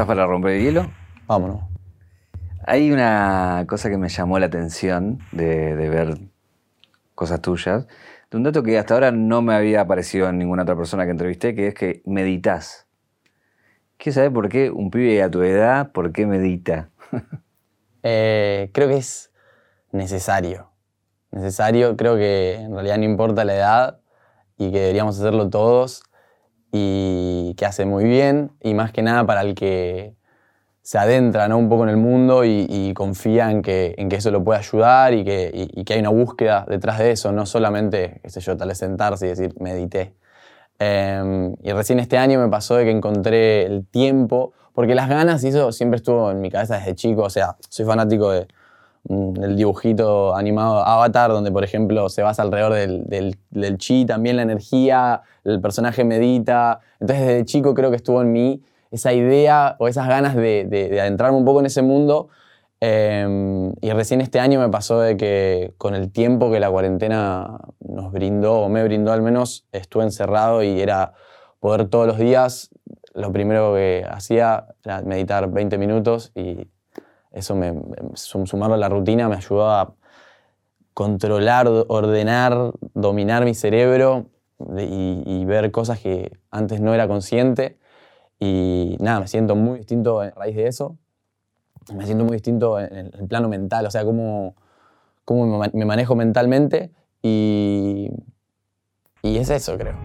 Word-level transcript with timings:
¿Estás 0.00 0.16
para 0.16 0.26
romper 0.26 0.52
el 0.52 0.62
hielo? 0.62 0.90
Vámonos. 1.26 1.60
Hay 2.66 2.90
una 2.90 3.66
cosa 3.68 3.90
que 3.90 3.98
me 3.98 4.08
llamó 4.08 4.38
la 4.38 4.46
atención 4.46 5.18
de, 5.30 5.76
de 5.76 5.90
ver 5.90 6.16
cosas 7.14 7.42
tuyas, 7.42 7.86
de 8.30 8.36
un 8.38 8.42
dato 8.42 8.62
que 8.62 8.78
hasta 8.78 8.94
ahora 8.94 9.12
no 9.12 9.42
me 9.42 9.52
había 9.52 9.82
aparecido 9.82 10.26
en 10.30 10.38
ninguna 10.38 10.62
otra 10.62 10.74
persona 10.74 11.04
que 11.04 11.10
entrevisté, 11.10 11.54
que 11.54 11.68
es 11.68 11.74
que 11.74 12.00
meditas. 12.06 12.86
¿Qué 13.98 14.10
saber 14.10 14.32
por 14.32 14.48
qué 14.48 14.70
un 14.70 14.90
pibe 14.90 15.22
a 15.22 15.30
tu 15.30 15.42
edad, 15.42 15.92
por 15.92 16.12
qué 16.12 16.24
medita? 16.24 16.88
Eh, 18.02 18.70
creo 18.72 18.88
que 18.88 18.96
es 18.96 19.30
necesario. 19.92 20.70
Necesario, 21.30 21.98
creo 21.98 22.16
que 22.16 22.54
en 22.54 22.72
realidad 22.72 22.96
no 22.96 23.04
importa 23.04 23.44
la 23.44 23.54
edad 23.54 24.00
y 24.56 24.72
que 24.72 24.80
deberíamos 24.80 25.18
hacerlo 25.18 25.50
todos 25.50 26.04
y 26.72 27.54
que 27.56 27.66
hace 27.66 27.84
muy 27.84 28.04
bien 28.04 28.52
y 28.60 28.74
más 28.74 28.92
que 28.92 29.02
nada 29.02 29.26
para 29.26 29.42
el 29.42 29.54
que 29.54 30.14
se 30.82 30.98
adentra 30.98 31.46
¿no? 31.48 31.58
un 31.58 31.68
poco 31.68 31.84
en 31.84 31.90
el 31.90 31.96
mundo 31.96 32.44
y, 32.44 32.92
confía 32.94 33.50
en 33.50 33.62
que, 33.62 33.94
en 33.98 34.08
que 34.08 34.16
eso 34.16 34.30
lo 34.30 34.42
puede 34.42 34.58
ayudar 34.58 35.14
y 35.14 35.24
que, 35.24 35.50
y, 35.52 35.84
que 35.84 35.94
hay 35.94 36.00
una 36.00 36.10
búsqueda 36.10 36.66
detrás 36.68 36.98
de 36.98 37.12
eso, 37.12 37.32
no 37.32 37.46
solamente, 37.46 38.20
qué 38.22 38.30
sé 38.30 38.40
yo, 38.40 38.56
tal 38.56 38.68
vez 38.68 38.78
sentarse 38.78 39.26
y 39.26 39.28
decir, 39.30 39.54
medité. 39.60 40.14
Em, 40.78 41.54
y 41.62 41.72
recién 41.72 42.00
este 42.00 42.18
año 42.18 42.40
me 42.40 42.48
pasó 42.48 42.76
de 42.76 42.84
que 42.84 42.90
encontré 42.90 43.66
el 43.66 43.86
tiempo, 43.86 44.52
porque 44.72 44.94
las 44.94 45.08
ganas, 45.08 45.44
y 45.44 45.48
eso 45.48 45.72
siempre 45.72 45.98
estuvo 45.98 46.30
en 46.30 46.40
mi 46.40 46.50
cabeza 46.50 46.78
desde 46.78 46.94
chico, 46.94 47.22
o 47.22 47.30
sea, 47.30 47.56
soy 47.68 47.84
fanático 47.84 48.30
de, 48.32 48.48
del 49.04 49.56
dibujito 49.56 50.36
animado 50.36 50.84
Avatar, 50.84 51.30
donde 51.30 51.50
por 51.50 51.64
ejemplo 51.64 52.08
se 52.08 52.22
basa 52.22 52.42
alrededor 52.42 52.74
del, 52.74 53.36
del, 53.50 53.78
chi, 53.78 54.04
también 54.04 54.36
la 54.36 54.42
energía, 54.42 55.22
el 55.44 55.60
personaje 55.60 56.04
medita. 56.04 56.80
Entonces 57.00 57.26
desde 57.26 57.44
chico 57.44 57.74
creo 57.74 57.90
que 57.90 57.96
estuvo 57.96 58.20
en 58.22 58.32
mí 58.32 58.62
esa 58.90 59.12
idea 59.12 59.76
o 59.78 59.88
esas 59.88 60.08
ganas 60.08 60.36
de, 60.36 60.66
de, 60.68 61.00
adentrarme 61.00 61.38
un 61.38 61.44
poco 61.44 61.60
en 61.60 61.66
ese 61.66 61.82
mundo. 61.82 62.28
Em, 62.80 63.72
y 63.80 63.90
recién 63.90 64.20
este 64.20 64.40
año 64.40 64.58
me 64.58 64.68
pasó 64.70 65.00
de 65.00 65.16
que 65.16 65.74
con 65.76 65.94
el 65.94 66.10
tiempo 66.10 66.50
que 66.50 66.60
la 66.60 66.70
cuarentena 66.70 67.58
nos 67.80 68.12
brindó, 68.12 68.60
o 68.60 68.68
me 68.68 68.82
brindó 68.84 69.12
al 69.12 69.22
menos, 69.22 69.66
estuve 69.72 70.04
encerrado 70.04 70.62
y 70.62 70.80
era 70.80 71.12
poder 71.60 71.88
todos 71.88 72.06
los 72.06 72.18
días, 72.18 72.70
lo 73.14 73.32
primero 73.32 73.74
que 73.74 74.04
hacía 74.08 74.68
era 74.84 75.02
meditar 75.02 75.50
20 75.50 75.76
minutos 75.78 76.32
y 76.34 76.68
eso, 77.32 77.54
me, 77.54 77.74
sumarlo 78.14 78.74
a 78.74 78.78
la 78.78 78.88
rutina, 78.88 79.28
me 79.28 79.36
ayudó 79.36 79.70
a 79.70 79.94
controlar, 80.94 81.68
ordenar, 81.88 82.72
dominar 82.94 83.44
mi 83.44 83.54
cerebro 83.54 84.26
y, 84.76 85.44
ver 85.44 85.70
cosas 85.70 86.00
que 86.00 86.32
antes 86.50 86.80
no 86.80 86.92
era 86.94 87.08
consciente. 87.08 87.78
Y 88.38 88.96
nada, 89.00 89.20
me 89.20 89.28
siento 89.28 89.54
muy 89.54 89.78
distinto 89.78 90.20
a 90.20 90.30
raíz 90.30 90.56
de 90.56 90.66
eso. 90.66 90.96
Me 91.94 92.04
siento 92.04 92.24
muy 92.24 92.34
distinto 92.34 92.78
en 92.78 93.10
el 93.12 93.26
plano 93.26 93.48
mental, 93.48 93.86
o 93.86 93.90
sea, 93.90 94.04
cómo, 94.04 94.54
cómo 95.24 95.62
me 95.72 95.84
manejo 95.84 96.14
mentalmente 96.14 96.90
y, 97.22 98.10
y 99.22 99.38
es 99.38 99.50
eso, 99.50 99.76
creo. 99.76 99.96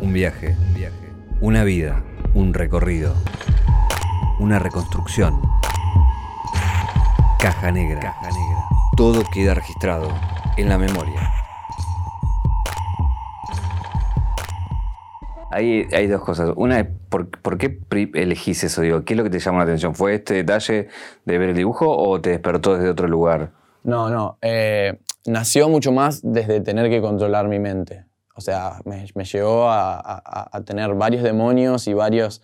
Un 0.00 0.12
viaje, 0.12 0.56
un 0.58 0.74
viaje, 0.74 1.12
una 1.40 1.64
vida, 1.64 2.04
un 2.34 2.52
recorrido, 2.52 3.14
una 4.40 4.58
reconstrucción. 4.58 5.40
Caja 7.42 7.72
negra. 7.72 7.98
Caja 7.98 8.30
negra. 8.30 8.68
Todo 8.96 9.24
queda 9.34 9.54
registrado 9.54 10.08
en 10.56 10.68
la 10.68 10.78
memoria. 10.78 11.28
Hay, 15.50 15.88
hay 15.92 16.06
dos 16.06 16.22
cosas. 16.22 16.52
Una 16.54 16.78
es, 16.78 16.86
¿por, 17.08 17.58
qué 17.58 17.80
elegís 18.14 18.62
eso? 18.62 18.80
Digo, 18.80 19.04
¿Qué 19.04 19.14
es 19.14 19.18
lo 19.18 19.24
que 19.24 19.30
te 19.30 19.40
llamó 19.40 19.58
la 19.58 19.64
atención? 19.64 19.96
¿Fue 19.96 20.14
este 20.14 20.34
detalle 20.34 20.86
de 21.24 21.38
ver 21.38 21.48
el 21.48 21.56
dibujo 21.56 21.90
o 21.90 22.20
te 22.20 22.30
despertó 22.30 22.76
desde 22.76 22.88
otro 22.88 23.08
lugar? 23.08 23.50
No, 23.82 24.08
no. 24.08 24.38
Eh, 24.40 25.00
nació 25.26 25.68
mucho 25.68 25.90
más 25.90 26.20
desde 26.22 26.60
tener 26.60 26.90
que 26.90 27.00
controlar 27.00 27.48
mi 27.48 27.58
mente. 27.58 28.04
O 28.36 28.40
sea, 28.40 28.78
me, 28.84 29.04
me 29.16 29.24
llevó 29.24 29.68
a, 29.68 30.48
tener 30.64 30.94
varios 30.94 31.24
demonios 31.24 31.88
y 31.88 31.94
varias 31.94 32.40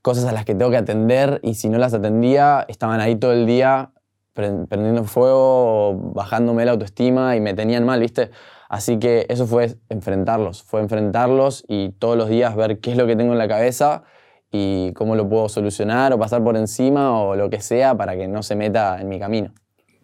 cosas 0.00 0.26
a 0.26 0.32
las 0.32 0.44
que 0.44 0.54
tengo 0.54 0.70
que 0.70 0.76
atender 0.76 1.40
y 1.42 1.54
si 1.54 1.68
no 1.68 1.78
las 1.78 1.92
atendía, 1.92 2.64
estaban 2.68 3.00
ahí 3.00 3.16
todo 3.16 3.32
el 3.32 3.46
día 3.46 3.90
prendiendo 4.32 5.04
fuego, 5.04 6.12
bajándome 6.14 6.64
la 6.64 6.72
autoestima 6.72 7.36
y 7.36 7.40
me 7.40 7.54
tenían 7.54 7.84
mal, 7.84 8.00
¿viste? 8.00 8.30
Así 8.68 8.98
que 8.98 9.26
eso 9.28 9.46
fue 9.46 9.74
enfrentarlos, 9.90 10.62
fue 10.62 10.80
enfrentarlos 10.80 11.64
y 11.68 11.90
todos 11.90 12.16
los 12.16 12.28
días 12.28 12.56
ver 12.56 12.80
qué 12.80 12.92
es 12.92 12.96
lo 12.96 13.06
que 13.06 13.16
tengo 13.16 13.32
en 13.32 13.38
la 13.38 13.48
cabeza 13.48 14.04
y 14.50 14.92
cómo 14.94 15.14
lo 15.14 15.28
puedo 15.28 15.48
solucionar 15.48 16.12
o 16.12 16.18
pasar 16.18 16.42
por 16.42 16.56
encima 16.56 17.20
o 17.20 17.36
lo 17.36 17.50
que 17.50 17.60
sea 17.60 17.94
para 17.94 18.16
que 18.16 18.28
no 18.28 18.42
se 18.42 18.56
meta 18.56 18.98
en 19.00 19.08
mi 19.08 19.18
camino. 19.18 19.52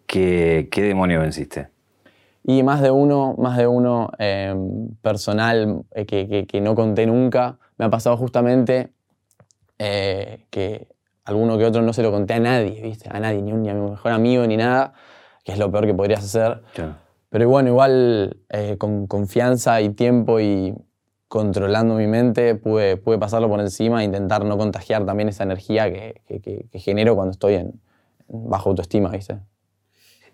¿Qué, 0.05 0.69
qué 0.71 0.83
demonio 0.83 1.19
venciste? 1.19 1.69
Y 2.43 2.63
más 2.63 2.81
de 2.81 2.89
uno, 2.89 3.35
más 3.37 3.57
de 3.57 3.67
uno 3.67 4.11
em, 4.17 4.89
personal 5.01 5.83
eh, 5.91 6.05
que, 6.05 6.47
que, 6.47 6.61
no 6.61 6.73
conté 6.73 7.05
nunca. 7.05 7.59
Me 7.77 7.85
ha 7.85 7.89
pasado 7.89 8.17
justamente 8.17 8.89
eh, 9.77 10.45
que 10.49 10.87
alguno 11.29 11.57
que 11.57 11.65
otro 11.65 11.81
no 11.81 11.93
se 11.93 12.03
lo 12.03 12.11
conté 12.11 12.33
a 12.33 12.39
nadie, 12.39 12.81
¿viste? 12.81 13.09
A 13.11 13.19
nadie, 13.19 13.41
ni, 13.41 13.51
ni 13.51 13.69
a 13.69 13.73
mi 13.73 13.89
mejor 13.89 14.11
amigo, 14.11 14.45
ni 14.47 14.57
nada, 14.57 14.93
que 15.43 15.51
es 15.51 15.59
lo 15.59 15.71
peor 15.71 15.85
que 15.85 15.93
podrías 15.93 16.23
hacer. 16.23 16.61
Pero 17.29 17.47
bueno, 17.47 17.69
igual 17.69 18.37
eh, 18.49 18.77
con 18.77 19.05
confianza 19.05 19.79
y 19.81 19.89
tiempo 19.89 20.39
y 20.39 20.73
controlando 21.27 21.93
mi 21.93 22.07
mente 22.07 22.55
pude, 22.55 22.97
pude 22.97 23.19
pasarlo 23.19 23.47
por 23.47 23.59
encima 23.59 24.01
e 24.01 24.05
intentar 24.05 24.43
no 24.43 24.57
contagiar 24.57 25.05
también 25.05 25.29
esa 25.29 25.43
energía 25.43 25.91
que, 25.93 26.21
que, 26.25 26.79
genero 26.79 27.15
cuando 27.15 27.31
estoy 27.31 27.53
en, 27.53 27.79
bajo 28.27 28.71
autoestima, 28.71 29.09
¿viste? 29.09 29.37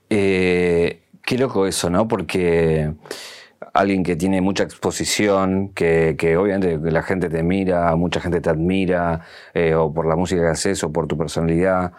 Eh, 0.09 1.03
qué 1.21 1.37
loco 1.37 1.67
eso, 1.67 1.89
¿no? 1.89 2.07
Porque 2.07 2.93
alguien 3.73 4.03
que 4.03 4.15
tiene 4.15 4.41
mucha 4.41 4.63
exposición, 4.63 5.69
que, 5.69 6.15
que, 6.17 6.37
obviamente 6.37 6.91
la 6.91 7.03
gente 7.03 7.29
te 7.29 7.43
mira, 7.43 7.95
mucha 7.95 8.19
gente 8.19 8.41
te 8.41 8.49
admira, 8.49 9.21
eh, 9.53 9.75
o 9.75 9.93
por 9.93 10.05
la 10.05 10.15
música 10.15 10.41
que 10.41 10.47
haces, 10.49 10.83
o 10.83 10.91
por 10.91 11.07
tu 11.07 11.17
personalidad, 11.17 11.93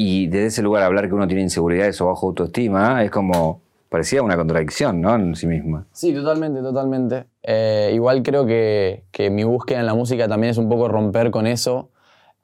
y 0.00 0.28
desde 0.28 0.46
ese 0.46 0.62
lugar 0.62 0.84
hablar 0.84 1.08
que 1.08 1.14
uno 1.14 1.26
tiene 1.26 1.42
inseguridades 1.42 2.00
o 2.00 2.06
bajo 2.06 2.28
autoestima 2.28 3.02
es 3.02 3.10
como, 3.10 3.60
parecía 3.88 4.22
una 4.22 4.36
contradicción, 4.36 5.00
¿no? 5.00 5.14
En 5.14 5.34
sí 5.34 5.48
misma. 5.48 5.86
Sí, 5.92 6.14
totalmente, 6.14 6.60
totalmente. 6.60 7.26
Eh, 7.42 7.90
igual 7.94 8.22
creo 8.22 8.46
que, 8.46 9.02
que, 9.10 9.28
mi 9.30 9.44
búsqueda 9.44 9.80
en 9.80 9.86
la 9.86 9.94
música 9.94 10.28
también 10.28 10.52
es 10.52 10.58
un 10.58 10.68
poco 10.68 10.86
romper 10.86 11.32
con 11.32 11.48
eso. 11.48 11.90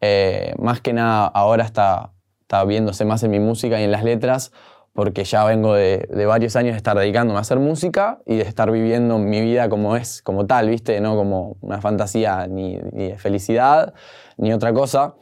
Eh, 0.00 0.54
más 0.58 0.80
que 0.80 0.92
nada 0.92 1.26
ahora 1.26 1.64
está, 1.64 2.10
está 2.40 2.64
viéndose 2.64 3.04
más 3.04 3.22
en 3.22 3.30
mi 3.30 3.38
música 3.38 3.80
y 3.80 3.84
en 3.84 3.92
las 3.92 4.04
letras, 4.04 4.52
porque 4.94 5.24
ya 5.24 5.44
vengo 5.44 5.74
de, 5.74 6.08
de, 6.08 6.26
varios 6.26 6.56
años 6.56 6.72
de 6.72 6.78
estar 6.78 6.96
dedicándome 6.96 7.38
a 7.38 7.42
hacer 7.42 7.58
música 7.58 8.20
y 8.26 8.36
de 8.36 8.42
estar 8.42 8.70
viviendo 8.70 9.18
mi 9.18 9.40
vida 9.40 9.68
como 9.68 9.96
es, 9.96 10.22
como 10.22 10.46
tal, 10.46 10.70
¿viste? 10.70 11.00
No 11.00 11.16
como 11.16 11.56
una 11.60 11.80
fantasía 11.80 12.46
ni, 12.46 12.78
ni 12.92 13.08
de 13.08 13.18
felicidad, 13.18 13.92
ni 14.36 14.52
otra 14.52 14.72
cosa. 14.72 15.14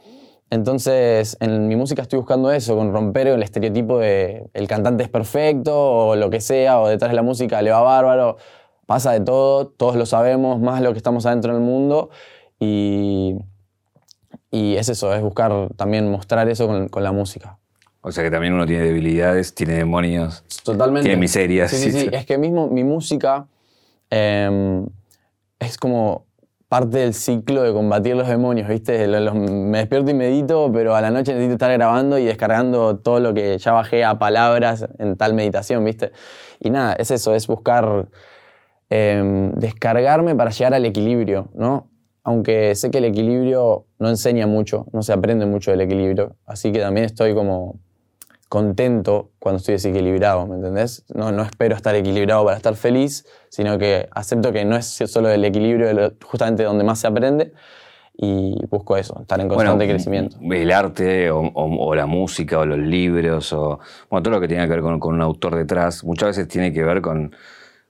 Entonces, 0.53 1.35
en 1.39 1.67
mi 1.67 1.75
música 1.75 2.03
estoy 2.03 2.19
buscando 2.19 2.51
eso, 2.51 2.77
con 2.77 2.93
romper 2.93 3.25
el 3.25 3.41
estereotipo 3.41 3.97
de 3.97 4.47
el 4.53 4.67
cantante 4.67 5.03
es 5.03 5.09
perfecto 5.09 5.73
o 5.75 6.15
lo 6.15 6.29
que 6.29 6.41
sea, 6.41 6.79
o 6.79 6.87
detrás 6.87 7.09
de 7.09 7.15
la 7.15 7.23
música 7.23 7.59
le 7.63 7.71
va 7.71 7.81
bárbaro. 7.81 8.37
Pasa 8.85 9.13
de 9.13 9.21
todo, 9.21 9.67
todos 9.69 9.95
lo 9.95 10.05
sabemos, 10.05 10.59
más 10.59 10.81
lo 10.81 10.91
que 10.91 10.97
estamos 10.97 11.25
adentro 11.25 11.53
del 11.53 11.63
mundo. 11.63 12.11
Y, 12.59 13.35
y 14.51 14.75
es 14.75 14.89
eso, 14.89 15.11
es 15.15 15.23
buscar 15.23 15.69
también 15.75 16.11
mostrar 16.11 16.47
eso 16.47 16.67
con, 16.67 17.03
la 17.03 17.11
música. 17.11 17.57
O 18.05 18.11
sea 18.11 18.21
que 18.23 18.29
también 18.29 18.53
uno 18.53 18.65
tiene 18.65 18.83
debilidades, 18.83 19.55
tiene 19.55 19.75
demonios, 19.75 20.43
Totalmente. 20.63 21.07
tiene 21.07 21.19
miserias. 21.19 21.71
Sí, 21.71 21.77
sí, 21.77 21.91
sí. 21.91 22.09
Es 22.11 22.25
que 22.25 22.37
mismo 22.37 22.67
mi 22.67 22.83
música 22.83 23.47
em, 24.09 24.85
es 25.57 25.77
como 25.77 26.25
parte 26.67 26.97
del 26.97 27.13
ciclo 27.13 27.63
de 27.63 27.71
combatir 27.71 28.17
los 28.17 28.27
demonios, 28.27 28.67
¿viste? 28.67 29.07
me 29.07 29.77
despierto 29.77 30.11
y 30.11 30.13
medito, 30.15 30.69
pero 30.73 30.95
a 30.95 31.01
la 31.01 31.11
noche 31.11 31.31
necesito 31.31 31.53
estar 31.53 31.71
grabando 31.71 32.17
y 32.17 32.25
descargando 32.25 32.97
todo 32.97 33.21
lo 33.21 33.33
que 33.33 33.57
ya 33.57 33.71
bajé 33.71 34.03
a 34.03 34.19
palabras 34.19 34.85
en 34.97 35.15
tal 35.15 35.33
meditación, 35.33 35.85
¿viste? 35.85 36.11
Y 36.59 36.71
nada, 36.71 36.93
es 36.93 37.09
eso, 37.09 37.33
es 37.35 37.47
buscar 37.47 38.09
em, 38.89 39.53
descargarme 39.53 40.35
para 40.35 40.49
llegar 40.49 40.73
al 40.73 40.85
equilibrio, 40.85 41.47
¿no? 41.53 41.89
Aunque 42.23 42.75
sé 42.75 42.91
que 42.91 42.97
el 42.97 43.05
equilibrio 43.05 43.85
no 43.99 44.09
enseña 44.09 44.45
mucho, 44.45 44.87
no 44.91 45.03
se 45.03 45.13
aprende 45.13 45.45
mucho 45.45 45.71
del 45.71 45.81
equilibrio, 45.81 46.35
así 46.45 46.73
que 46.73 46.79
también 46.79 47.05
estoy 47.05 47.33
como 47.33 47.79
contento 48.53 49.31
cuando 49.39 49.57
estoy 49.57 49.73
desequilibrado, 49.73 50.45
¿me 50.45 50.57
entendés? 50.57 51.03
No, 51.11 51.31
no 51.31 51.41
espero 51.41 51.75
estar 51.75 51.95
equilibrado 51.95 52.45
para 52.45 52.55
estar 52.55 52.75
feliz, 52.75 53.25
sino 53.49 53.79
que 53.79 54.07
acepto 54.11 54.51
que 54.51 54.63
no 54.63 54.75
es 54.75 54.85
solo 54.85 55.29
el 55.29 55.43
equilibrio 55.43 56.13
justamente 56.23 56.61
donde 56.61 56.83
más 56.83 56.99
se 56.99 57.07
aprende 57.07 57.51
y 58.15 58.63
busco 58.67 58.95
eso, 58.95 59.19
estar 59.21 59.41
en 59.41 59.47
constante 59.47 59.87
crecimiento. 59.87 60.37
El 60.39 60.71
arte 60.71 61.31
o, 61.31 61.95
la 61.95 62.05
música 62.05 62.59
o 62.59 62.65
los 62.67 62.77
libros 62.77 63.51
o 63.53 63.79
bueno, 64.11 64.21
todo 64.21 64.35
lo 64.35 64.39
que 64.39 64.47
tiene 64.47 64.67
que 64.67 64.69
ver 64.69 64.81
con, 64.81 65.01
un 65.01 65.21
autor 65.23 65.55
detrás 65.55 66.03
muchas 66.03 66.27
veces 66.27 66.47
tiene 66.47 66.71
que 66.71 66.83
ver 66.83 67.01
con, 67.01 67.35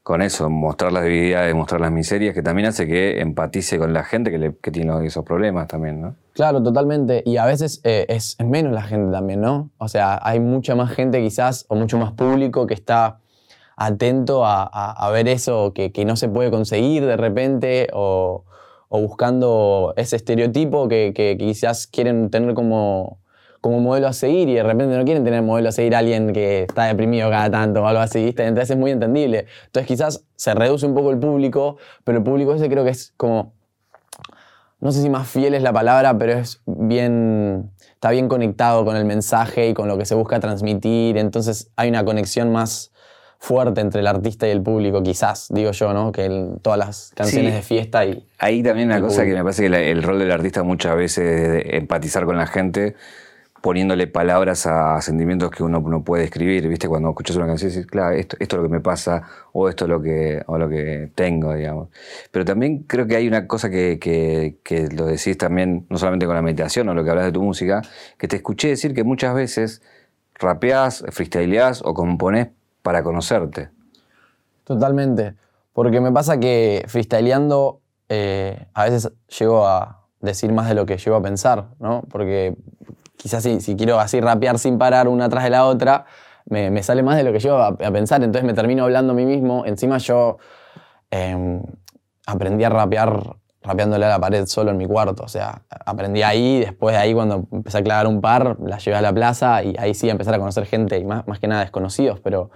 con 0.03 0.21
eso, 0.21 0.49
mostrar 0.49 0.91
las 0.91 1.03
debilidades, 1.03 1.55
mostrar 1.55 1.79
las 1.79 1.91
miserias, 1.91 2.33
que 2.33 2.43
también 2.43 2.67
hace 2.67 2.85
que 2.85 3.21
empatice 3.21 3.79
con 3.79 3.93
la 3.93 4.03
gente 4.03 4.31
que, 4.61 4.71
tiene 4.71 5.05
esos 5.05 5.23
problemas 5.23 5.69
también, 5.69 6.01
¿no? 6.01 6.15
Claro, 6.33 6.61
totalmente. 6.61 7.23
Y 7.25 7.37
a 7.37 7.45
veces 7.45 7.79
eh, 7.85 8.05
es, 8.09 8.35
menos 8.43 8.73
la 8.73 8.81
gente 8.81 9.13
también, 9.13 9.39
¿no? 9.39 9.69
O 9.77 9.87
sea, 9.87 10.19
hay 10.21 10.41
mucha 10.41 10.75
más 10.75 10.91
gente 10.91 11.21
quizás, 11.21 11.65
o 11.69 11.75
mucho 11.75 11.97
más 11.97 12.11
público 12.11 12.67
que 12.67 12.73
está 12.73 13.19
atento 13.77 14.45
a, 14.45 15.09
ver 15.13 15.27
eso 15.29 15.73
que, 15.73 15.91
no 16.05 16.17
se 16.17 16.27
puede 16.27 16.51
conseguir 16.51 17.05
de 17.05 17.15
repente, 17.15 17.87
o, 17.93 18.43
o 18.89 19.01
buscando 19.01 19.93
ese 19.95 20.17
estereotipo 20.17 20.89
que 20.89 21.37
quizás 21.39 21.87
quieren 21.87 22.29
tener 22.29 22.53
como, 22.55 23.19
como 23.63 23.79
modelo 23.79 24.09
a 24.09 24.13
seguir 24.13 24.49
y 24.49 24.55
de 24.55 24.63
repente 24.63 24.97
no 24.97 25.05
quieren 25.05 25.23
tener 25.23 25.41
modelo 25.41 25.69
a 25.69 25.71
seguir 25.71 25.95
a 25.95 25.99
alguien 25.99 26.33
que 26.33 26.63
está 26.63 26.83
deprimido 26.83 27.29
cada 27.29 27.49
tanto 27.49 27.81
o 27.81 27.87
algo 27.87 28.01
así, 28.01 28.21
¿viste? 28.25 28.43
Entonces 28.45 28.71
es 28.71 28.77
muy 28.77 28.91
entendible. 28.91 29.45
Entonces 29.67 29.87
quizás 29.87 30.25
se 30.35 30.53
reduce 30.53 30.85
un 30.85 30.93
poco 30.93 31.11
el 31.11 31.17
público, 31.17 31.77
pero 32.03 32.17
el 32.17 32.25
público 32.25 32.53
ese 32.53 32.67
creo 32.69 32.83
que 32.83 32.89
es 32.89 33.13
como 33.15 33.53
no 34.81 34.91
sé 34.91 35.01
si 35.01 35.09
más 35.09 35.29
fiel 35.29 35.53
es 35.53 35.63
la 35.63 35.71
palabra, 35.71 36.17
pero 36.17 36.33
es 36.33 36.61
bien, 36.65 37.71
está 37.93 38.11
bien 38.11 38.27
conectado 38.27 38.83
con 38.83 38.97
el 38.97 39.05
mensaje 39.05 39.69
y 39.69 39.73
con 39.73 39.87
lo 39.87 39.97
que 39.97 40.03
se 40.03 40.13
busca 40.13 40.41
transmitir. 40.41 41.17
Entonces 41.17 41.71
hay 41.77 41.87
una 41.87 42.03
conexión 42.03 42.51
más 42.51 42.91
fuerte 43.39 43.79
entre 43.79 44.01
el 44.01 44.07
artista 44.07 44.45
y 44.45 44.51
el 44.51 44.61
público, 44.61 45.01
quizás, 45.01 45.47
digo 45.51 45.71
yo, 45.71 45.93
¿no? 45.93 46.11
Que 46.11 46.25
en 46.25 46.59
todas 46.59 46.77
las 46.79 47.11
canciones 47.15 47.51
Sí. 47.51 47.55
de 47.55 47.61
fiesta 47.61 48.05
y... 48.05 48.27
Ahí 48.39 48.61
también 48.61 48.89
una 48.89 48.97
El 48.97 49.03
cosa 49.03 49.23
que 49.23 49.33
me 49.33 49.41
parece 49.41 49.69
que 49.69 49.91
el 49.91 50.03
rol 50.03 50.19
del 50.19 50.31
artista 50.31 50.63
muchas 50.63 50.97
veces 50.97 51.41
es 51.41 51.51
de 51.51 51.77
empatizar 51.77 52.25
con 52.25 52.35
la 52.35 52.47
gente, 52.47 52.95
poniéndole 53.63 54.07
palabras 54.07 54.65
a 54.67 54.99
sentimientos 55.01 55.49
que 55.49 55.63
uno 55.63 55.79
no 55.79 56.03
puede 56.03 56.25
escribir. 56.25 56.67
¿Viste? 56.67 56.89
Cuando 56.89 57.07
escuchas 57.07 57.37
una 57.37 57.47
canción 57.47 57.69
dices, 57.69 57.87
claro, 57.87 58.13
esto, 58.13 58.35
esto 58.41 58.57
es 58.57 58.61
lo 58.61 58.67
que 58.67 58.73
me 58.73 58.81
pasa 58.81 59.23
o 59.53 59.69
esto 59.69 59.85
es 59.85 59.89
lo 59.89 60.01
que, 60.01 60.43
lo 60.45 60.67
que 60.67 61.09
tengo, 61.15 61.53
digamos. 61.53 61.87
Pero 62.29 62.43
también 62.43 62.79
creo 62.79 63.07
que 63.07 63.15
hay 63.15 63.25
una 63.25 63.47
cosa 63.47 63.69
que, 63.69 63.99
que- 63.99 64.57
que 64.63 64.89
lo 64.89 65.05
decís 65.05 65.37
también, 65.37 65.85
no 65.89 65.97
solamente 65.97 66.25
con 66.25 66.35
la 66.35 66.41
meditación 66.41 66.89
o 66.89 66.93
lo 66.93 67.05
que 67.05 67.09
hablas 67.11 67.23
de 67.23 67.31
tu 67.31 67.41
música, 67.41 67.81
que 68.17 68.27
te 68.27 68.35
escuché 68.35 68.67
decir 68.67 68.93
que 68.93 69.05
muchas 69.05 69.33
veces 69.33 69.81
rapeás, 70.35 71.05
freestyleás 71.11 71.81
o 71.85 71.93
componés 71.93 72.49
para 72.81 73.01
conocerte. 73.01 73.69
Totalmente. 74.65 75.35
Porque 75.71 76.01
me 76.01 76.11
pasa 76.11 76.37
que 76.37 76.83
freestyleando 76.87 77.79
eh, 78.09 78.65
a 78.73 78.83
veces 78.83 79.09
llego 79.39 79.65
a 79.65 80.01
decir 80.19 80.51
más 80.51 80.67
de 80.67 80.75
lo 80.75 80.85
que 80.85 80.97
llego 80.97 81.15
a 81.15 81.21
pensar, 81.21 81.69
¿no? 81.79 82.03
Porque 82.09 82.55
quizás 83.23 83.41
si, 83.43 83.61
si 83.61 83.75
quiero 83.75 83.99
así 83.99 84.19
rapear 84.21 84.59
sin 84.59 84.77
parar 84.77 85.07
una 85.07 85.29
tras 85.29 85.43
de 85.45 85.49
la 85.49 85.65
otra, 85.65 86.05
me, 86.45 86.69
me 86.69 86.83
sale 86.83 87.01
más 87.03 87.15
de 87.17 87.23
lo 87.23 87.31
que 87.31 87.39
llego 87.39 87.55
a, 87.57 87.67
a 87.69 87.91
pensar, 87.91 88.21
entonces 88.23 88.45
me 88.45 88.53
termino 88.53 88.83
hablando 88.83 89.13
a 89.13 89.15
mí 89.15 89.25
mismo. 89.25 89.65
Encima 89.65 89.97
yo 89.97 90.37
eh, 91.11 91.61
aprendí 92.27 92.63
a 92.65 92.69
rapear 92.69 93.37
rapeándole 93.61 94.05
a 94.05 94.09
la 94.09 94.19
pared 94.19 94.45
solo 94.45 94.71
en 94.71 94.77
mi 94.77 94.85
cuarto, 94.85 95.23
o 95.23 95.27
sea, 95.29 95.61
aprendí 95.85 96.21
ahí, 96.21 96.59
después 96.59 96.93
de 96.93 96.99
ahí 97.01 97.13
cuando 97.13 97.47
empecé 97.49 97.77
a 97.77 97.81
clavar 97.83 98.07
un 98.07 98.19
par, 98.19 98.57
la 98.59 98.77
llevé 98.77 98.97
a 98.97 99.01
la 99.01 99.13
plaza 99.13 99.63
y 99.63 99.73
ahí 99.79 99.93
sí 99.93 100.09
empezar 100.09 100.33
a 100.33 100.39
conocer 100.39 100.65
gente 100.65 100.97
y 100.99 101.05
más, 101.05 101.25
más 101.29 101.39
que 101.39 101.47
nada 101.47 101.61
desconocidos, 101.61 102.19
pero 102.19 102.51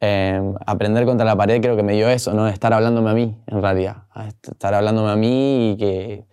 eh, 0.00 0.40
aprender 0.66 1.04
contra 1.04 1.26
la 1.26 1.36
pared 1.36 1.60
creo 1.60 1.76
que 1.76 1.82
me 1.82 1.92
dio 1.92 2.08
eso, 2.08 2.32
¿no? 2.32 2.48
Estar 2.48 2.72
hablándome 2.72 3.10
a 3.10 3.14
mí, 3.14 3.36
en 3.46 3.60
realidad. 3.62 4.04
A 4.12 4.28
est- 4.28 4.48
Estar 4.48 4.72
hablándome 4.74 5.10
a 5.10 5.16
mí 5.16 5.72
y 5.72 5.76
que 5.76 6.26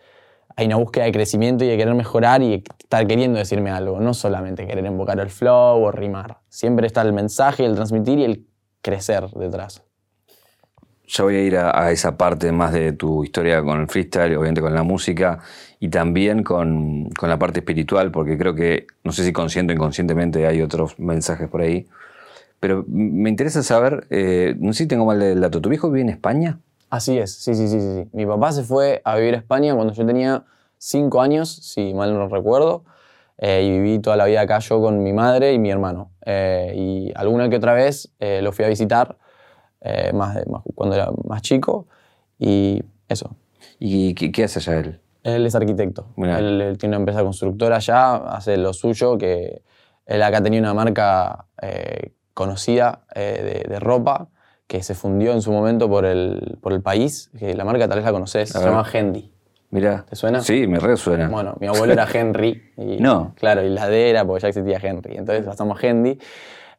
hay 0.57 0.65
una 0.65 0.77
búsqueda 0.77 1.05
de 1.05 1.11
crecimiento 1.11 1.63
y 1.63 1.67
de 1.67 1.77
querer 1.77 1.93
mejorar 1.93 2.41
y 2.41 2.63
estar 2.79 3.05
queriendo 3.05 3.37
decirme 3.37 3.69
algo, 3.69 3.99
no 3.99 4.15
solamente 4.15 4.65
querer 4.65 4.85
invocar 4.85 5.19
el 5.19 5.29
flow 5.29 5.83
o 5.83 5.91
rimar. 5.91 6.39
Siempre 6.49 6.87
está 6.87 7.03
el 7.03 7.13
mensaje, 7.13 7.63
el 7.63 7.75
transmitir 7.75 8.17
y 8.17 8.23
el 8.23 8.47
crecer 8.81 9.29
detrás. 9.29 9.83
Ya 11.07 11.23
voy 11.23 11.35
a 11.35 11.43
ir 11.43 11.57
a, 11.57 11.91
esa 11.91 12.17
parte 12.17 12.51
más 12.51 12.73
de 12.73 12.91
tu 12.91 13.23
historia 13.23 13.61
con 13.61 13.79
el 13.79 13.87
freestyle, 13.87 14.35
obviamente 14.35 14.59
con 14.59 14.73
la 14.73 14.81
música 14.81 15.39
y 15.79 15.89
también 15.89 16.43
con, 16.43 17.11
con 17.11 17.29
la 17.29 17.37
parte 17.37 17.59
espiritual, 17.59 18.11
porque 18.11 18.35
creo 18.35 18.55
que, 18.55 18.87
no 19.03 19.11
sé 19.11 19.23
si 19.23 19.31
consciente 19.31 19.73
o 19.73 19.75
inconscientemente 19.75 20.47
hay 20.47 20.63
otros 20.63 20.97
mensajes 20.99 21.47
por 21.47 21.61
ahí. 21.61 21.87
Pero 22.59 22.83
me 22.87 23.29
interesa 23.29 23.61
saber, 23.61 24.07
eh, 24.09 24.55
no 24.59 24.73
sé 24.73 24.83
si 24.83 24.87
tengo 24.87 25.05
mal 25.05 25.21
el 25.21 25.39
dato, 25.39 25.61
¿tu 25.61 25.69
viejo 25.69 25.91
vive 25.91 26.01
en 26.01 26.09
España? 26.09 26.59
Así 26.89 27.17
es, 27.17 27.33
sí, 27.33 27.53
sí, 27.53 27.67
sí, 27.67 27.79
sí. 27.81 28.09
Mi 28.13 28.25
papá 28.25 28.51
se 28.53 28.63
fue 28.63 29.01
a 29.03 29.15
vivir 29.17 29.33
a 29.33 29.37
España 29.37 29.75
cuando 29.75 29.93
yo 29.93 30.05
tenía 30.05 30.45
cinco 30.77 31.21
años, 31.21 31.49
si 31.49 31.93
mal 31.93 32.13
no 32.13 32.27
recuerdo, 32.29 32.85
eh, 33.37 33.63
y 33.63 33.69
viví 33.71 33.99
toda 33.99 34.15
la 34.15 34.25
vida 34.25 34.41
acá 34.41 34.59
yo 34.59 34.81
con 34.81 35.03
mi 35.03 35.11
madre 35.11 35.51
y 35.53 35.59
mi 35.59 35.69
hermano. 35.69 36.11
Eh, 36.25 36.73
y 36.75 37.11
alguna 37.15 37.49
que 37.49 37.57
otra 37.57 37.73
vez 37.73 38.13
eh, 38.19 38.41
lo 38.41 38.51
fui 38.53 38.63
a 38.65 38.69
visitar 38.69 39.17
más, 40.13 40.35
de- 40.35 40.45
más 40.47 40.63
cuando 40.75 40.95
era 40.95 41.09
más 41.25 41.41
chico 41.41 41.87
y 42.39 42.81
eso. 43.07 43.35
¿Y 43.79 44.13
qué, 44.15 44.31
qué 44.31 44.43
hace 44.45 44.59
allá 44.59 44.79
él? 44.79 44.99
Él 45.23 45.45
es 45.45 45.55
arquitecto. 45.55 46.07
Él, 46.39 46.61
él 46.61 46.77
tiene 46.77 46.95
una 46.95 47.01
empresa 47.01 47.21
constructora 47.23 47.77
allá, 47.77 48.15
hace 48.15 48.57
lo 48.57 48.73
suyo, 48.73 49.17
que 49.17 49.61
él 50.05 50.23
acá 50.23 50.41
tenía 50.41 50.59
una 50.59 50.73
marca 50.73 51.45
conocida 52.33 53.05
de, 53.15 53.65
de 53.67 53.79
ropa 53.79 54.29
que 54.67 54.83
se 54.83 54.93
fundió 54.95 55.31
en 55.31 55.41
su 55.41 55.51
momento 55.51 55.89
por 55.89 56.05
el, 56.05 56.57
por 56.61 56.73
el 56.73 56.81
país, 56.81 57.31
que 57.39 57.55
la 57.55 57.63
marca 57.63 57.87
tal 57.87 57.97
vez 57.99 58.05
la 58.05 58.11
conoces, 58.11 58.49
se 58.49 58.59
llama 58.59 58.85
Hendy. 58.91 59.31
Mira. 59.69 60.05
¿Te 60.09 60.15
suena? 60.15 60.41
Sí, 60.41 60.67
me 60.67 60.79
resuena. 60.79 61.27
Bueno, 61.29 61.55
mi 61.59 61.67
abuelo 61.67 61.93
era 61.93 62.07
Henry. 62.11 62.71
Y, 62.77 62.97
No. 63.01 63.33
Claro, 63.35 63.63
y 63.65 63.69
la 63.69 63.87
D 63.89 64.09
era 64.09 64.25
porque 64.25 64.41
ya 64.43 64.47
existía 64.49 64.79
Henry. 64.81 65.17
Entonces 65.17 65.45
pasamos 65.45 65.81
a 65.81 65.87
Hendy. 65.87 66.17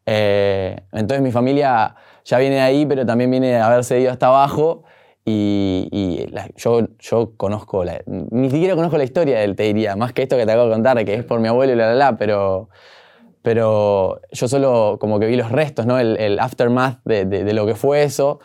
Eh, 0.06 0.76
entonces 0.92 1.22
mi 1.22 1.30
familia 1.32 1.94
ya 2.24 2.38
viene 2.38 2.56
de 2.56 2.60
ahí, 2.62 2.86
pero 2.86 3.04
también 3.04 3.30
viene 3.30 3.48
de 3.48 3.56
haberse 3.58 4.00
ido 4.00 4.10
hasta 4.10 4.28
abajo. 4.28 4.84
Y, 5.24 5.88
y 5.92 6.26
la- 6.30 6.48
yo, 6.56 6.88
yo 6.98 7.32
conozco, 7.36 7.84
la- 7.84 8.00
ni 8.06 8.50
siquiera 8.50 8.74
conozco 8.74 8.96
la 8.96 9.04
historia 9.04 9.38
del 9.40 9.54
te 9.56 9.64
diría, 9.64 9.94
más 9.94 10.14
que 10.14 10.22
esto 10.22 10.36
que 10.38 10.46
te 10.46 10.52
acabo 10.52 10.68
de 10.68 10.72
contar, 10.74 11.04
que 11.04 11.12
es 11.14 11.24
por 11.24 11.38
mi 11.40 11.48
abuelo 11.48 11.74
y 11.74 11.76
la 11.76 11.88
la 11.88 11.94
la, 11.94 12.16
pero, 12.16 12.70
pero 13.48 14.20
yo 14.30 14.46
solo 14.46 14.98
como 15.00 15.18
que 15.18 15.24
vi 15.26 15.34
los 15.34 15.50
restos, 15.50 15.86
¿no? 15.86 15.98
El, 15.98 16.18
el 16.18 16.38
aftermath 16.38 16.98
de, 17.06 17.24
de- 17.24 17.44
de 17.44 17.52
lo 17.54 17.64
que 17.64 17.74
fue 17.74 18.02
eso. 18.02 18.40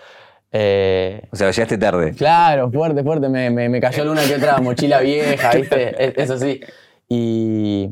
Eh, 0.53 1.27
O 1.29 1.35
sea, 1.35 1.51
llegaste 1.51 1.77
tarde. 1.77 2.13
Claro, 2.13 2.71
fuerte, 2.71 3.03
fuerte. 3.03 3.27
Me, 3.27 3.50
me, 3.50 3.67
me 3.67 3.81
cayó 3.81 4.09
una 4.09 4.23
que 4.23 4.35
otra 4.35 4.59
mochila 4.61 5.01
vieja, 5.01 5.51
¿viste? 5.55 5.89
E- 6.01 6.13
Eso 6.15 6.38
sí. 6.38 6.61
Y, 7.09 7.89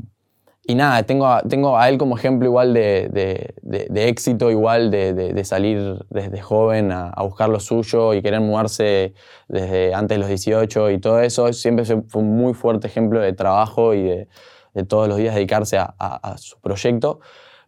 y 0.66 0.75
nada, 0.75 1.04
tengo 1.04 1.28
a, 1.28 1.42
tengo 1.42 1.78
a 1.78 1.90
él 1.90 1.98
como 1.98 2.16
ejemplo 2.16 2.48
igual 2.48 2.74
de, 2.74 3.10
de- 3.12 3.56
de- 3.62 3.88
de 3.90 4.08
éxito, 4.08 4.50
igual 4.50 4.90
de, 4.90 5.44
salir 5.44 5.98
desde 6.10 6.39
joven 6.39 6.94
a, 6.94 7.10
a 7.10 7.24
buscar 7.24 7.50
lo 7.50 7.60
suyo 7.60 8.13
y 8.13 8.22
querer 8.22 8.39
mudarse 8.39 9.13
desde 9.50 9.94
antes 9.94 10.15
de 10.15 10.20
los 10.20 10.30
18 10.30 10.91
y 10.91 10.98
todo 11.00 11.20
eso. 11.20 11.51
Siempre 11.51 11.84
fue 11.84 12.22
un 12.22 12.38
muy 12.38 12.53
fuerte 12.53 12.88
ejemplo 12.88 13.20
de 13.20 13.34
trabajo 13.34 13.94
y 13.94 14.03
de, 14.03 14.27
de 14.74 14.84
todos 14.84 15.08
los 15.08 15.18
días 15.18 15.36
dedicarse 15.36 15.78
a, 15.78 16.36
su 16.38 16.60
proyecto. 16.60 17.20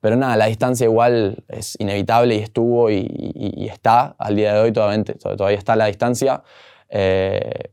Pero 0.01 0.15
nada, 0.17 0.35
la 0.35 0.47
distancia 0.47 0.85
igual 0.85 1.43
es 1.47 1.77
inevitable 1.79 2.35
y 2.35 2.39
estuvo 2.39 2.89
y, 2.89 3.67
está 3.71 4.15
al 4.17 4.35
día 4.35 4.53
de 4.53 4.59
hoy, 4.59 4.71
todavía, 4.73 5.03
todavía 5.03 5.57
está 5.57 5.75
la 5.75 5.85
distancia, 5.85 6.43
eh, 6.89 7.71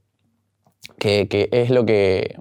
que, 0.98 1.48
es 1.50 1.70
lo 1.70 1.84
que 1.84 2.36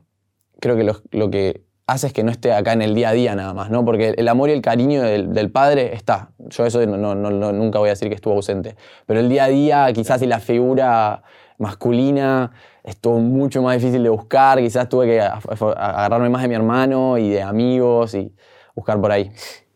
creo 0.59 0.75
que 0.75 0.83
lo, 0.83 1.31
que 1.31 1.63
hace 1.87 2.07
es 2.07 2.13
que 2.13 2.23
no 2.23 2.31
esté 2.31 2.53
acá 2.53 2.73
en 2.73 2.81
el 2.81 2.93
día 2.93 3.09
a 3.09 3.13
día 3.13 3.35
nada 3.35 3.53
más, 3.53 3.71
¿no? 3.71 3.83
Porque 3.83 4.13
el 4.17 4.27
amor 4.27 4.49
y 4.49 4.53
el 4.53 4.61
cariño 4.61 5.01
del, 5.01 5.51
padre 5.51 5.95
está. 5.95 6.31
Yo 6.37 6.65
eso 6.65 6.85
no, 6.85 7.15
no- 7.15 7.51
nunca 7.51 7.79
voy 7.79 7.89
a 7.89 7.93
decir 7.93 8.09
que 8.09 8.15
estuvo 8.15 8.35
ausente. 8.35 8.75
Pero 9.05 9.19
el 9.19 9.29
día 9.29 9.45
a 9.45 9.47
día, 9.47 9.93
quizás 9.93 10.21
y 10.21 10.27
la 10.27 10.39
figura 10.39 11.23
masculina 11.57 12.51
estuvo 12.89 13.19
mucho 13.19 13.61
más 13.61 13.75
difícil 13.79 14.03
de 14.03 14.09
buscar, 14.09 14.59
quizás 14.59 14.89
tuve 14.89 15.05
que 15.07 15.21
agarrarme 15.21 16.29
más 16.29 16.41
de 16.41 16.47
mi 16.47 16.55
hermano 16.55 17.17
y 17.17 17.29
de 17.29 17.41
amigos 17.41 18.13
y 18.15 18.33
buscar 18.75 18.99
por 18.99 19.11
ahí. 19.11 19.31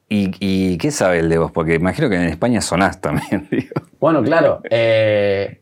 ¿Y, 0.09 0.31
y 0.39 0.77
qué 0.77 0.91
sabe 0.91 1.19
el 1.19 1.29
de 1.29 1.37
vos? 1.37 1.51
Porque 1.51 1.75
imagino 1.75 2.09
que 2.09 2.15
en 2.15 2.23
España 2.23 2.61
sonás 2.61 3.01
también, 3.01 3.47
digo. 3.51 3.73
Bueno, 3.99 4.21
claro. 4.21 4.61
eh, 4.69 5.61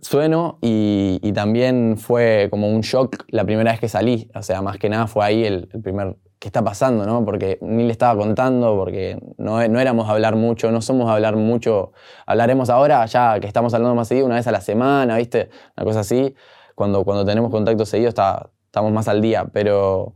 sueno 0.00 0.58
y, 0.60 1.20
y 1.22 1.32
también 1.32 1.96
fue 1.98 2.48
como 2.50 2.68
un 2.68 2.80
shock 2.80 3.24
la 3.28 3.44
primera 3.44 3.70
vez 3.70 3.80
que 3.80 3.88
salí. 3.88 4.28
O 4.34 4.42
sea, 4.42 4.60
más 4.62 4.78
que 4.78 4.88
nada 4.88 5.06
fue 5.06 5.24
ahí 5.24 5.44
el, 5.44 5.68
el 5.72 5.80
primer... 5.80 6.16
¿Qué 6.40 6.48
está 6.48 6.64
pasando, 6.64 7.06
no? 7.06 7.24
Porque 7.24 7.58
ni 7.60 7.84
le 7.84 7.92
estaba 7.92 8.20
contando, 8.20 8.74
porque 8.76 9.16
no, 9.38 9.64
no 9.68 9.78
éramos 9.78 10.08
a 10.08 10.12
hablar 10.12 10.34
mucho, 10.34 10.72
no 10.72 10.82
somos 10.82 11.08
a 11.08 11.14
hablar 11.14 11.36
mucho. 11.36 11.92
Hablaremos 12.26 12.68
ahora, 12.68 13.06
ya 13.06 13.38
que 13.38 13.46
estamos 13.46 13.72
hablando 13.74 13.94
más 13.94 14.08
seguido, 14.08 14.26
una 14.26 14.34
vez 14.34 14.48
a 14.48 14.50
la 14.50 14.60
semana, 14.60 15.16
¿viste? 15.18 15.50
Una 15.76 15.84
cosa 15.86 16.00
así. 16.00 16.34
Cuando, 16.74 17.04
cuando 17.04 17.24
tenemos 17.24 17.50
contacto 17.50 17.84
seguido 17.86 18.08
está, 18.08 18.50
estamos 18.66 18.92
más 18.92 19.08
al 19.08 19.20
día, 19.20 19.46
pero 19.52 20.14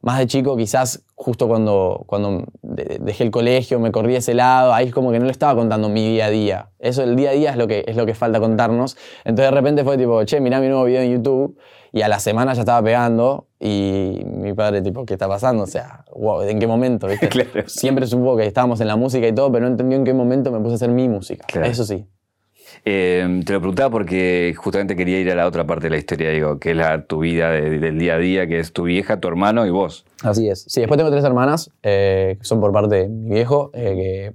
más 0.00 0.18
de 0.18 0.26
chico, 0.28 0.56
quizás 0.56 1.04
justo 1.16 1.48
cuando, 1.48 2.04
cuando 2.06 2.44
de- 2.62 2.98
dejé 3.00 3.24
el 3.24 3.30
colegio, 3.32 3.80
me 3.80 3.90
corrí 3.90 4.14
ese 4.14 4.32
lado, 4.32 4.72
ahí 4.72 4.86
es 4.88 4.94
como 4.94 5.10
que 5.10 5.18
no 5.18 5.24
le 5.24 5.32
estaba 5.32 5.54
contando 5.56 5.88
mi 5.88 6.06
día 6.08 6.26
a 6.26 6.30
día. 6.30 6.70
Eso, 6.78 7.02
el 7.02 7.16
día 7.16 7.30
a 7.30 7.32
día 7.32 7.50
es 7.50 7.56
lo 7.56 7.66
que, 7.66 7.84
es 7.86 7.96
lo 7.96 8.06
que 8.06 8.14
falta 8.14 8.38
contarnos. 8.38 8.96
Entonces 9.24 9.50
de 9.50 9.56
repente 9.56 9.82
fue 9.84 9.98
tipo, 9.98 10.22
che, 10.24 10.40
mirá 10.40 10.60
mi 10.60 10.68
nuevo 10.68 10.84
video 10.84 11.02
en 11.02 11.12
YouTube. 11.12 11.58
Y 11.90 12.02
a 12.02 12.08
la 12.08 12.20
semana 12.20 12.52
ya 12.52 12.60
estaba 12.60 12.82
pegando 12.82 13.46
y 13.58 14.20
mi 14.26 14.52
padre 14.52 14.82
tipo, 14.82 15.06
¿qué 15.06 15.14
está 15.14 15.26
pasando? 15.26 15.64
O 15.64 15.66
sea, 15.66 16.04
wow, 16.14 16.42
¿en 16.42 16.58
qué 16.58 16.66
momento? 16.66 17.08
Siempre 17.66 18.06
supo 18.06 18.36
que 18.36 18.46
estábamos 18.46 18.80
en 18.82 18.88
la 18.88 18.96
música 18.96 19.26
y 19.26 19.32
todo, 19.34 19.50
pero 19.50 19.64
no 19.64 19.70
entendió 19.70 19.96
en 19.96 20.04
qué 20.04 20.12
momento 20.12 20.52
me 20.52 20.60
puse 20.60 20.72
a 20.72 20.76
hacer 20.76 20.90
mi 20.90 21.08
música. 21.08 21.46
Claro. 21.48 21.66
Eso 21.66 21.84
sí. 21.84 22.06
Eh, 22.84 23.42
te 23.44 23.52
lo 23.52 23.60
preguntaba 23.60 23.90
porque 23.90 24.54
justamente 24.56 24.96
quería 24.96 25.20
ir 25.20 25.30
a 25.30 25.34
la 25.34 25.46
otra 25.46 25.66
parte 25.66 25.84
de 25.86 25.90
la 25.90 25.96
historia, 25.98 26.30
digo, 26.30 26.58
que 26.58 26.70
es 26.70 26.76
la, 26.76 27.04
tu 27.04 27.20
vida 27.20 27.50
de- 27.50 27.78
del 27.78 27.98
día 27.98 28.14
a 28.14 28.18
día, 28.18 28.46
que 28.46 28.58
es 28.60 28.72
tu 28.72 28.84
vieja, 28.84 29.20
tu 29.20 29.28
hermano 29.28 29.66
y 29.66 29.70
vos. 29.70 30.04
Así 30.22 30.48
es. 30.48 30.64
Sí, 30.68 30.80
después 30.80 30.98
tengo 30.98 31.10
tres 31.10 31.24
hermanas 31.24 31.70
eh, 31.82 32.36
que 32.38 32.44
son 32.44 32.60
por 32.60 32.72
parte 32.72 32.94
de 32.96 33.08
mi 33.08 33.30
viejo, 33.30 33.70
eh, 33.74 34.34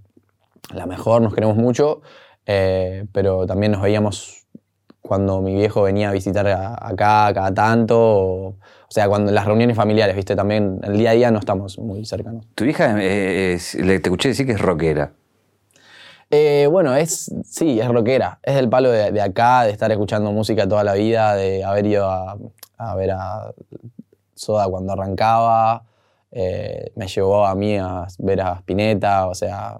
que 0.69 0.75
la 0.75 0.85
mejor, 0.85 1.21
nos 1.21 1.33
queremos 1.33 1.57
mucho, 1.57 2.01
eh, 2.45 3.05
pero 3.11 3.45
también 3.45 3.71
nos 3.73 3.81
veíamos 3.81 4.45
cuando 5.01 5.41
mi 5.41 5.53
viejo 5.55 5.83
venía 5.83 6.09
a 6.09 6.13
visitar 6.13 6.47
a- 6.47 6.73
acá 6.75 7.31
cada 7.33 7.53
tanto, 7.53 7.99
o, 7.99 8.47
o 8.49 8.55
sea, 8.89 9.07
cuando 9.09 9.31
las 9.31 9.45
reuniones 9.45 9.75
familiares, 9.75 10.15
¿viste? 10.15 10.35
También 10.35 10.79
el 10.83 10.97
día 10.97 11.11
a 11.11 11.13
día 11.13 11.31
no 11.31 11.39
estamos 11.39 11.77
muy 11.79 12.05
cercanos. 12.05 12.45
Tu 12.55 12.63
eh, 13.01 13.53
es- 13.55 13.75
te 13.77 13.95
escuché 13.95 14.29
decir 14.29 14.45
que 14.45 14.53
es 14.53 14.61
rockera. 14.61 15.11
Eh, 16.35 16.67
bueno, 16.67 16.95
es, 16.95 17.31
sí, 17.45 17.79
es 17.79 17.87
rockera. 17.87 18.39
Es 18.41 18.55
del 18.55 18.67
palo 18.67 18.89
de, 18.89 19.11
de 19.11 19.21
acá, 19.21 19.63
de 19.65 19.71
estar 19.71 19.91
escuchando 19.91 20.31
música 20.31 20.67
toda 20.67 20.83
la 20.83 20.93
vida, 20.93 21.35
de 21.35 21.63
haber 21.63 21.85
ido 21.85 22.09
a, 22.09 22.37
a 22.77 22.95
ver 22.95 23.11
a 23.11 23.53
Soda 24.33 24.67
cuando 24.67 24.93
arrancaba. 24.93 25.83
eh, 26.31 26.91
me 26.95 27.07
llevó 27.07 27.45
a 27.45 27.53
mí 27.53 27.77
a 27.77 28.07
ver 28.17 28.41
a 28.41 28.53
Spinetta, 28.55 29.27
o 29.27 29.35
sea... 29.35 29.77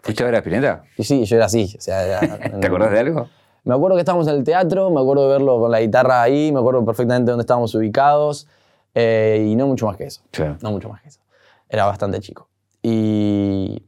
¿Fuiste 0.00 0.22
a 0.22 0.26
ver 0.26 0.36
a 0.36 0.38
Spinetta? 0.38 0.84
Y 0.96 1.04
sí, 1.04 1.24
yo 1.26 1.36
era 1.36 1.44
así. 1.46 1.74
O 1.76 1.80
sea, 1.82 2.02
era- 2.02 2.38
¿Te 2.60 2.66
acordás 2.66 2.90
de 2.90 3.00
algo? 3.00 3.28
Me 3.64 3.74
acuerdo 3.74 3.96
que 3.96 4.00
estábamos 4.00 4.26
en 4.28 4.36
el 4.36 4.44
teatro, 4.44 4.90
me 4.90 5.00
acuerdo 5.02 5.24
de 5.28 5.32
verlo 5.34 5.58
con 5.58 5.70
la 5.70 5.80
guitarra 5.82 6.22
ahí, 6.22 6.50
me 6.52 6.60
acuerdo 6.60 6.82
perfectamente 6.84 7.30
dónde 7.30 7.42
estábamos 7.42 7.74
ubicados 7.74 8.46
eh, 8.94 9.46
y 9.50 9.54
no 9.56 9.66
mucho 9.66 9.84
más 9.86 9.98
que 9.98 10.04
eso. 10.04 10.22
No 10.62 10.70
mucho 10.70 10.88
más 10.88 11.02
que 11.02 11.08
eso. 11.08 11.20
Era 11.68 11.84
bastante 11.86 12.20
chico. 12.20 12.48
Y 12.82 13.82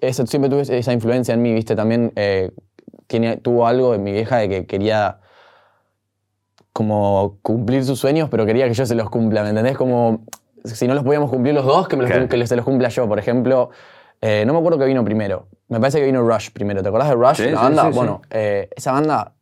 eso, 0.00 0.26
siempre 0.26 0.50
tuve 0.50 0.62
esa 0.78 0.92
influencia 0.92 1.34
en 1.34 1.42
mí, 1.42 1.52
¿viste? 1.52 1.74
También 1.76 2.12
eh, 2.16 2.50
tiene, 3.06 3.36
tuvo 3.38 3.66
algo 3.66 3.94
en 3.94 4.02
mi 4.02 4.12
vieja 4.12 4.38
de 4.38 4.48
que 4.48 4.66
quería 4.66 5.18
como 6.72 7.38
cumplir 7.42 7.84
sus 7.84 7.98
sueños, 7.98 8.28
pero 8.30 8.46
quería 8.46 8.68
que 8.68 8.74
yo 8.74 8.86
se 8.86 8.94
los 8.94 9.10
cumpla, 9.10 9.42
¿me 9.42 9.50
entendés? 9.50 9.76
Como 9.76 10.20
si 10.64 10.86
no 10.86 10.94
los 10.94 11.04
podíamos 11.04 11.30
cumplir 11.30 11.54
los 11.54 11.64
dos, 11.64 11.88
que, 11.88 11.96
me 11.96 12.02
los- 12.08 12.28
que 12.28 12.46
se 12.46 12.56
los 12.56 12.64
cumpla 12.64 12.88
yo. 12.88 13.08
Por 13.08 13.18
ejemplo, 13.18 13.70
eh, 14.20 14.44
no 14.46 14.52
me 14.52 14.58
acuerdo 14.60 14.78
que 14.78 14.84
vino 14.84 15.04
primero. 15.04 15.48
Me 15.68 15.80
parece 15.80 15.98
que 15.98 16.06
vino 16.06 16.22
Rush 16.22 16.50
primero. 16.52 16.82
¿Te 16.82 16.88
acordás 16.88 17.08
de 17.08 17.14
Rush? 17.14 17.36
Sí, 17.36 17.42
la 17.44 17.48
sí, 17.48 17.54
banda. 17.64 17.82
sí, 17.82 17.88
sí. 17.92 17.94
bueno, 17.96 18.22
eh, 18.30 18.68
esa 18.76 18.92
banda, 18.92 19.32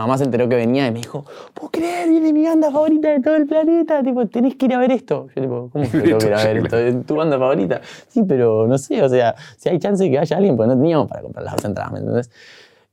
mamá 0.00 0.18
se 0.18 0.24
enteró 0.24 0.48
que 0.48 0.56
venía 0.56 0.86
y 0.86 0.90
me 0.90 0.98
dijo, 0.98 1.24
¿puedo 1.54 1.70
creer? 1.70 2.08
Viene 2.08 2.32
mi 2.32 2.44
banda 2.44 2.70
favorita 2.70 3.08
de 3.10 3.20
todo 3.20 3.36
el 3.36 3.46
planeta. 3.46 4.02
Tipo, 4.02 4.26
tenés 4.26 4.56
que 4.56 4.66
ir 4.66 4.74
a 4.74 4.78
ver 4.78 4.92
esto. 4.92 5.26
Yo, 5.34 5.42
tipo, 5.42 5.70
¿cómo 5.72 5.90
que 5.90 5.98
tengo 6.00 6.18
que 6.18 6.26
ir 6.26 6.34
a 6.34 6.44
ver 6.44 6.56
esto? 6.58 6.78
¿Es 6.78 7.06
tu 7.06 7.16
banda 7.16 7.38
favorita? 7.38 7.80
Sí, 8.08 8.22
pero 8.24 8.66
no 8.66 8.76
sé, 8.78 9.02
o 9.02 9.08
sea, 9.08 9.34
si 9.56 9.68
hay 9.68 9.78
chance 9.78 10.02
de 10.04 10.10
que 10.10 10.18
haya 10.18 10.36
alguien, 10.36 10.56
porque 10.56 10.68
no 10.68 10.76
teníamos 10.76 11.08
para 11.08 11.22
comprar 11.22 11.44
las 11.44 11.56
dos 11.56 11.64
entradas, 11.64 11.92
¿me 11.92 11.98
entendés? 12.00 12.30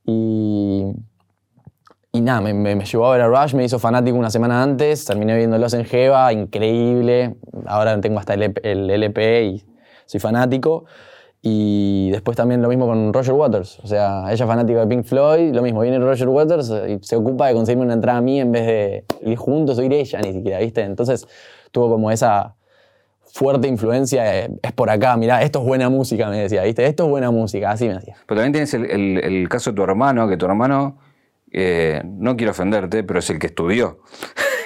Y. 0.06 0.86
Y 2.14 2.22
nada, 2.22 2.42
me, 2.42 2.54
me- 2.54 2.84
llevó 2.86 3.08
a 3.08 3.12
ver 3.12 3.22
a 3.22 3.28
Rush, 3.28 3.54
me 3.54 3.64
hizo 3.66 3.78
fanático 3.80 4.18
una 4.18 4.32
semana 4.32 4.64
antes, 4.64 5.06
terminé 5.06 5.36
viéndolos 5.38 5.74
en 5.74 5.86
Jeva, 5.86 6.32
increíble. 6.34 7.36
Ahora 7.68 8.00
tengo 8.02 8.18
hasta 8.20 8.34
el, 8.34 8.44
EP 8.44 8.60
el 8.72 8.90
LP 8.90 9.44
y 9.46 9.66
soy 10.06 10.20
fanático. 10.20 10.86
Y 11.42 12.10
después 12.12 12.36
también 12.36 12.62
lo 12.62 12.68
mismo 12.68 12.88
con 12.88 13.14
Roger 13.14 13.34
Waters. 13.34 13.80
O 13.84 13.88
sea, 13.88 14.24
ella 14.32 14.44
es 14.44 14.50
fanática 14.50 14.80
de 14.80 14.88
Pink 14.88 15.06
Floyd, 15.06 15.54
lo 15.54 15.62
mismo, 15.62 15.82
viene 15.82 16.00
Roger 16.00 16.28
Waters 16.28 16.74
y 16.88 16.98
se 17.02 17.16
ocupa 17.16 17.48
de 17.48 17.54
conseguirme 17.54 17.86
una 17.86 17.94
entrada 17.94 18.18
a 18.18 18.22
mí 18.22 18.40
en 18.40 18.52
vez 18.52 18.66
de 18.66 19.06
ir 19.22 19.38
juntos 19.38 19.78
o 19.78 19.84
ir 19.84 19.94
ella 19.94 20.20
ni 20.22 20.34
siquiera, 20.34 20.60
¿viste? 20.60 20.82
Entonces 20.82 21.28
tuvo 21.72 21.90
como 21.90 22.12
esa 22.12 22.56
fuerte 23.22 23.68
influencia, 23.68 24.40
eh, 24.40 24.50
es 24.62 24.72
por 24.72 24.90
acá, 24.90 25.16
mirá, 25.16 25.44
esto 25.44 25.60
es 25.60 25.66
buena 25.66 25.90
música, 25.90 26.30
me 26.30 26.40
decía, 26.40 26.64
¿viste? 26.64 26.86
Esto 26.86 27.04
es 27.06 27.10
buena 27.10 27.30
música, 27.30 27.72
así 27.72 27.88
me 27.88 27.96
decía. 27.96 28.16
Pero 28.26 28.42
también 28.42 28.68
tienes 28.68 28.74
el 28.74 29.48
caso 29.48 29.72
de 29.72 29.76
tu 29.76 29.84
hermano, 29.84 30.28
que 30.28 30.38
tu 30.38 30.46
hermano, 30.46 30.98
eh, 31.52 32.02
no 32.06 32.36
quiero 32.36 32.52
ofenderte, 32.52 33.04
pero 33.04 33.20
es 33.20 33.30
el 33.30 33.40
que 33.40 33.48
estudió. 33.48 34.00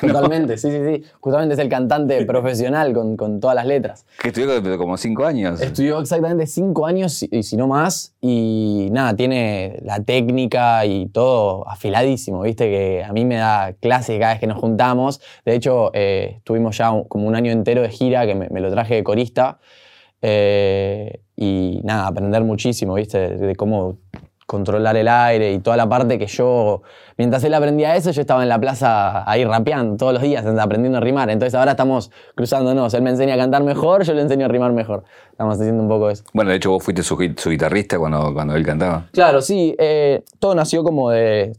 Totalmente, 0.07 0.57
sí, 0.57 0.69
sí, 0.71 0.77
sí. 0.85 1.03
Justamente 1.19 1.53
es 1.53 1.59
el 1.59 1.69
cantante 1.69 2.25
profesional 2.25 2.93
con, 2.93 3.15
con 3.17 3.39
todas 3.39 3.55
las 3.55 3.65
letras. 3.65 4.05
Que 4.21 4.29
estudió 4.29 4.77
como 4.77 4.97
cinco 4.97 5.25
años. 5.25 5.61
Estudió 5.61 5.99
exactamente 5.99 6.45
cinco 6.47 6.85
años, 6.85 7.23
y 7.23 7.43
si 7.43 7.57
no 7.57 7.67
más, 7.67 8.13
y 8.21 8.89
nada, 8.91 9.15
tiene 9.15 9.79
la 9.83 9.99
técnica 10.03 10.85
y 10.85 11.07
todo 11.07 11.67
afiladísimo, 11.69 12.41
viste, 12.41 12.69
que 12.69 13.03
a 13.03 13.11
mí 13.13 13.25
me 13.25 13.35
da 13.35 13.73
clase 13.79 14.17
cada 14.19 14.33
vez 14.33 14.39
que 14.39 14.47
nos 14.47 14.59
juntamos. 14.59 15.21
De 15.45 15.55
hecho, 15.55 15.91
eh, 15.93 16.33
estuvimos 16.37 16.77
ya 16.77 16.91
un- 16.91 17.03
como 17.05 17.27
un 17.27 17.35
año 17.35 17.51
entero 17.51 17.81
de 17.81 17.89
gira, 17.89 18.25
que 18.25 18.35
me, 18.35 18.49
me 18.49 18.59
lo 18.61 18.71
traje 18.71 18.95
de 18.95 19.03
corista, 19.03 19.59
eh, 20.21 21.21
y 21.35 21.81
nada, 21.83 22.07
aprender 22.07 22.43
muchísimo, 22.43 22.93
viste, 22.95 23.17
de, 23.17 23.37
de 23.37 23.55
cómo 23.55 23.97
controlar 24.51 24.97
el 24.97 25.07
aire 25.07 25.53
y 25.53 25.59
toda 25.59 25.77
la 25.77 25.87
parte 25.87 26.19
que 26.19 26.27
yo, 26.27 26.81
mientras 27.17 27.41
él 27.45 27.53
aprendía 27.53 27.95
eso, 27.95 28.11
yo 28.11 28.19
estaba 28.19 28.43
en 28.43 28.49
la 28.49 28.59
plaza 28.59 29.23
ahí 29.31 29.45
rapeando 29.45 29.95
todos 29.95 30.11
los 30.11 30.21
días, 30.21 30.45
aprendiendo 30.45 30.97
a 30.97 31.01
rimar. 31.01 31.29
Entonces 31.29 31.55
ahora 31.57 31.71
estamos 31.71 32.11
cruzándonos. 32.35 32.93
Él 32.93 33.01
me 33.01 33.11
enseña 33.11 33.35
a 33.35 33.37
cantar 33.37 33.63
mejor, 33.63 34.03
yo 34.03 34.13
le 34.13 34.21
enseño 34.23 34.47
a 34.47 34.49
rimar 34.49 34.73
mejor. 34.73 35.05
Estamos 35.31 35.57
haciendo 35.57 35.81
un 35.81 35.87
poco 35.87 36.09
eso. 36.09 36.25
Bueno, 36.33 36.51
de 36.51 36.57
hecho 36.57 36.69
vos 36.69 36.83
fuiste 36.83 37.01
su, 37.01 37.15
su 37.37 37.49
guitarrista 37.49 37.97
cuando, 37.97 38.33
cuando 38.33 38.53
él 38.53 38.65
cantaba. 38.65 39.05
Claro, 39.13 39.41
sí. 39.41 39.73
eh, 39.79 40.21
todo 40.37 40.53
nació 40.53 40.83
como 40.83 41.11
de. 41.11 41.53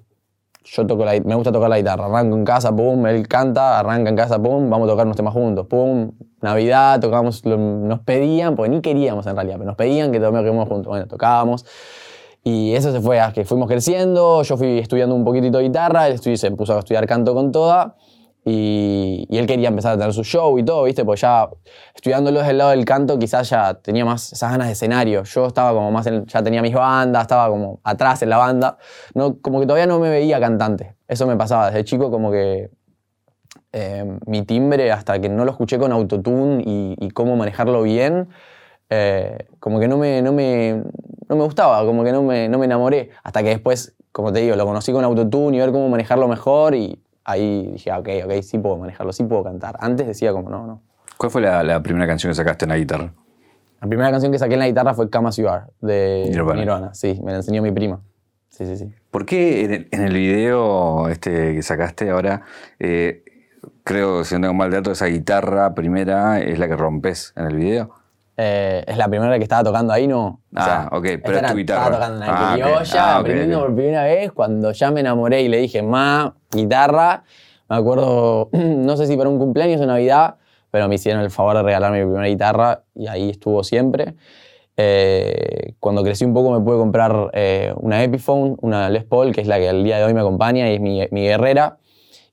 Yo 0.64 0.87
toco 0.87 1.06
la, 1.06 1.18
me 1.25 1.34
gusta 1.34 1.50
tocar 1.50 1.70
la 1.70 1.78
guitarra. 1.78 2.04
Arranco 2.04 2.37
en 2.37 2.44
casa, 2.44 2.76
pum, 2.76 3.06
él 3.06 3.26
canta, 3.26 3.78
arranca 3.78 4.11
en 4.11 4.16
casa, 4.16 4.38
pum, 4.38 4.68
vamos 4.68 4.87
a 4.87 4.90
tocar 4.92 5.06
unos 5.06 5.16
temas 5.16 5.32
juntos, 5.32 5.66
pum. 5.66 6.12
Navidad, 6.42 7.00
tocábamos, 7.00 7.42
nos 7.46 8.00
pedían, 8.00 8.54
porque 8.54 8.68
ni 8.68 8.82
queríamos 8.82 9.26
en 9.26 9.34
realidad, 9.34 9.56
pero 9.56 9.66
nos 9.68 9.76
pedían 9.76 10.12
que 10.12 10.20
toquemos 10.20 10.68
juntos. 10.68 10.90
Bueno, 10.90 11.06
tocábamos. 11.06 11.64
Y 12.44 12.75
eso 12.75 12.90
se 12.92 13.00
fue 13.00 13.20
a 13.20 13.32
que 13.32 13.44
fuimos 13.44 13.68
creciendo, 13.68 14.42
yo 14.42 14.56
fui 14.56 14.78
estudiando 14.78 15.14
un 15.14 15.25
poquitito 15.25 15.58
de 15.58 15.64
guitarra, 15.64 16.08
él 16.08 16.18
se 16.37 16.50
puso 16.50 16.75
a 16.76 16.80
estudiar 16.80 17.06
canto 17.06 17.34
con 17.34 17.52
toda. 17.52 17.96
Y, 18.44 19.25
y 19.30 19.38
él 19.38 19.46
quería 19.46 19.68
empezar 19.68 19.92
a 19.92 19.96
tener 19.99 20.12
su 20.12 20.25
show 20.25 20.58
y 20.58 20.64
todo, 20.64 20.82
¿viste? 20.82 21.04
Pues 21.04 21.20
ya 21.20 21.49
estudiándolo 21.94 22.40
desde 22.40 22.50
el 22.50 22.58
lado 22.58 22.70
del 22.70 22.84
canto 22.84 23.16
quizás 23.16 23.49
ya 23.49 23.75
tenía 23.75 24.04
más 24.04 24.32
esas 24.32 24.50
ganas 24.50 24.66
de 24.66 24.72
escenario. 24.72 25.22
Yo 25.22 25.46
estaba 25.46 25.72
como 25.72 25.92
más, 25.92 26.06
en- 26.08 26.26
ya 26.26 26.42
tenía 26.42 26.61
mis 26.61 26.75
bandas, 26.75 27.22
estaba 27.22 27.49
como 27.49 27.78
atrás 27.84 28.20
en 28.22 28.30
la 28.30 28.38
banda. 28.38 28.78
No, 29.14 29.38
como 29.40 29.61
que 29.61 29.66
todavía 29.66 29.87
no 29.87 30.00
me 30.00 30.11
veía 30.11 30.40
cantante. 30.40 30.96
Eso 31.06 31.28
me 31.28 31.37
pasaba 31.37 31.66
desde 31.66 31.84
chico 31.84 32.11
como 32.11 32.32
que 32.32 32.70
eh, 33.72 34.18
mi 34.26 34.42
timbre, 34.42 34.92
hasta 34.92 35.20
que 35.20 35.28
no 35.28 35.44
lo 35.44 35.50
escuché 35.52 35.78
con 35.78 35.92
autotune 35.92 36.62
y, 36.66 36.96
y 36.99 37.11
cómo 37.11 37.37
manejarlo 37.37 37.82
bien, 37.82 38.28
eh, 38.94 39.46
como 39.58 39.80
que 39.80 39.88
no 39.88 39.96
me, 39.96 40.20
no, 40.20 40.32
me, 40.32 40.82
no 41.28 41.37
me 41.37 41.44
gustaba, 41.44 41.82
como 41.87 42.04
que 42.04 42.12
no 42.12 42.22
me, 42.22 42.46
no 42.50 42.58
me 42.58 42.66
enamoré. 42.66 43.08
Hasta 43.22 43.42
que 43.42 43.49
después, 43.49 43.94
como 44.12 44.32
te 44.34 44.40
digo, 44.40 44.54
lo 44.54 44.66
conocí 44.66 44.92
con 44.92 45.02
autotune 45.02 45.56
y 45.56 45.61
ver 45.61 45.72
cómo 45.72 45.88
manejarlo 45.88 46.28
mejor 46.28 46.75
y 46.75 47.02
ahí 47.25 47.70
dije, 47.72 47.90
ah, 47.90 48.00
ok, 48.00 48.08
ok, 48.26 48.32
sí 48.42 48.58
puedo 48.58 48.76
manejarlo, 48.76 49.14
sí 49.14 49.25
puedo 49.25 49.44
cantar. 49.44 49.76
Antes 49.80 50.06
decía 50.06 50.32
como, 50.32 50.50
no, 50.50 50.66
no. 50.66 50.82
¿Cuál 51.16 51.30
fue 51.30 51.40
la, 51.40 51.62
la 51.62 51.82
primera 51.82 52.06
canción 52.06 52.30
que 52.30 52.34
sacaste 52.34 52.66
en 52.66 52.68
la 52.68 52.76
guitarra? 52.76 53.14
La 53.80 53.88
primera 53.88 54.11
canción 54.11 54.30
que 54.30 54.38
saqué 54.38 54.54
en 54.54 54.61
la 54.61 54.66
guitarra 54.66 54.92
fue 54.92 55.08
As 55.11 55.37
You 55.38 55.49
Are, 55.49 55.64
de 55.80 56.26
Nirvana. 56.28 56.61
Nirvana. 56.61 56.94
Sí, 56.94 57.18
me 57.25 57.30
la 57.32 57.38
enseñó 57.38 57.62
mi 57.62 57.72
prima. 57.72 58.00
Sí, 58.50 58.66
sí, 58.66 58.76
sí. 58.76 58.92
¿Por 59.11 59.25
qué 59.25 59.64
en 59.64 59.72
el, 59.72 59.88
en 59.90 60.02
el 60.02 60.12
video 60.12 61.08
este 61.08 61.54
que 61.54 61.62
sacaste 61.62 62.11
ahora, 62.11 62.42
eh, 62.78 63.25
creo, 63.84 64.25
si 64.25 64.34
no 64.34 64.42
tengo 64.42 64.54
mal 64.54 64.70
dato, 64.70 64.92
esa 64.92 65.06
guitarra 65.06 65.75
primera 65.75 66.40
es 66.40 66.58
la 66.58 66.68
que 66.68 66.76
rompes 66.76 67.32
en 67.37 67.46
el 67.46 67.56
video? 67.56 68.01
Eh, 68.44 68.82
es 68.88 68.96
la 68.96 69.06
primera 69.08 69.37
que 69.38 69.44
estaba 69.44 69.62
tocando 69.62 69.92
ahí, 69.92 70.08
¿no? 70.08 70.40
Ah, 70.56 70.88
ok, 70.90 71.06
pero 71.25 71.38
es 71.38 71.46
tu 71.46 71.56
guitarra. 71.56 71.80
Estaba 71.84 71.96
tocando 71.96 72.25
en 72.25 72.30
la 72.32 72.50
Ah, 72.50 72.54
criolla, 72.54 73.04
Ah, 73.04 73.16
aprendiendo 73.18 73.58
ok. 73.61 73.64
por 73.66 73.75
primera 73.76 74.02
vez. 74.04 74.32
Cuando 74.32 74.72
ya 74.72 74.90
me 74.90 75.00
enamoré 75.00 75.42
y 75.42 75.49
le 75.49 75.58
dije, 75.58 75.80
ma, 75.82 76.34
guitarra, 76.50 77.22
me 77.68 77.76
acuerdo, 77.76 78.49
no 78.52 78.96
sé 78.96 79.06
si 79.06 79.16
para 79.16 79.28
un 79.28 79.38
cumpleaños 79.38 79.80
o 79.80 79.87
Navidad, 79.87 80.37
pero 80.72 80.88
me 80.88 80.96
hicieron 80.96 81.22
el 81.22 81.30
favor 81.30 81.56
de 81.56 81.62
regalarme 81.62 82.00
mi 82.00 82.06
primera 82.06 82.26
guitarra 82.26 82.82
y 82.96 83.06
ahí 83.06 83.30
estuvo 83.30 83.62
siempre. 83.62 84.14
Eh, 84.76 85.75
cuando 85.78 86.02
crecí 86.02 86.25
un 86.25 86.34
poco 86.34 86.50
me 86.50 86.64
pude 86.64 86.78
comprar 86.78 87.30
eh, 87.34 87.72
una 87.76 88.02
Epiphone, 88.02 88.56
una 88.62 88.88
Les 88.90 89.04
Paul, 89.04 89.32
que 89.32 89.42
es 89.42 89.46
la 89.46 89.58
que 89.58 89.68
al 89.68 89.84
día 89.84 89.99
de 89.99 90.04
hoy 90.04 90.14
me 90.14 90.20
acompaña 90.20 90.68
y 90.70 90.75
es 90.75 90.80
mi, 90.80 91.06
mi 91.11 91.22
guerrera. 91.22 91.76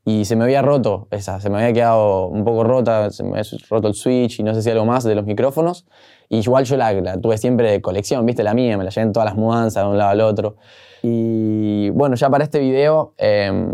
Y 0.09 0.25
se 0.25 0.35
me 0.35 0.43
había 0.43 0.63
roto 0.63 1.07
esa, 1.11 1.39
se 1.39 1.51
me 1.51 1.59
había 1.59 1.71
quedado 1.71 2.25
un 2.25 2.43
poco 2.43 2.63
rota, 2.63 3.11
se 3.11 3.21
me 3.21 3.37
había 3.37 3.43
roto 3.69 3.89
el 3.89 3.93
switch 3.93 4.39
y 4.39 4.43
no 4.43 4.55
sé 4.55 4.63
si 4.63 4.71
algo 4.71 4.83
más 4.83 5.03
de 5.03 5.13
los 5.13 5.23
micrófonos. 5.23 5.85
Y 6.29 6.39
igual 6.39 6.65
yo 6.65 6.77
la, 6.77 7.19
tuve 7.21 7.37
siempre 7.37 7.69
de 7.69 7.79
colección, 7.79 8.25
viste 8.25 8.41
la 8.41 8.55
mía, 8.55 8.75
me 8.75 8.83
la 8.83 8.89
llevé 8.89 9.05
en 9.05 9.13
todas 9.13 9.29
las 9.29 9.35
mudanzas 9.35 9.83
de 9.83 9.87
un 9.91 9.99
lado 9.99 10.09
al 10.09 10.21
otro. 10.21 10.55
Y 11.03 11.91
bueno, 11.91 12.15
ya 12.15 12.27
para 12.27 12.43
este 12.43 12.57
video 12.57 13.13
em, 13.17 13.71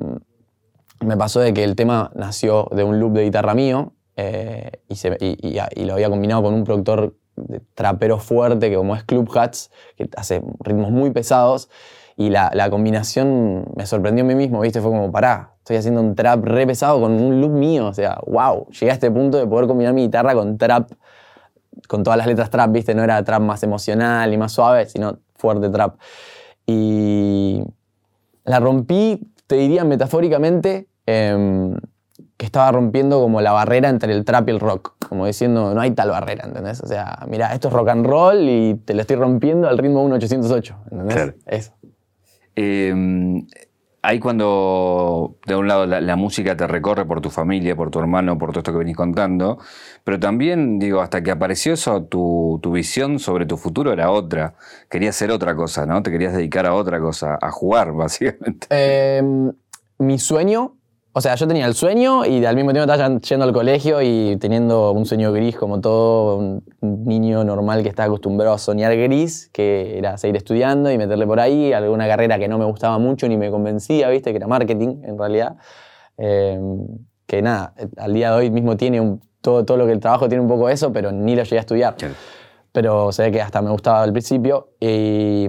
me 1.00 1.16
pasó 1.16 1.40
de 1.40 1.54
que 1.54 1.64
el 1.64 1.78
tema 1.78 2.12
nació 2.16 2.68
de 2.76 2.84
un 2.84 3.00
loop 3.00 3.14
de 3.14 3.24
guitarra 3.24 3.54
mío 3.54 3.94
eh, 4.18 4.72
y 4.90 5.86
lo 5.86 5.94
había 5.94 6.10
combinado 6.10 6.44
con 6.44 6.54
un 6.54 6.66
productor 6.66 7.16
de 7.38 7.62
trapero 7.76 8.20
fuerte 8.20 8.70
que 8.70 8.76
como 8.76 8.94
es 8.98 9.06
Club 9.06 9.32
Hats, 9.38 9.72
que 9.96 10.10
hace 10.18 10.44
ritmos 10.60 10.92
muy 10.92 11.12
pesados. 11.12 11.70
Y 12.18 12.30
la, 12.30 12.52
la 12.54 12.70
combinación 12.70 13.68
me 13.78 13.86
sorprendió 13.86 14.26
a 14.26 14.28
mí 14.28 14.36
mismo, 14.36 14.60
¿viste? 14.60 14.82
Fue 14.82 14.90
como, 14.90 15.12
pará, 15.12 15.55
estoy 15.66 15.78
haciendo 15.78 16.00
un 16.00 16.14
trap 16.14 16.46
re 16.46 16.68
pesado 16.68 17.02
con 17.02 17.14
un 17.14 17.42
loop 17.42 17.54
mío. 17.54 17.88
O 17.88 17.94
sea, 17.94 18.20
wow, 18.28 18.68
llegué 18.70 18.92
a 18.92 18.94
este 18.94 19.10
punto 19.10 19.40
de 19.40 19.48
poder 19.48 19.66
combinar 19.66 19.96
mi 19.96 20.04
guitarra 20.04 20.36
con 20.36 20.60
trap, 20.60 20.92
con 21.88 22.04
todas 22.04 22.18
las 22.18 22.28
letras 22.28 22.52
trap, 22.52 22.72
¿viste? 22.72 22.94
No 22.94 23.04
era 23.04 23.24
trap 23.24 23.42
más 23.42 23.64
emocional 23.64 24.32
y 24.32 24.38
más 24.38 24.52
suave, 24.52 24.86
sino 24.86 25.18
fuerte 25.34 25.70
trap. 25.70 25.96
Y, 26.68 27.64
La 28.44 28.60
rompí, 28.60 29.28
te 29.48 29.56
diría 29.56 29.84
metafóricamente, 29.84 30.88
em, 31.08 31.76
que 32.38 32.46
estaba 32.46 32.72
rompiendo 32.72 33.20
como 33.20 33.42
la 33.42 33.52
barrera 33.52 33.90
entre 33.90 34.14
el 34.14 34.24
trap 34.24 34.50
y 34.50 34.52
el 34.52 34.60
rock. 34.60 34.94
Como 35.10 35.26
diciendo, 35.26 35.74
no 35.74 35.82
hay 35.82 35.92
tal 35.92 36.12
barrera, 36.12 36.46
¿entendés? 36.46 36.80
O 36.82 36.88
sea, 36.88 37.26
mira, 37.28 37.52
esto 37.56 37.70
es 37.70 37.74
rock 37.74 37.90
and 37.90 38.06
roll 38.06 38.38
y 38.48 38.76
te 38.86 38.94
lo 38.94 39.02
estoy 39.02 39.16
rompiendo 39.16 39.68
al 39.68 39.80
ritmo 39.80 40.02
de 40.02 40.06
un 40.06 40.14
808, 40.14 40.76
¿entendés? 40.92 41.16
Claro. 41.16 41.34
Eso. 41.48 41.74
Eh, 42.56 42.94
ahí 44.06 44.20
cuando 44.20 45.38
de 45.46 45.56
un 45.56 45.68
lado 45.68 45.86
la, 45.86 46.16
música 46.16 46.56
te 46.56 46.68
recorre 46.68 47.06
por 47.06 47.22
tu 47.22 47.30
familia, 47.30 47.76
por 47.76 47.92
tu 47.92 48.00
hermano, 48.00 48.38
por 48.38 48.52
todo 48.52 48.60
esto 48.60 48.72
que 48.72 48.78
venís 48.78 48.96
contando, 48.96 49.58
pero 50.04 50.20
también, 50.20 50.80
digo, 50.80 51.02
hasta 51.02 51.24
que 51.24 51.32
apareció 51.32 51.74
eso, 51.74 52.04
tu, 52.04 52.60
tu 52.62 52.72
visión 52.72 53.20
sobre 53.20 53.46
tu 53.46 53.58
futuro 53.58 53.92
era 53.92 54.12
otra. 54.12 54.56
Querías 54.90 55.16
hacer 55.16 55.32
otra 55.32 55.56
cosa, 55.56 55.86
¿no? 55.86 56.02
Te 56.04 56.12
querías 56.12 56.34
dedicar 56.34 56.66
a 56.66 56.74
otra 56.74 57.00
cosa, 57.00 57.38
a 57.42 57.52
jugar, 57.52 57.92
básicamente. 57.94 58.68
Em, 58.70 59.52
mi 59.98 60.20
sueño, 60.20 60.78
o 61.18 61.22
sea, 61.22 61.36
yo 61.36 61.48
tenía 61.48 61.66
el 61.66 61.76
sueño 61.76 62.26
y 62.26 62.44
al 62.46 62.58
mismo 62.58 62.74
tiempo 62.74 62.92
estaba 62.92 63.18
yendo 63.20 63.46
al 63.46 63.54
colegio 63.54 64.02
y 64.02 64.36
teniendo 64.36 64.92
un 64.92 65.06
sueño 65.06 65.32
gris 65.32 65.56
como 65.56 65.80
todo 65.80 66.36
un 66.36 66.62
niño 66.82 67.46
normal 67.46 67.84
que 67.84 67.88
está 67.88 68.04
acostumbrado 68.04 68.54
a 68.54 68.58
soñar 68.58 68.94
gris, 68.98 69.50
que 69.54 69.98
era 69.98 70.18
seguir 70.18 70.36
estudiando 70.36 70.92
y 70.92 70.98
meterle 70.98 71.26
por 71.26 71.40
ahí 71.40 71.72
alguna 71.72 72.06
carrera 72.06 72.38
que 72.38 72.50
no 72.50 72.58
me 72.58 72.66
gustaba 72.66 73.00
mucho 73.00 73.30
ni 73.30 73.38
me 73.38 73.50
convencía, 73.50 74.10
viste, 74.10 74.32
que 74.32 74.38
era 74.38 74.48
marketing 74.48 75.04
en 75.04 75.18
realidad. 75.18 75.56
Em, 76.18 76.86
que 77.26 77.42
nada, 77.42 77.74
al 77.96 78.14
día 78.14 78.32
de 78.32 78.36
hoy 78.36 78.52
mismo 78.52 78.76
tiene 78.76 79.00
un, 79.00 79.22
todo, 79.40 79.64
todo 79.64 79.78
lo 79.78 79.86
que 79.86 79.94
el 79.94 80.02
trabajo 80.02 80.28
tiene 80.28 80.42
un 80.42 80.50
poco 80.50 80.68
eso, 80.68 80.92
pero 80.92 81.14
ni 81.14 81.34
lo 81.34 81.44
llegué 81.44 81.60
a 81.60 81.62
estudiar. 81.62 81.96
Pero 82.74 83.10
ve 83.18 83.32
que 83.32 83.42
hasta 83.42 83.62
me 83.62 83.72
gustaba 83.72 84.04
al 84.04 84.12
principio. 84.12 84.72
Y 84.82 85.48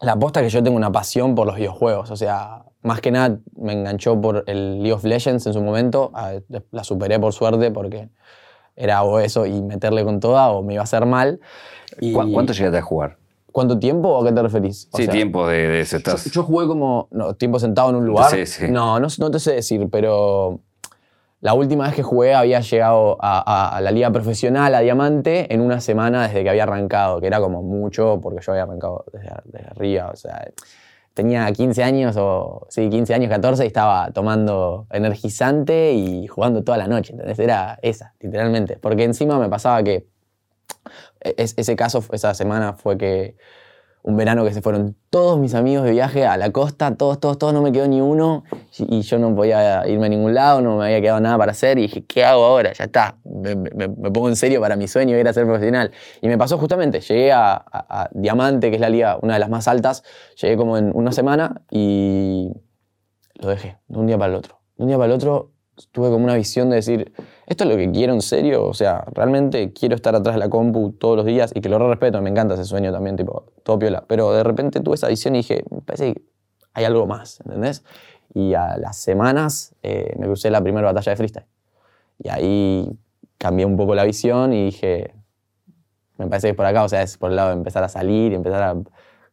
la 0.00 0.12
aposta 0.12 0.40
es 0.40 0.46
que 0.46 0.50
yo 0.50 0.62
tengo 0.62 0.78
una 0.78 0.90
pasión 0.90 1.34
por 1.34 1.46
los 1.46 1.56
videojuegos. 1.56 2.10
O 2.10 2.16
sea, 2.16 2.65
más 2.82 3.00
que 3.00 3.10
nada 3.10 3.38
me 3.56 3.72
enganchó 3.72 4.20
por 4.20 4.44
el 4.46 4.78
League 4.78 4.92
of 4.92 5.04
Legends 5.04 5.46
en 5.46 5.52
su 5.52 5.62
momento. 5.62 6.12
La 6.70 6.84
superé 6.84 7.18
por 7.18 7.32
suerte 7.32 7.70
porque 7.70 8.08
era 8.76 9.02
o 9.02 9.18
eso 9.20 9.46
y 9.46 9.62
meterle 9.62 10.04
con 10.04 10.20
toda 10.20 10.50
o 10.50 10.62
me 10.62 10.74
iba 10.74 10.82
a 10.82 10.84
hacer 10.84 11.06
mal. 11.06 11.40
Y 12.00 12.12
¿Cu- 12.12 12.30
¿Cuánto 12.32 12.52
llegaste 12.52 12.78
a 12.78 12.82
jugar? 12.82 13.16
¿Cuánto 13.52 13.78
tiempo 13.78 14.08
o 14.10 14.22
a 14.22 14.26
qué 14.26 14.32
te 14.32 14.42
referís? 14.42 14.88
O 14.92 14.98
Sí, 14.98 15.04
sea, 15.04 15.12
tiempo 15.12 15.46
de, 15.48 15.66
de 15.66 15.80
ese 15.80 16.02
Yo, 16.30 16.42
jugué 16.42 16.66
como 16.66 17.08
no, 17.10 17.34
tiempo 17.34 17.58
sentado 17.58 17.88
en 17.90 17.96
un 17.96 18.06
lugar. 18.06 18.30
Sí, 18.30 18.44
sí. 18.44 18.66
No, 18.68 19.00
no, 19.00 19.08
no 19.18 19.30
te 19.30 19.38
sé 19.38 19.54
decir, 19.54 19.88
pero 19.90 20.60
la 21.40 21.54
última 21.54 21.84
vez 21.86 21.94
que 21.94 22.02
jugué 22.02 22.34
había 22.34 22.60
llegado 22.60 23.16
a, 23.20 23.38
a- 23.40 23.74
a 23.76 23.80
la 23.80 23.90
liga 23.92 24.10
profesional, 24.10 24.74
a 24.74 24.80
Diamante, 24.80 25.52
en 25.54 25.62
una 25.62 25.80
semana 25.80 26.26
desde 26.28 26.42
que 26.42 26.50
había 26.50 26.64
arrancado, 26.64 27.18
que 27.20 27.28
era 27.28 27.40
como 27.40 27.62
mucho 27.62 28.20
porque 28.22 28.40
yo 28.44 28.52
había 28.52 28.64
arrancado 28.64 29.06
desde, 29.12 29.30
desde 29.44 29.66
arriba. 29.68 30.10
O 30.12 30.16
sea, 30.16 30.50
tenía 31.16 31.50
15 31.50 31.82
años 31.82 32.14
o, 32.18 32.66
sí, 32.68 32.90
15 32.90 33.14
años, 33.14 33.30
14 33.30 33.64
y 33.64 33.68
estaba 33.68 34.10
tomando 34.10 34.86
energizante 34.90 35.94
y 35.94 36.26
jugando 36.26 36.62
toda 36.62 36.76
la 36.76 36.86
noche, 36.88 37.12
¿entendés? 37.14 37.38
Era 37.38 37.78
esa, 37.80 38.14
literalmente. 38.20 38.76
Porque 38.76 39.04
encima 39.04 39.38
me 39.38 39.48
pasaba 39.48 39.82
que 39.82 40.06
es- 41.22 41.54
ese 41.56 41.74
caso, 41.74 42.04
esa 42.12 42.34
semana 42.34 42.74
fue 42.74 42.98
que 42.98 43.36
un 44.06 44.16
verano 44.16 44.44
que 44.44 44.52
se 44.54 44.62
fueron 44.62 44.94
todos 45.10 45.36
mis 45.38 45.54
amigos 45.54 45.84
de 45.84 45.90
viaje 45.90 46.24
a 46.24 46.36
la 46.36 46.52
costa, 46.52 46.94
todos, 46.96 47.18
todos, 47.18 47.38
todos, 47.38 47.52
no 47.52 47.60
me 47.60 47.72
quedó 47.72 47.88
ni 47.88 48.00
uno 48.00 48.44
y 48.78 49.02
yo 49.02 49.18
no 49.18 49.34
podía 49.34 49.86
irme 49.88 50.06
a 50.06 50.08
ningún 50.08 50.32
lado, 50.32 50.60
no 50.60 50.76
me 50.78 50.84
había 50.84 51.00
quedado 51.00 51.18
nada 51.20 51.36
para 51.36 51.50
hacer 51.50 51.76
y 51.78 51.82
dije, 51.82 52.04
¿qué 52.06 52.24
hago 52.24 52.44
ahora? 52.44 52.72
Ya 52.72 52.84
está, 52.84 53.18
me, 53.24 53.56
me- 53.56 53.88
pongo 53.88 54.28
en 54.28 54.36
serio 54.36 54.60
para 54.60 54.76
mi 54.76 54.86
sueño, 54.86 55.18
ir 55.18 55.26
a 55.26 55.32
ser 55.32 55.44
profesional. 55.44 55.90
Y 56.22 56.28
me 56.28 56.38
pasó 56.38 56.56
justamente, 56.56 57.00
llegué 57.00 57.32
a, 57.32 57.54
a- 57.54 58.02
a 58.04 58.08
Diamante, 58.12 58.70
que 58.70 58.76
es 58.76 58.80
la 58.80 58.88
liga, 58.90 59.18
una 59.20 59.34
de 59.34 59.40
las 59.40 59.50
más 59.50 59.66
altas, 59.66 60.04
llegué 60.40 60.56
como 60.56 60.78
en 60.78 60.92
una 60.94 61.10
semana 61.10 61.62
y 61.70 62.52
lo 63.40 63.48
dejé, 63.48 63.76
de 63.88 63.98
un 63.98 64.06
día 64.06 64.16
para 64.16 64.30
el 64.32 64.38
otro. 64.38 64.60
De 64.76 64.84
un 64.84 64.88
día 64.88 64.96
para 64.98 65.06
el 65.06 65.12
otro 65.12 65.50
tuve 65.90 66.10
como 66.10 66.24
una 66.24 66.36
visión 66.36 66.70
de 66.70 66.76
decir, 66.76 67.12
¿esto 67.46 67.64
es 67.64 67.70
lo 67.70 67.76
que 67.76 67.90
quiero 67.90 68.12
en 68.12 68.22
serio? 68.22 68.64
O 68.66 68.74
sea, 68.74 69.04
realmente 69.12 69.72
quiero 69.72 69.94
estar 69.94 70.14
atrás 70.14 70.34
de 70.34 70.40
la 70.40 70.48
compu 70.48 70.92
todos 70.92 71.16
los 71.16 71.26
días 71.26 71.52
y 71.54 71.60
que 71.60 71.68
lo 71.68 71.78
re 71.78 71.88
respeto, 71.88 72.20
me 72.20 72.30
encanta 72.30 72.54
ese 72.54 72.64
sueño 72.64 72.92
también, 72.92 73.16
tipo, 73.16 73.46
todo 73.62 73.78
piola. 73.78 74.04
Pero 74.06 74.32
de 74.32 74.42
repente 74.42 74.80
tuve 74.80 74.96
esa 74.96 75.08
visión 75.08 75.34
y 75.34 75.38
dije, 75.38 75.64
me 75.70 75.80
parece 75.80 76.14
que 76.14 76.22
hay 76.74 76.84
algo 76.84 77.06
más, 77.06 77.40
¿entendés? 77.40 77.84
Y 78.34 78.54
a 78.54 78.76
las 78.76 78.96
semanas 78.96 79.74
eh, 79.82 80.14
me 80.18 80.26
crucé 80.26 80.50
la 80.50 80.60
primera 80.60 80.86
batalla 80.86 81.12
de 81.12 81.16
freestyle. 81.16 81.46
Y 82.18 82.28
ahí 82.28 82.98
cambié 83.38 83.64
un 83.64 83.76
poco 83.76 83.94
la 83.94 84.04
visión 84.04 84.52
y 84.52 84.66
dije, 84.66 85.14
me 86.18 86.26
parece 86.26 86.48
que 86.48 86.50
es 86.50 86.56
por 86.56 86.66
acá, 86.66 86.84
o 86.84 86.88
sea, 86.88 87.02
es 87.02 87.16
por 87.16 87.30
el 87.30 87.36
lado 87.36 87.50
de 87.50 87.56
empezar 87.56 87.84
a 87.84 87.88
salir 87.88 88.32
y 88.32 88.34
empezar 88.34 88.62
a 88.62 88.74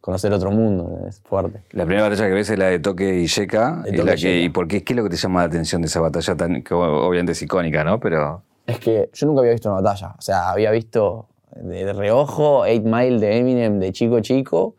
conocer 0.04 0.34
otro 0.34 0.52
mundo, 0.52 1.00
es 1.08 1.22
fuerte. 1.22 1.62
La 1.72 1.86
primera 1.86 2.10
batalla 2.10 2.28
que 2.28 2.34
ves 2.34 2.50
es 2.50 2.60
la 2.60 2.66
de 2.66 2.80
Toque 2.80 3.22
y 3.22 3.28
Yeka. 3.28 3.84
Y 3.88 3.96
la 3.96 4.12
que- 4.16 4.18
Yeka. 4.18 4.46
¿Y 4.46 4.50
por 4.50 4.68
qué? 4.68 4.84
¿Qué 4.84 4.92
es 4.92 4.98
lo 4.98 5.04
que 5.04 5.10
te 5.10 5.16
llama 5.16 5.40
la 5.40 5.46
atención 5.48 5.82
de 5.82 5.88
esa 5.88 6.02
batalla 6.02 6.36
tan, 6.36 6.62
que 6.62 6.74
obviamente 6.74 7.32
es 7.32 7.42
icónica, 7.42 7.86
¿no? 7.86 8.02
Pero 8.02 8.44
Es 8.68 8.80
que 8.80 9.10
yo 9.14 9.28
nunca 9.28 9.40
había 9.40 9.54
visto 9.54 9.70
una 9.72 9.80
batalla. 9.82 10.16
O 10.18 10.22
sea, 10.22 10.50
había 10.50 10.72
visto 10.72 11.28
de, 11.56 11.86
de 11.86 11.94
reojo 11.94 12.60
8 12.66 12.82
Mile 12.84 13.20
de 13.20 13.38
Eminem 13.38 13.80
de 13.80 13.94
chico 13.94 14.20
chico 14.20 14.76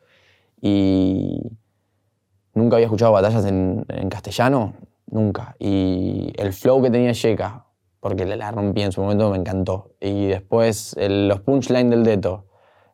y 0.60 1.40
nunca 2.54 2.76
había 2.76 2.86
escuchado 2.86 3.12
batallas 3.12 3.44
en, 3.46 3.84
en 3.88 4.08
castellano, 4.10 4.74
nunca. 5.06 5.56
Y 5.58 6.32
el 6.36 6.52
flow 6.52 6.82
que 6.82 6.90
tenía 6.90 7.12
Sheka, 7.12 7.64
porque 8.00 8.26
la- 8.26 8.36
la 8.36 8.50
rompí 8.52 8.82
en 8.82 8.92
su 8.92 9.00
momento, 9.02 9.30
me 9.30 9.38
encantó. 9.38 9.92
Y 10.00 10.26
después 10.26 10.94
el- 10.98 11.28
los 11.28 11.40
punchlines 11.40 11.90
del 11.90 12.04
Deto. 12.04 12.44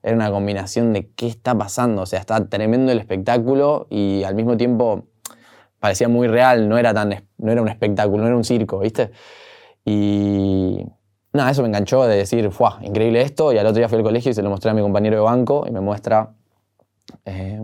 Era 0.03 0.17
una 0.17 0.31
combinación 0.31 0.93
de 0.93 1.11
qué 1.15 1.27
está 1.27 1.57
pasando. 1.57 2.03
O 2.03 2.07
sea, 2.07 2.21
está 2.21 2.49
tremendo 2.49 2.93
el 2.93 2.99
espectáculo 2.99 3.87
y 3.91 4.23
al 4.25 4.35
mismo 4.35 4.57
tiempo 4.57 5.05
parecía 5.81 6.09
muy 6.09 6.29
real, 6.29 6.69
no 6.69 6.79
era, 6.79 6.95
tan, 6.95 7.25
no 7.39 7.53
era 7.53 7.63
un 7.63 7.69
espectáculo, 7.69 8.19
no 8.23 8.27
era 8.29 8.37
un 8.37 8.45
circo, 8.45 8.79
¿viste? 8.81 9.11
Y 9.85 10.85
nada, 11.33 11.51
eso 11.51 11.63
me 11.63 11.69
enganchó 11.69 12.05
de 12.07 12.17
decir, 12.17 12.51
¡fuah! 12.53 12.79
Increíble 12.83 13.23
esto. 13.23 13.53
Y 13.53 13.59
al 13.59 13.67
otro 13.67 13.79
día 13.79 13.89
fui 13.89 13.99
al 13.99 14.05
colegio 14.05 14.31
y 14.31 14.35
se 14.35 14.43
lo 14.43 14.51
mostré 14.51 14.71
a 14.71 14.75
mi 14.75 14.83
compañero 14.83 15.17
de 15.17 15.23
banco 15.23 15.65
y 15.69 15.71
me 15.73 15.81
muestra. 15.81 16.31
eh, 17.25 17.61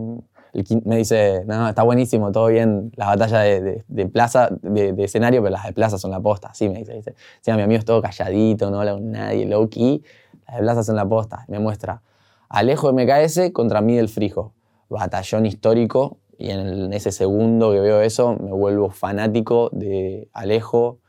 me 0.85 0.97
dice, 0.97 1.43
no, 1.45 1.67
está 1.69 1.83
buenísimo, 1.83 2.31
todo 2.31 2.47
bien. 2.47 2.91
Las 2.95 3.09
batallas 3.09 3.43
de, 3.43 3.61
de- 3.61 3.83
de 3.87 4.05
plaza, 4.07 4.49
de, 4.61 4.93
de 4.93 5.03
escenario, 5.03 5.41
pero 5.43 5.51
las 5.51 5.65
de 5.65 5.73
plaza 5.73 5.97
son 5.97 6.11
la 6.11 6.19
posta. 6.19 6.49
Así 6.49 6.67
me 6.69 6.79
dice. 6.79 6.93
dice. 6.93 7.15
Sí, 7.41 7.51
mi 7.53 7.61
amigo 7.61 7.79
es 7.79 7.85
todo 7.85 8.01
calladito, 8.01 8.71
no 8.71 8.79
habla 8.79 8.93
con 8.93 9.11
nadie, 9.11 9.45
low 9.45 9.69
key. 9.69 10.01
Las 10.47 10.55
de 10.57 10.61
plaza 10.63 10.83
son 10.83 10.95
la 10.95 11.05
posta. 11.07 11.45
Me 11.47 11.59
muestra 11.59 12.01
Alejo 12.49 12.91
MKS 12.93 13.51
contra 13.53 13.81
Miguel 13.81 14.09
Frijo. 14.09 14.53
Batallón 14.89 15.45
histórico. 15.45 16.17
Y 16.37 16.51
en, 16.51 16.93
ese 16.93 17.11
segundo 17.11 17.71
que 17.71 17.79
veo 17.79 18.01
eso, 18.01 18.35
me 18.35 18.51
vuelvo 18.51 18.89
fanático 18.89 19.69
de 19.73 20.29
Alejo, 20.33 20.99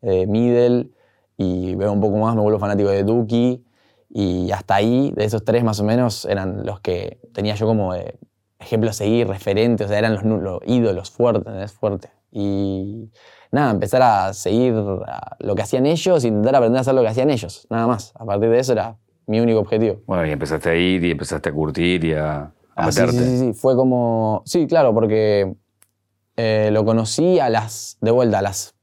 de 0.00 0.26
Middle, 0.26 0.90
y 1.36 1.74
veo 1.76 1.92
un 1.92 2.00
poco 2.00 2.16
más, 2.16 2.34
me 2.34 2.42
vuelvo 2.42 2.58
fanático 2.58 2.90
de 2.90 3.04
Duki, 3.04 3.64
y 4.10 4.50
hasta 4.50 4.74
ahí, 4.74 5.12
de 5.16 5.24
esos 5.24 5.44
tres 5.44 5.64
más 5.64 5.80
o 5.80 5.84
menos, 5.84 6.24
eran 6.24 6.66
los 6.66 6.80
que 6.80 7.18
tenía 7.32 7.54
yo 7.54 7.66
como 7.66 7.94
de 7.94 8.18
ejemplo 8.58 8.90
a 8.90 8.92
seguir, 8.92 9.28
referente, 9.28 9.84
o 9.84 9.88
sea, 9.88 9.98
eran 9.98 10.18
los, 10.42 10.60
ídolos 10.66 11.10
fuertes, 11.10 11.54
es 11.54 11.72
fuerte. 11.72 12.10
Y 12.30 13.10
nada, 13.50 13.70
empezar 13.70 14.02
a 14.02 14.34
seguir 14.34 14.74
lo 14.74 15.54
que 15.54 15.62
hacían 15.62 15.86
ellos, 15.86 16.24
intentar 16.24 16.56
aprender 16.56 16.78
a 16.78 16.80
hacer 16.80 16.94
lo 16.94 17.02
que 17.02 17.08
hacían 17.08 17.30
ellos, 17.30 17.66
nada 17.70 17.86
más. 17.86 18.12
A 18.16 18.24
partir 18.24 18.50
de 18.50 18.58
eso 18.58 18.72
era 18.72 18.96
mi 19.26 19.40
único 19.40 19.60
objetivo. 19.60 20.00
bueno, 20.06 20.26
y 20.26 20.30
empezaste 20.30 20.70
a 20.70 20.74
ir 20.74 21.04
y 21.04 21.10
empezaste 21.12 21.48
a 21.48 21.52
curtir 21.52 22.04
y 22.04 22.12
a, 22.14 22.40
a 22.42 22.52
Ah, 22.74 22.90
sí, 22.92 23.00
meterte. 23.00 23.24
sí, 23.24 23.30
sí, 23.30 23.38
sí, 23.38 23.52
fue 23.54 23.76
como. 23.76 24.42
Sí, 24.46 24.66
claro, 24.66 24.94
porque 24.94 25.54
eh, 26.36 26.70
lo 26.72 26.84
conocí 26.84 27.38
a 27.38 27.48
las. 27.50 27.98
De 28.00 28.10
vuelta, 28.10 28.38
a 28.38 28.42
las 28.42 28.74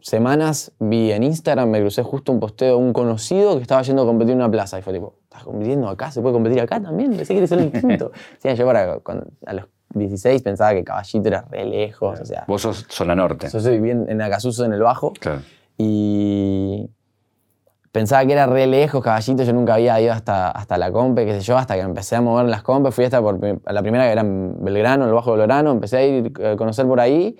semanas 0.00 0.72
vi 0.78 1.10
en 1.12 1.22
Instagram, 1.24 1.68
me 1.70 1.80
crucé 1.80 2.02
justo 2.02 2.30
un 2.32 2.38
posteo 2.40 2.78
de 2.78 2.84
un 2.84 2.92
conocido 2.92 3.56
que 3.56 3.62
estaba 3.62 3.82
yendo 3.82 4.02
a 4.02 4.06
competir 4.06 4.32
en 4.32 4.38
una 4.38 4.50
plaza. 4.50 4.78
Y 4.78 4.82
fue 4.82 4.92
tipo, 4.92 5.14
¿estás 5.24 5.42
compitiendo 5.44 5.88
acá? 5.88 6.10
¿Se 6.10 6.20
puede 6.20 6.32
competir 6.34 6.60
acá 6.60 6.80
también? 6.80 7.16
Pensé 7.16 7.32
que 7.34 7.38
era 7.38 7.46
solo 7.46 7.62
distinto. 7.62 8.12
sí, 8.38 8.54
yo 8.54 8.66
para, 8.66 8.98
cuando- 9.00 9.26
a 9.46 9.52
los 9.54 9.64
16 9.94 10.42
pensaba 10.42 10.74
que 10.74 10.84
Caballito 10.84 11.28
era 11.28 11.42
re 11.50 11.64
lejos. 11.64 12.20
O 12.20 12.24
sea, 12.24 12.44
Vos 12.46 12.62
sos 12.62 12.84
zona 12.88 13.14
norte. 13.14 13.48
yo 13.52 13.60
soy 13.60 13.80
bien 13.80 14.06
en 14.08 14.20
Acasuso, 14.22 14.64
en 14.64 14.72
el 14.72 14.82
Bajo. 14.82 15.12
Claro. 15.18 15.40
Y 15.78 16.88
pensaba 17.96 18.26
que 18.26 18.32
era 18.34 18.44
re 18.44 18.66
lejos, 18.66 19.02
caballito. 19.02 19.42
Yo 19.42 19.54
nunca 19.54 19.72
había 19.72 19.98
ido 19.98 20.12
hasta, 20.12 20.50
hasta 20.50 20.76
la 20.76 20.92
compe, 20.92 21.24
qué 21.24 21.32
sé 21.32 21.40
yo, 21.40 21.56
hasta 21.56 21.76
que 21.76 21.80
empecé 21.80 22.14
a 22.14 22.20
mover 22.20 22.44
en 22.44 22.50
las 22.50 22.62
compes. 22.62 22.94
Fui 22.94 23.06
hasta 23.06 23.22
por, 23.22 23.40
la 23.40 23.80
primera 23.80 24.04
que 24.04 24.12
era 24.12 24.20
en 24.20 24.62
Belgrano, 24.62 25.06
el 25.06 25.14
Bajo 25.14 25.32
Belgrano. 25.32 25.70
Empecé 25.70 25.96
a 25.96 26.04
ir 26.04 26.32
eh, 26.38 26.52
a 26.52 26.56
conocer 26.56 26.86
por 26.86 27.00
ahí. 27.00 27.38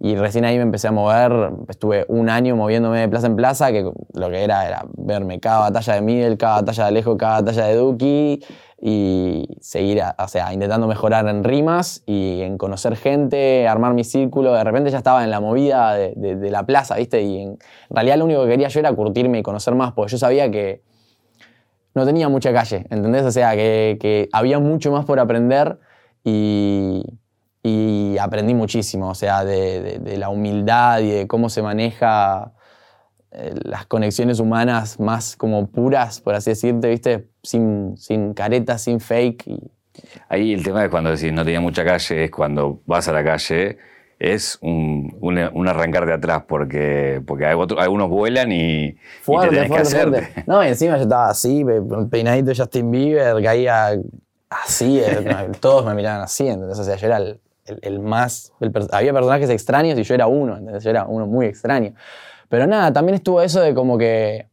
Y 0.00 0.16
recién 0.16 0.44
ahí 0.44 0.56
me 0.56 0.64
empecé 0.64 0.88
a 0.88 0.90
mover. 0.90 1.52
Estuve 1.68 2.04
un 2.08 2.28
año 2.30 2.56
moviéndome 2.56 2.98
de 2.98 3.08
plaza 3.08 3.28
en 3.28 3.36
plaza, 3.36 3.70
que 3.70 3.92
lo 4.14 4.28
que 4.28 4.42
era 4.42 4.66
era 4.66 4.84
verme 4.96 5.38
cada 5.38 5.60
batalla 5.60 5.94
de 5.94 6.00
Miguel, 6.00 6.36
cada 6.36 6.56
batalla 6.56 6.82
de 6.82 6.88
Alejo, 6.88 7.16
cada 7.16 7.40
batalla 7.40 7.66
de 7.66 7.76
Duki. 7.76 8.44
Y 8.84 9.46
seguir, 9.60 10.02
o 10.18 10.26
sea, 10.26 10.52
intentando 10.52 10.88
mejorar 10.88 11.28
en 11.28 11.44
rimas 11.44 12.02
y 12.04 12.40
en 12.42 12.58
conocer 12.58 12.96
gente, 12.96 13.68
armar 13.68 13.94
mi 13.94 14.02
círculo. 14.02 14.52
De 14.54 14.64
repente 14.64 14.90
ya 14.90 14.98
estaba 14.98 15.22
en 15.22 15.30
la 15.30 15.38
movida 15.38 15.94
de, 15.94 16.50
la 16.50 16.66
plaza, 16.66 16.96
¿viste? 16.96 17.22
Y 17.22 17.42
en, 17.42 17.58
realidad 17.90 18.16
lo 18.16 18.24
único 18.24 18.42
que 18.42 18.48
quería 18.48 18.66
yo 18.66 18.80
era 18.80 18.92
curtirme 18.92 19.38
y 19.38 19.42
conocer 19.44 19.76
más, 19.76 19.92
porque 19.92 20.10
yo 20.10 20.18
sabía 20.18 20.50
que 20.50 20.82
no 21.94 22.04
tenía 22.04 22.28
mucha 22.28 22.52
calle, 22.52 22.86
¿entendés? 22.90 23.22
O 23.22 23.30
sea, 23.30 23.54
que, 23.54 23.98
que 24.00 24.28
había 24.32 24.58
mucho 24.58 24.90
más 24.90 25.04
por 25.04 25.20
aprender 25.20 25.78
y 26.24 27.04
aprendí 28.18 28.54
muchísimo, 28.54 29.10
o 29.10 29.14
sea, 29.14 29.44
de, 29.44 30.16
la 30.16 30.28
humildad 30.28 31.00
y 31.00 31.10
de 31.10 31.26
cómo 31.26 31.48
se 31.48 31.62
maneja 31.62 32.52
eh, 33.34 33.54
las 33.64 33.86
conexiones 33.86 34.40
humanas 34.40 35.00
más 35.00 35.36
como 35.36 35.66
puras, 35.66 36.20
por 36.20 36.34
así 36.34 36.50
decirte, 36.50 36.88
¿viste? 36.88 37.28
Sin, 37.42 37.96
sin 37.96 38.34
caretas, 38.34 38.82
sin 38.82 39.00
fake. 39.00 39.46
Y... 39.46 39.70
Ahí 40.28 40.52
el 40.52 40.62
tema 40.62 40.82
de 40.82 40.90
cuando 40.90 41.10
decís 41.10 41.32
no 41.32 41.44
tenía 41.44 41.60
mucha 41.60 41.84
calle 41.84 42.24
es 42.24 42.30
cuando 42.30 42.82
vas 42.86 43.08
a 43.08 43.12
la 43.12 43.24
calle 43.24 43.78
es 44.18 44.58
un, 44.62 45.16
un, 45.20 45.68
arrancar 45.68 46.06
de 46.06 46.12
atrás 46.12 46.44
porque, 46.46 47.20
porque 47.26 47.44
algunos 47.46 48.08
vuelan 48.08 48.52
y, 48.52 48.96
fuerte, 49.20 49.56
y 49.56 49.58
te 49.58 49.66
fuerte, 49.66 49.96
que 49.96 49.96
fuerte. 49.96 50.44
No, 50.46 50.62
y 50.62 50.68
encima 50.68 50.96
yo 50.96 51.02
estaba 51.02 51.28
así, 51.28 51.64
peinadito 52.08 52.50
de 52.50 52.56
Justin 52.56 52.90
Bieber, 52.92 53.42
caía 53.42 53.98
así, 54.48 55.00
eh, 55.00 55.48
todos 55.60 55.84
me 55.84 55.94
miraban 55.94 56.20
así, 56.20 56.46
entonces 56.46 56.78
o 56.78 56.84
sea, 56.84 56.94
yo 56.94 57.06
era 57.08 57.16
el, 57.16 57.40
el, 57.80 57.98
más... 57.98 58.52
había 58.92 59.12
personajes 59.12 59.50
extraños 59.50 59.98
y 59.98 60.04
yo 60.04 60.14
era 60.14 60.28
uno, 60.28 60.56
entonces 60.56 60.84
yo 60.84 60.90
era 60.90 61.04
uno 61.06 61.26
muy 61.26 61.46
extraño. 61.46 61.92
Pero 62.52 62.66
nada, 62.66 62.92
también 62.92 63.14
estuvo 63.14 63.40
eso 63.40 63.62
de 63.62 63.72
como 63.72 63.96
que 63.96 64.46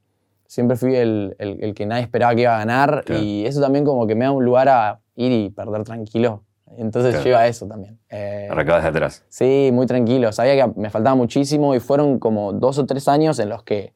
siempre 0.48 0.78
fui 0.78 0.96
el, 0.96 1.36
el, 1.38 1.74
que 1.74 1.86
nadie 1.86 2.04
esperaba 2.04 2.34
que 2.34 2.44
iba 2.44 2.56
a 2.56 2.60
ganar 2.60 3.04
y 3.10 3.46
eso 3.46 3.60
también 3.60 3.84
como 3.84 4.08
que 4.08 4.16
me 4.16 4.24
da 4.24 4.32
un 4.32 4.46
lugar 4.46 4.70
a 4.70 5.02
ir 5.18 5.34
y 5.34 5.50
perder 5.50 5.84
tranquilo 5.84 6.44
entonces 6.78 7.12
claro. 7.12 7.26
lleva 7.26 7.48
eso 7.48 7.68
también. 7.68 8.00
Eh, 8.10 8.48
Arrancabas 8.50 8.84
de 8.84 8.90
atrás. 8.90 9.26
Sí, 9.28 9.70
muy 9.74 9.86
tranquilo. 9.86 10.32
Sabía 10.32 10.56
que 10.56 10.80
me 10.80 10.90
faltaba 10.90 11.14
muchísimo 11.18 11.76
y 11.76 11.82
fueron 11.82 12.20
como 12.20 12.54
dos 12.54 12.78
o 12.78 12.86
tres 12.86 13.10
años 13.10 13.38
en 13.40 13.50
los 13.50 13.64
que, 13.64 13.94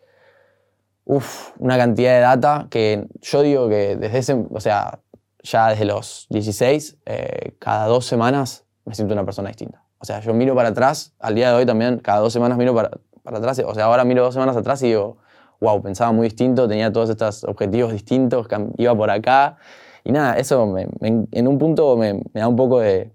uff, 1.06 1.52
una 1.60 1.78
cantidad 1.78 2.14
de 2.14 2.20
data 2.20 2.68
que 2.70 3.08
yo 3.22 3.42
digo 3.42 3.70
que 3.70 3.96
desde 3.96 4.18
ese, 4.18 4.46
o 4.50 4.60
sea, 4.60 5.00
ya 5.44 5.70
desde 5.70 5.86
los 5.86 6.28
16, 6.30 6.98
eh, 7.06 7.56
cada 7.58 7.86
dos 7.86 8.06
semanas 8.06 8.66
me 8.84 8.96
siento 8.96 9.14
una 9.14 9.24
persona 9.24 9.48
distinta. 9.48 9.82
O 10.00 10.04
sea, 10.04 10.20
yo 10.20 10.34
miro 10.34 10.54
para 10.56 10.68
atrás, 10.68 11.14
al 11.20 11.36
día 11.36 11.52
de 11.52 11.56
hoy 11.56 11.66
también, 11.66 12.00
cada 12.00 12.20
dos 12.20 12.34
semanas 12.34 12.58
miro 12.58 12.76
para, 12.76 12.92
para 13.24 13.38
atrás, 13.38 13.60
o 13.66 13.74
sea, 13.74 13.86
ahora 13.86 14.04
miro 14.04 14.24
dos 14.24 14.34
semanas 14.34 14.56
atrás 14.56 14.82
y 14.84 14.88
digo, 14.88 15.18
wow, 15.60 15.82
pensaba 15.82 16.12
muy 16.12 16.26
distinto, 16.28 16.68
tenía 16.68 16.92
todos 16.92 17.10
estos 17.10 17.44
objetivos 17.46 17.92
distintos, 17.92 18.48
iba 18.78 18.96
por 18.96 19.10
acá 19.10 19.58
y 20.04 20.12
nada, 20.12 20.38
eso 20.38 20.76
en 20.78 21.48
un 21.48 21.58
punto 21.58 21.96
me, 21.96 22.22
da 22.34 22.48
un 22.48 22.58
poco 22.58 22.82
de, 22.82 23.12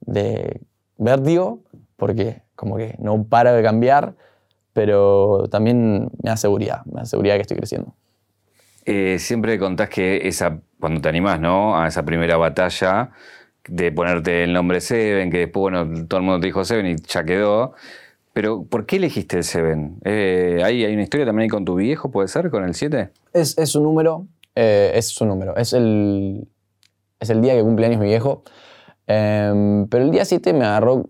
de 0.00 0.60
vértigo, 0.96 1.60
porque 1.96 2.42
como 2.54 2.76
que 2.76 2.96
no 2.98 3.24
para 3.24 3.52
de 3.52 3.62
cambiar, 3.62 4.14
pero 4.72 5.46
también 5.50 6.10
me 6.22 6.30
da 6.30 6.36
seguridad, 6.36 6.84
me 6.86 7.00
da 7.00 7.06
seguridad 7.06 7.36
que 7.36 7.42
estoy 7.42 7.56
creciendo. 7.58 7.94
Eh, 8.86 9.18
siempre 9.18 9.58
contás 9.58 9.90
que 9.90 10.28
esa, 10.28 10.60
cuando 10.80 11.00
te 11.00 11.08
animás 11.08 11.40
¿no? 11.40 11.78
a 11.78 11.88
esa 11.88 12.04
primera 12.04 12.36
batalla, 12.36 13.10
de 13.68 13.90
ponerte 13.92 14.44
el 14.44 14.52
nombre 14.52 14.80
Seven, 14.80 15.30
que 15.30 15.38
después 15.38 15.60
bueno, 15.60 16.06
todo 16.06 16.20
el 16.20 16.26
mundo 16.26 16.40
te 16.40 16.46
dijo 16.46 16.64
Seven 16.64 16.86
y 16.86 16.96
ya 16.96 17.24
quedó. 17.24 17.74
Pero, 18.36 18.64
¿por 18.64 18.84
qué 18.84 18.96
elegiste 18.96 19.38
el 19.38 19.44
Seven? 19.44 19.96
Eh, 20.04 20.60
¿hay, 20.62 20.84
¿hay, 20.84 20.92
una 20.92 21.04
historia 21.04 21.24
también 21.24 21.48
con 21.48 21.64
tu 21.64 21.76
viejo, 21.76 22.10
puede 22.10 22.28
ser, 22.28 22.50
con 22.50 22.64
el 22.64 22.74
7? 22.74 23.08
Es, 23.32 23.56
es 23.56 23.74
un 23.74 23.84
número 23.84 24.26
eh, 24.54 24.92
es 24.94 25.08
su 25.08 25.24
número. 25.24 25.56
Es 25.56 25.72
el, 25.72 26.46
es 27.18 27.30
el 27.30 27.40
día 27.40 27.54
que 27.54 27.62
cumple 27.62 27.86
años 27.86 27.98
mi 27.98 28.06
viejo. 28.06 28.42
Em, 29.06 29.86
pero 29.88 30.04
el 30.04 30.10
día 30.10 30.26
7 30.26 30.52
me 30.52 30.66
agarró, 30.66 31.06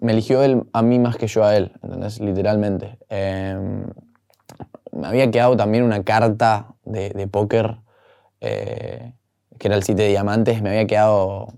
me 0.00 0.10
eligió 0.12 0.42
él 0.42 0.64
a 0.72 0.82
mí 0.82 0.98
más 0.98 1.16
que 1.16 1.28
yo 1.28 1.44
a 1.44 1.56
él, 1.56 1.72
¿entendés? 1.80 2.20
Literalmente. 2.20 2.98
Em, 3.08 3.84
me 4.92 5.06
había 5.06 5.30
quedado 5.30 5.56
también 5.56 5.84
una 5.84 6.02
carta 6.02 6.74
de, 6.84 7.10
de 7.10 7.28
póker, 7.28 7.78
eh, 8.40 9.12
que 9.58 9.68
era 9.68 9.76
el 9.76 9.84
7 9.84 10.02
de 10.02 10.08
diamantes, 10.08 10.60
me 10.60 10.70
había 10.70 10.86
quedado, 10.88 11.54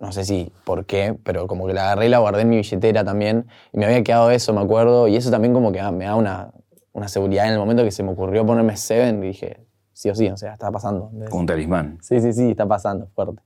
no 0.00 0.12
sé 0.12 0.24
si 0.24 0.50
por 0.64 0.86
qué, 0.86 1.16
pero 1.22 1.46
como 1.46 1.66
que 1.66 1.74
la 1.74 1.82
agarré 1.84 2.06
y 2.06 2.08
la 2.08 2.18
guardé 2.18 2.42
en 2.42 2.48
mi 2.48 2.56
billetera 2.56 3.04
también, 3.04 3.46
y 3.72 3.78
me 3.78 3.84
había 3.84 4.02
quedado 4.02 4.30
eso, 4.30 4.52
me 4.52 4.62
acuerdo, 4.62 5.06
y 5.06 5.16
eso 5.16 5.30
también 5.30 5.52
como 5.52 5.70
que 5.70 5.82
me 5.92 6.06
da 6.06 6.16
una, 6.16 6.50
una 6.92 7.06
seguridad 7.06 7.46
en 7.46 7.52
el 7.52 7.58
momento 7.58 7.84
que 7.84 7.90
se 7.90 8.02
me 8.02 8.10
ocurrió 8.10 8.44
ponerme 8.44 8.76
Seven, 8.76 9.20
dije, 9.20 9.58
sí 9.92 10.08
o 10.08 10.14
sí, 10.14 10.28
o 10.28 10.36
sea, 10.36 10.54
está 10.54 10.70
pasando. 10.72 11.10
un 11.30 11.46
talismán. 11.46 11.98
Sí, 12.00 12.20
sí, 12.20 12.32
sí, 12.32 12.50
está 12.50 12.66
pasando, 12.66 13.08
fuerte. 13.14 13.42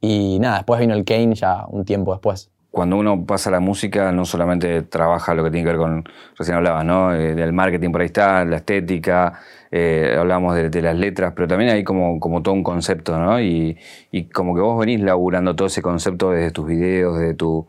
Y 0.00 0.38
nada, 0.40 0.56
después 0.56 0.78
vino 0.78 0.94
el 0.94 1.04
Kane 1.04 1.34
ya 1.34 1.64
un 1.68 1.84
tiempo 1.84 2.12
después. 2.12 2.50
Cuando 2.70 2.96
uno 2.96 3.24
pasa 3.24 3.50
la 3.50 3.60
música, 3.60 4.12
no 4.12 4.26
solamente 4.26 4.82
trabaja 4.82 5.34
lo 5.34 5.42
que 5.42 5.50
tiene 5.50 5.64
que 5.64 5.70
ver 5.72 5.80
con, 5.80 6.04
recién 6.36 6.58
hablabas, 6.58 6.84
¿no? 6.84 7.14
Eh, 7.14 7.34
del 7.34 7.52
marketing 7.54 7.90
por 7.90 8.02
ahí 8.02 8.06
está, 8.06 8.44
la 8.44 8.56
estética, 8.56 9.40
eh, 9.70 10.16
hablamos 10.18 10.54
de, 10.54 10.82
las 10.82 10.96
letras, 10.96 11.32
pero 11.34 11.46
también 11.46 11.70
hay 11.70 11.84
como, 11.84 12.20
como 12.20 12.42
todo 12.42 12.54
un 12.54 12.62
concepto, 12.62 13.18
¿no? 13.18 13.40
Y, 13.40 13.76
como 14.32 14.54
que 14.54 14.60
vos 14.60 14.78
venís 14.78 15.00
laburando 15.00 15.54
todo 15.54 15.66
ese 15.68 15.82
concepto 15.82 16.30
desde 16.30 16.50
tus 16.50 16.66
videos, 16.66 17.18
desde 17.18 17.34
tu, 17.34 17.68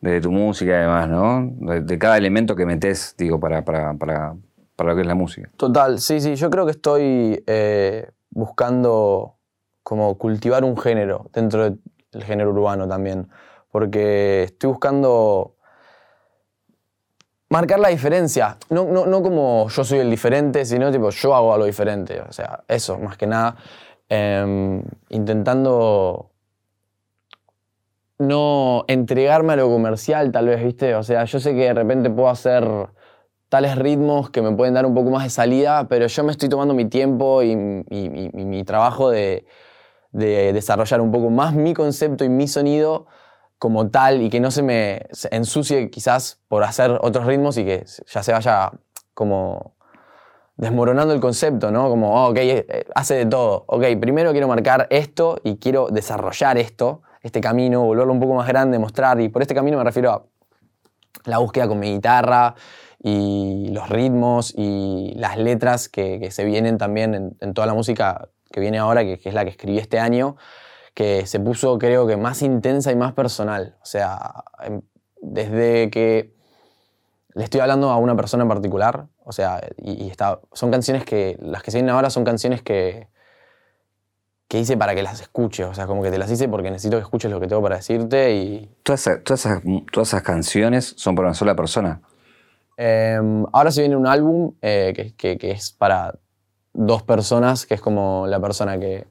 desde 0.00 0.20
tu 0.20 0.30
música 0.30 0.72
y 0.72 0.80
demás, 0.80 1.08
¿no? 1.08 1.50
De, 1.82 1.98
cada 1.98 2.18
elemento 2.18 2.54
que 2.54 2.66
metes, 2.66 3.14
digo, 3.18 3.40
para, 3.40 3.64
para, 3.64 3.94
para, 3.94 4.36
para 4.76 4.90
lo 4.90 4.96
que 4.96 5.02
es 5.02 5.06
la 5.06 5.14
música. 5.14 5.50
Total, 5.56 5.98
sí, 5.98 6.20
sí, 6.20 6.36
yo 6.36 6.50
creo 6.50 6.64
que 6.64 6.72
estoy 6.72 7.42
eh, 7.46 8.10
buscando 8.30 9.36
como 9.82 10.16
cultivar 10.16 10.64
un 10.64 10.76
género 10.76 11.30
dentro 11.32 11.64
del 11.64 12.24
género 12.24 12.50
urbano 12.50 12.88
también, 12.88 13.28
porque 13.70 14.44
estoy 14.44 14.68
buscando 14.68 15.53
marcar 17.54 17.78
la 17.78 17.90
diferencia, 17.90 18.56
no, 18.68 18.84
no, 18.84 19.22
como 19.22 19.68
yo 19.68 19.84
soy 19.84 20.00
el 20.00 20.10
diferente, 20.10 20.64
sino 20.64 20.90
tipo 20.90 21.10
yo 21.10 21.36
hago 21.36 21.54
algo 21.54 21.66
diferente, 21.66 22.20
o 22.20 22.32
sea, 22.32 22.64
eso, 22.66 22.98
más 22.98 23.16
que 23.16 23.28
nada, 23.28 23.54
em, 24.08 24.82
intentando 25.10 26.30
no 28.18 28.84
entregarme 28.88 29.52
a 29.52 29.56
lo 29.56 29.68
comercial 29.68 30.32
tal 30.32 30.48
vez, 30.48 30.64
¿viste? 30.64 30.96
O 30.96 31.04
sea, 31.04 31.24
yo 31.26 31.38
sé 31.38 31.52
que 31.52 31.66
de 31.66 31.74
repente 31.74 32.10
puedo 32.10 32.28
hacer 32.28 32.64
tales 33.48 33.76
ritmos 33.78 34.30
que 34.30 34.42
me 34.42 34.50
pueden 34.50 34.74
dar 34.74 34.84
un 34.84 34.94
poco 34.94 35.10
más 35.10 35.22
de 35.22 35.30
salida, 35.30 35.86
pero 35.88 36.08
yo 36.08 36.24
me 36.24 36.32
estoy 36.32 36.48
tomando 36.48 36.74
mi 36.74 36.86
tiempo 36.86 37.40
y, 37.44 37.54
mi 37.54 38.64
trabajo 38.64 39.10
de, 39.10 39.46
desarrollar 40.10 41.00
un 41.00 41.12
poco 41.12 41.30
más 41.30 41.54
mi 41.54 41.72
concepto 41.72 42.24
y 42.24 42.28
mi 42.28 42.48
sonido 42.48 43.06
como 43.58 43.90
tal 43.90 44.22
y 44.22 44.30
que 44.30 44.40
no 44.40 44.50
se 44.50 44.62
me 44.62 45.06
ensucie 45.30 45.90
quizás 45.90 46.40
por 46.48 46.64
hacer 46.64 46.98
otros 47.00 47.26
ritmos 47.26 47.56
y 47.56 47.64
que 47.64 47.84
ya 48.06 48.22
se 48.22 48.32
vaya 48.32 48.72
como 49.14 49.74
desmoronando 50.56 51.14
el 51.14 51.20
concepto, 51.20 51.70
¿no? 51.70 51.88
Como, 51.88 52.14
oh, 52.14 52.30
ok, 52.30 52.36
eh, 52.38 52.86
hace 52.94 53.14
de 53.14 53.26
todo. 53.26 53.64
Ok, 53.66 53.84
primero 54.00 54.32
quiero 54.32 54.48
marcar 54.48 54.86
esto 54.90 55.40
y 55.42 55.56
quiero 55.56 55.88
desarrollar 55.88 56.58
esto, 56.58 57.02
este 57.22 57.40
camino, 57.40 57.82
volverlo 57.84 58.12
un 58.12 58.20
poco 58.20 58.34
más 58.34 58.46
grande, 58.46 58.78
mostrar, 58.78 59.20
y 59.20 59.28
por 59.28 59.42
este 59.42 59.54
camino 59.54 59.78
me 59.78 59.84
refiero 59.84 60.12
a 60.12 60.24
la 61.24 61.38
búsqueda 61.38 61.66
con 61.66 61.78
mi 61.78 61.92
guitarra, 61.92 62.54
y 63.06 63.68
los 63.70 63.90
ritmos 63.90 64.54
y 64.56 65.12
las 65.16 65.36
letras 65.36 65.90
que, 65.90 66.30
se 66.30 66.44
vienen 66.44 66.78
también 66.78 67.36
en, 67.38 67.54
toda 67.54 67.66
la 67.66 67.74
música 67.74 68.30
que 68.50 68.60
viene 68.60 68.78
ahora, 68.78 69.02
que, 69.04 69.20
es 69.22 69.34
la 69.34 69.44
que 69.44 69.50
escribí 69.50 69.78
este 69.78 69.98
año, 69.98 70.36
que 70.94 71.26
se 71.26 71.40
puso 71.40 71.78
creo 71.78 72.06
que 72.06 72.16
más 72.16 72.42
intensa 72.42 72.92
y 72.92 72.96
más 72.96 73.12
personal. 73.12 73.76
O 73.82 73.86
sea, 73.86 74.44
em, 74.62 74.80
desde 75.20 75.90
que 75.90 76.34
le 77.34 77.44
estoy 77.44 77.60
hablando 77.60 77.90
a 77.90 77.96
una 77.98 78.16
persona 78.16 78.44
en 78.44 78.48
particular, 78.48 79.06
o 79.24 79.32
sea, 79.32 79.60
y, 79.76 80.08
está, 80.08 80.40
son 80.52 80.70
canciones 80.70 81.04
que, 81.04 81.36
las 81.40 81.62
que 81.62 81.70
se 81.70 81.78
vienen 81.78 81.94
ahora 81.94 82.10
son 82.10 82.24
canciones 82.24 82.62
que, 82.62 83.08
que 84.48 84.60
hice 84.60 84.76
para 84.76 84.94
que 84.94 85.02
las 85.02 85.20
escuches, 85.20 85.66
o 85.66 85.74
sea, 85.74 85.86
como 85.86 86.02
que 86.02 86.10
te 86.10 86.18
las 86.18 86.30
hice 86.30 86.48
porque 86.48 86.70
necesito 86.70 86.96
que 86.96 87.02
escuches 87.02 87.30
lo 87.30 87.40
que 87.40 87.48
tengo 87.48 87.62
para 87.62 87.76
decirte 87.76 88.34
y... 88.34 88.70
Todas, 88.84 89.08
todas, 89.24 89.46
esas, 89.46 89.62
todas 89.92 90.08
esas 90.08 90.22
canciones 90.22 90.94
son 90.96 91.16
para 91.16 91.28
una 91.28 91.34
sola 91.34 91.56
persona. 91.56 92.02
Em, 92.76 93.46
ahora 93.52 93.70
se 93.70 93.82
viene 93.82 93.96
un 93.96 94.06
álbum 94.06 94.54
eh, 94.60 95.14
que, 95.16 95.38
es 95.50 95.72
para 95.72 96.18
dos 96.72 97.02
personas, 97.02 97.66
que 97.66 97.74
es 97.74 97.80
como 97.80 98.26
la 98.26 98.40
persona 98.40 98.78
que 98.78 99.06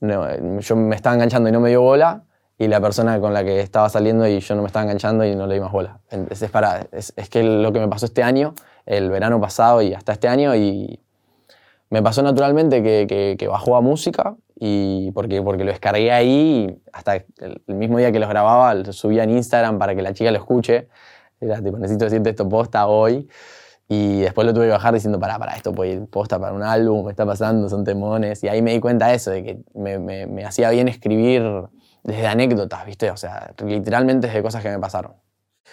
yo 0.00 0.76
me 0.76 0.96
estaba 0.96 1.14
enganchando 1.14 1.48
y 1.48 1.52
no 1.52 1.60
me 1.60 1.70
dio 1.70 1.82
bola, 1.82 2.24
y 2.58 2.68
la 2.68 2.80
persona 2.80 3.18
con 3.20 3.32
la 3.32 3.42
que 3.42 3.60
estaba 3.60 3.88
saliendo 3.88 4.26
y 4.28 4.40
yo 4.40 4.54
no 4.54 4.62
me 4.62 4.66
estaba 4.66 4.82
enganchando 4.82 5.24
y 5.24 5.34
no 5.34 5.46
le 5.46 5.54
di 5.54 5.60
más 5.60 5.72
bola. 5.72 6.00
Es, 6.10 6.44
para, 6.50 6.86
es, 6.92 7.12
que 7.30 7.42
lo 7.42 7.72
que 7.72 7.80
me 7.80 7.88
pasó 7.88 8.06
este 8.06 8.22
año, 8.22 8.54
el 8.84 9.10
verano 9.10 9.40
pasado 9.40 9.80
y 9.80 9.94
hasta 9.94 10.12
este 10.12 10.28
año, 10.28 10.54
y 10.54 11.00
me 11.88 12.02
pasó 12.02 12.22
naturalmente 12.22 12.82
que, 12.82 13.48
bajó 13.48 13.76
a 13.76 13.80
música, 13.80 14.36
y 14.56 15.10
porque, 15.12 15.40
porque 15.40 15.64
lo 15.64 15.70
descargué 15.70 16.12
ahí, 16.12 16.82
hasta 16.92 17.16
el, 17.16 17.24
el 17.66 17.74
mismo 17.74 17.96
día 17.96 18.12
que 18.12 18.18
los 18.18 18.28
grababa, 18.28 18.74
lo 18.74 18.92
subía 18.92 19.24
en 19.24 19.30
Instagram 19.30 19.78
para 19.78 19.94
que 19.94 20.02
la 20.02 20.12
chica 20.12 20.30
lo 20.30 20.36
escuche. 20.36 20.88
Era 21.40 21.62
tipo, 21.62 21.78
necesito 21.78 22.04
decirte 22.04 22.30
esto 22.30 22.48
posta 22.48 22.86
hoy. 22.86 23.26
Y 23.92 24.20
después 24.20 24.46
lo 24.46 24.54
tuve 24.54 24.66
que 24.66 24.70
bajar 24.70 24.94
diciendo, 24.94 25.18
para, 25.18 25.36
para, 25.36 25.56
esto 25.56 25.74
puede 25.74 25.94
ir 25.94 26.06
posta 26.06 26.38
para 26.38 26.52
un 26.52 26.62
álbum, 26.62 27.04
me 27.04 27.10
está 27.10 27.26
pasando, 27.26 27.68
son 27.68 27.82
temones. 27.82 28.44
Y 28.44 28.48
ahí 28.48 28.62
me 28.62 28.72
di 28.72 28.78
cuenta 28.78 29.08
de 29.08 29.16
eso, 29.16 29.32
de 29.32 29.42
que 29.42 29.58
me, 29.74 29.98
me, 29.98 30.28
me 30.28 30.44
hacía 30.44 30.70
bien 30.70 30.86
escribir 30.86 31.42
desde 32.04 32.28
anécdotas, 32.28 32.86
¿viste? 32.86 33.10
O 33.10 33.16
sea, 33.16 33.52
literalmente 33.66 34.28
desde 34.28 34.44
cosas 34.44 34.62
que 34.62 34.68
me 34.68 34.78
pasaron. 34.78 35.14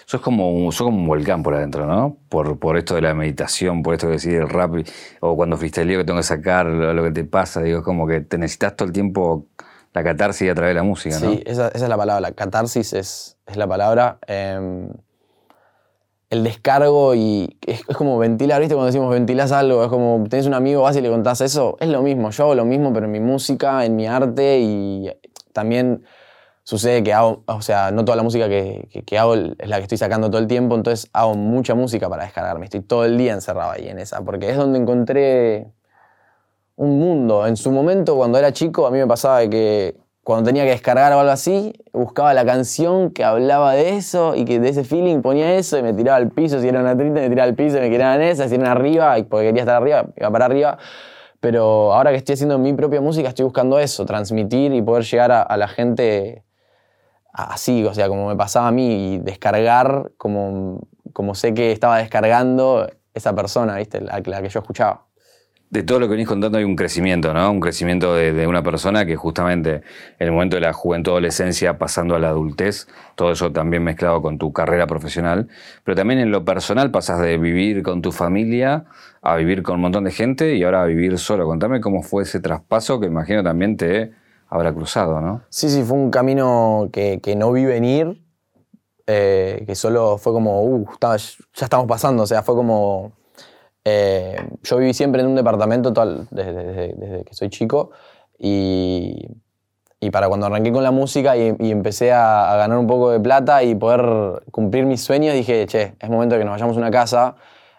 Sos 0.06 0.19
como, 0.19 0.71
sos 0.71 0.86
como 0.86 0.97
un 0.97 1.08
volcán 1.08 1.43
por 1.43 1.53
adentro, 1.53 1.86
¿no? 1.86 2.17
Por, 2.27 2.58
por 2.58 2.75
esto 2.77 2.95
de 2.95 3.01
la 3.01 3.13
meditación, 3.13 3.84
por 3.84 3.93
esto 3.93 4.08
de 4.08 4.13
decir 4.13 4.34
el 4.34 4.49
rap, 4.49 4.73
o 5.19 5.36
cuando 5.36 5.56
freestyleo 5.56 5.99
que 5.99 6.06
tengo 6.06 6.17
que 6.17 6.23
sacar 6.23 6.65
lo, 6.65 6.95
lo, 6.95 7.03
que 7.03 7.12
te 7.12 7.23
pasa, 7.23 7.62
digo, 7.62 7.84
como 7.84 8.08
que 8.08 8.21
te 8.21 8.39
necesitas 8.39 8.75
todo 8.75 8.88
el 8.88 8.93
tiempo 8.93 9.45
La 9.93 10.03
catarsis 10.03 10.49
a 10.49 10.56
través 10.56 10.71
de 10.71 10.75
la 10.75 10.84
música, 10.84 11.19
¿no? 11.19 11.34
Sí, 11.34 11.43
esa, 11.45 11.67
esa 11.67 11.84
es 11.86 11.89
la 11.89 11.97
palabra. 11.97 12.21
La 12.21 12.32
catarsis 12.32 12.93
es, 12.93 13.38
es 13.45 13.58
la 13.58 13.67
palabra. 13.67 14.17
Em, 14.25 14.89
el 16.29 16.43
descargo 16.43 17.15
y 17.15 17.57
es, 17.65 17.83
como 17.85 18.17
ventilar, 18.17 18.59
¿viste? 18.59 18.75
Cuando 18.75 18.87
decimos 18.87 19.09
ventilás 19.11 19.51
algo, 19.51 19.83
es 19.83 19.89
como 19.89 20.23
tenés 20.29 20.45
un 20.45 20.53
amigo, 20.53 20.81
vas 20.83 20.95
y 20.97 21.01
le 21.01 21.09
contás 21.09 21.41
eso. 21.41 21.77
Es 21.79 21.87
lo 21.89 22.01
mismo, 22.01 22.29
yo 22.31 22.43
hago 22.45 22.55
lo 22.55 22.65
mismo, 22.65 22.91
pero 22.93 23.05
en 23.05 23.11
mi 23.13 23.19
música, 23.19 23.85
en 23.85 23.95
mi 23.95 24.07
arte 24.07 24.59
y 24.59 25.09
también 25.53 26.03
sucede 26.63 27.03
que 27.03 27.13
hago, 27.13 27.43
o 27.47 27.61
sea, 27.61 27.91
no 27.91 28.03
toda 28.05 28.17
la 28.17 28.23
música 28.23 28.49
que, 28.49 28.87
que- 28.91 29.03
que 29.03 29.17
hago 29.17 29.35
es 29.35 29.69
la 29.69 29.77
que 29.77 29.83
estoy 29.83 29.97
sacando 29.97 30.29
todo 30.29 30.39
el 30.41 30.47
tiempo, 30.47 30.75
entonces 30.75 31.09
hago 31.13 31.35
mucha 31.35 31.75
música 31.75 32.09
para 32.09 32.23
descargarme. 32.25 32.65
Estoy 32.65 32.81
todo 32.81 33.05
el 33.05 33.17
día 33.17 33.33
encerrado 33.33 33.71
ahí 33.71 33.87
en 33.87 33.99
esa, 33.99 34.21
porque 34.23 34.49
es 34.49 34.57
donde 34.57 34.79
encontré 34.79 35.67
un 36.75 36.99
mundo. 36.99 37.47
En 37.47 37.57
su 37.57 37.71
momento, 37.71 38.15
cuando 38.15 38.37
era 38.37 38.51
chico, 38.53 38.85
a 38.87 38.91
mí 38.91 38.97
me 38.99 39.07
pasaba 39.07 39.39
de 39.39 39.49
que 39.49 39.97
cuando 40.27 40.49
tenía 40.49 40.65
que 40.65 40.71
descargar 40.71 41.13
o 41.13 41.21
algo 41.21 41.31
así, 41.31 41.73
buscaba 41.93 42.33
la 42.33 42.43
canción 42.43 43.11
que 43.11 43.23
hablaba 43.23 43.71
de 43.71 43.95
eso 43.95 44.35
y 44.35 44.43
que 44.43 44.59
de 44.59 44.67
ese 44.67 44.83
feeling 44.83 45.21
ponía 45.21 45.55
eso 45.55 45.77
y 45.77 45.83
me 45.83 45.93
tiraba 45.93 46.17
al 46.17 46.31
piso. 46.31 46.59
Si 46.59 46.67
era 46.67 46.81
una 46.81 46.97
triste, 46.97 47.21
me 47.21 47.29
tiraba 47.29 47.47
al 47.47 47.55
piso 47.55 47.77
y 47.77 47.79
me 47.79 47.89
quedaba 47.89 48.15
en 48.15 48.23
esa. 48.23 48.49
Si 48.49 48.55
era 48.55 48.63
una 48.63 48.73
arriba, 48.73 49.15
porque 49.29 49.45
quería 49.45 49.61
estar 49.61 49.81
arriba, 49.81 50.05
iba 50.17 50.29
para 50.29 50.43
arriba. 50.43 50.77
Pero 51.39 51.93
ahora 51.93 52.11
que 52.11 52.17
estoy 52.17 52.33
haciendo 52.33 52.59
mi 52.59 52.73
propia 52.73 52.99
música, 52.99 53.29
estoy 53.29 53.45
buscando 53.45 53.79
eso, 53.79 54.05
transmitir 54.05 54.73
y 54.73 54.81
poder 54.81 55.05
llegar 55.05 55.31
a, 55.31 55.43
a 55.43 55.55
la 55.55 55.69
gente 55.69 56.43
así, 57.31 57.85
o 57.85 57.93
sea, 57.93 58.09
como 58.09 58.27
me 58.27 58.35
pasaba 58.35 58.67
a 58.67 58.71
mí, 58.73 59.13
y 59.13 59.17
descargar 59.19 60.11
como, 60.17 60.81
como 61.13 61.35
sé 61.35 61.53
que 61.53 61.71
estaba 61.71 61.99
descargando 61.99 62.85
esa 63.13 63.33
persona, 63.33 63.77
¿viste? 63.77 64.01
La, 64.01 64.21
la 64.25 64.41
que 64.41 64.49
yo 64.49 64.59
escuchaba. 64.59 65.07
De 65.69 65.84
todo 65.84 65.99
lo 65.99 66.08
que 66.08 66.12
venís 66.12 66.27
contando 66.27 66.58
hay 66.58 66.63
un 66.63 66.77
crecimiento, 66.77 67.34
¿no? 67.34 67.51
Un 67.51 67.60
crecimiento 67.60 68.15
de, 68.15 68.47
una 68.47 68.63
persona 68.63 69.06
que 69.06 69.17
justamente 69.17 69.82
en 70.17 70.27
el 70.27 70.32
momento 70.32 70.56
de 70.56 70.62
la 70.62 70.71
juventud, 70.71 71.12
adolescencia, 71.12 71.77
pasando 71.77 72.15
a 72.15 72.19
la 72.19 72.30
adultez, 72.30 72.88
todo 73.15 73.32
eso 73.34 73.51
también 73.51 73.84
mezclado 73.84 74.21
con 74.21 74.38
tu 74.38 74.53
carrera 74.53 74.88
profesional, 74.88 75.49
pero 75.84 75.95
también 75.95 76.21
en 76.21 76.32
lo 76.32 76.45
personal 76.45 76.89
pasas 76.89 77.19
de 77.19 77.38
vivir 77.38 77.84
con 77.84 78.01
tu 78.01 78.13
familia 78.13 78.86
a 79.21 79.36
vivir 79.36 79.62
con 79.62 79.75
un 79.75 79.82
montón 79.82 80.06
de 80.06 80.12
gente 80.12 80.56
y 80.56 80.63
ahora 80.63 80.84
a 80.84 80.86
vivir 80.86 81.17
solo. 81.17 81.45
Contame 81.45 81.82
cómo 81.82 82.01
fue 82.01 82.23
ese 82.23 82.39
traspaso 82.39 83.01
que 83.01 83.08
imagino 83.08 83.43
también 83.43 83.75
te 83.75 84.13
habrá 84.49 84.73
cruzado, 84.73 85.19
¿no? 85.19 85.41
Sí, 85.49 85.69
sí, 85.69 85.84
fue 85.84 85.97
un 85.97 86.12
camino 86.12 86.89
que, 86.93 87.19
no 87.38 87.51
vi 87.51 87.65
venir, 87.65 88.23
eh, 89.06 89.63
que 89.67 89.75
solo 89.75 90.17
fue 90.17 90.32
como, 90.32 90.63
uh, 90.63 90.88
ya 91.01 91.65
estamos 91.65 91.88
pasando, 91.88 92.23
o 92.23 92.27
sea, 92.27 92.41
fue 92.41 92.56
como... 92.56 93.16
eh, 93.89 94.36
yo 94.63 94.78
viví 94.78 94.93
siempre 94.93 95.21
en 95.21 95.28
un 95.28 95.36
departamento 95.36 95.93
toda- 95.93 96.26
desde, 96.30 97.23
que 97.23 97.34
soy 97.34 97.50
chico 97.50 97.91
y, 98.38 99.28
y 100.02 100.12
para 100.12 100.28
cuando 100.28 100.45
arranqué 100.45 100.73
con 100.73 100.84
la 100.84 100.91
música 100.91 101.38
y, 101.38 101.56
empecé 101.71 102.12
a, 102.12 102.54
ganar 102.58 102.78
un 102.80 102.88
poco 102.88 103.12
de 103.12 103.19
plata 103.21 103.63
y 103.63 103.76
poder 103.76 104.43
cumplir 104.52 104.86
mis 104.86 105.02
sueños, 105.02 105.34
dije, 105.34 105.65
che, 105.67 105.95
es 105.97 106.10
momento 106.10 106.36
de 106.36 106.39
que 106.39 106.45
nos 106.45 106.52
vayamos 106.52 106.76
a 106.76 106.80
una 106.80 106.91
casa, 106.91 107.36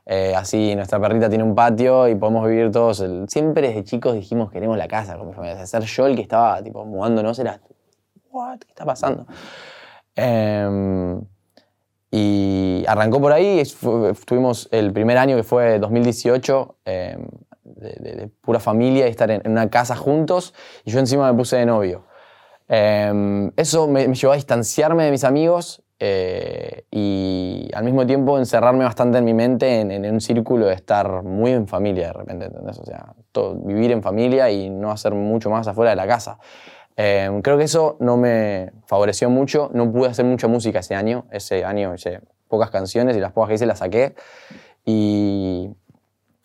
eh, 0.06 0.32
así 0.34 0.74
nuestra 0.74 0.98
perrita 0.98 1.28
tiene 1.28 1.44
un 1.44 1.54
patio 1.54 2.08
y 2.08 2.14
podemos 2.14 2.48
vivir 2.48 2.70
todos. 2.72 3.04
Siempre 3.26 3.68
desde 3.68 3.84
chicos 3.84 4.14
dijimos, 4.14 4.50
queremos 4.50 4.78
la 4.78 4.88
casa 4.88 5.18
con 5.18 5.28
mi 5.28 5.66
ser 5.66 5.82
yo 5.82 6.06
el 6.06 6.16
que 6.16 6.22
estaba 6.22 6.62
tipo 6.62 6.86
mudándonos 6.86 7.38
era, 7.38 7.60
what, 8.30 8.60
¿qué 8.60 8.68
está 8.68 8.86
pasando? 8.86 9.26
Em, 10.16 11.20
y 12.10 12.84
arrancó 12.88 13.20
por 13.20 13.32
ahí, 13.32 13.62
tuvimos 14.26 14.68
el 14.72 14.92
primer 14.92 15.18
año 15.18 15.36
que 15.36 15.42
fue 15.42 15.78
2018, 15.78 16.76
em, 16.84 17.26
de, 17.64 17.90
de- 18.00 18.16
de 18.16 18.28
pura 18.28 18.60
familia 18.60 19.06
y 19.06 19.10
estar 19.10 19.30
en, 19.30 19.42
en 19.44 19.52
una 19.52 19.68
casa 19.70 19.94
juntos, 19.94 20.54
y 20.84 20.90
yo 20.90 20.98
encima 21.00 21.30
me 21.30 21.36
puse 21.38 21.56
de 21.56 21.66
novio. 21.66 22.04
Em, 22.68 23.50
eso 23.56 23.88
me, 23.88 24.06
me 24.08 24.14
llevó 24.14 24.32
a 24.32 24.36
distanciarme 24.36 25.04
de 25.04 25.10
mis 25.10 25.24
amigos 25.24 25.82
eh, 26.00 26.84
y 26.90 27.70
al 27.74 27.82
mismo 27.84 28.06
tiempo 28.06 28.38
encerrarme 28.38 28.84
bastante 28.84 29.18
en 29.18 29.24
mi 29.24 29.34
mente 29.34 29.80
en, 29.80 29.90
en 29.90 30.12
un 30.12 30.20
círculo 30.20 30.66
de 30.66 30.74
estar 30.74 31.22
muy 31.22 31.52
en 31.52 31.66
familia 31.66 32.08
de 32.08 32.12
repente, 32.12 32.44
¿entendés? 32.46 32.78
O 32.78 32.84
sea, 32.84 33.14
todo- 33.32 33.54
vivir 33.56 33.90
en 33.92 34.02
familia 34.02 34.50
y 34.50 34.70
no 34.70 34.90
hacer 34.92 35.14
mucho 35.14 35.50
más 35.50 35.66
afuera 35.66 35.90
de 35.90 35.96
la 35.96 36.06
casa. 36.06 36.38
Em, 37.00 37.42
creo 37.42 37.56
que 37.56 37.62
eso 37.62 37.96
no 38.00 38.16
me 38.16 38.72
favoreció 38.86 39.30
mucho, 39.30 39.70
no 39.72 39.92
pude 39.92 40.08
hacer 40.08 40.24
mucha 40.24 40.48
música 40.48 40.80
ese 40.80 40.96
año, 40.96 41.28
ese 41.30 41.64
año 41.64 41.94
hice 41.94 42.22
pocas 42.48 42.70
canciones 42.70 43.16
y 43.16 43.20
las 43.20 43.30
pocas 43.30 43.50
que 43.50 43.54
hice 43.54 43.66
las 43.66 43.78
saqué 43.78 44.16
y 44.84 45.70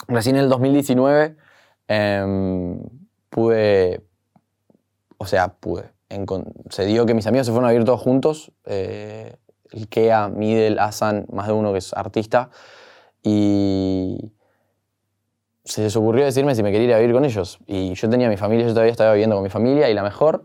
recién 0.07 0.35
en 0.35 0.43
el 0.43 0.49
2019 0.49 1.37
em, 1.87 2.79
pude, 3.31 4.03
o 5.17 5.25
sea, 5.25 5.55
pude. 5.55 5.91
Se 6.69 6.85
dio 6.85 7.07
que 7.07 7.15
mis 7.15 7.25
amigos 7.25 7.47
se 7.47 7.51
fueron 7.51 7.67
a 7.67 7.71
vivir 7.71 7.85
todos 7.85 8.01
juntos. 8.01 8.51
eh, 8.65 9.35
el 9.71 10.77
Asan, 10.77 11.25
más 11.31 11.47
de 11.47 11.53
uno 11.53 11.71
que 11.71 11.79
es 11.79 11.93
artista. 11.93 12.51
Y 13.23 14.33
se 15.65 15.82
les 15.84 15.95
ocurrió 15.95 16.26
decirme 16.26 16.56
si 16.56 16.63
me 16.63 16.71
quería 16.71 16.88
ir 16.88 16.93
a 16.95 16.99
vivir 16.99 17.13
con 17.13 17.26
ellos. 17.26 17.60
Y 17.67 17.93
yo 17.93 18.10
tenía 18.10 18.30
mi 18.30 18.38
familia, 18.38 18.65
yo 18.65 18.73
todavía 18.73 18.91
estaba 18.91 19.13
viviendo 19.13 19.36
con 19.36 19.43
mi 19.43 19.49
familia 19.49 19.89
y 19.89 19.93
la 19.93 20.04
mejor. 20.04 20.43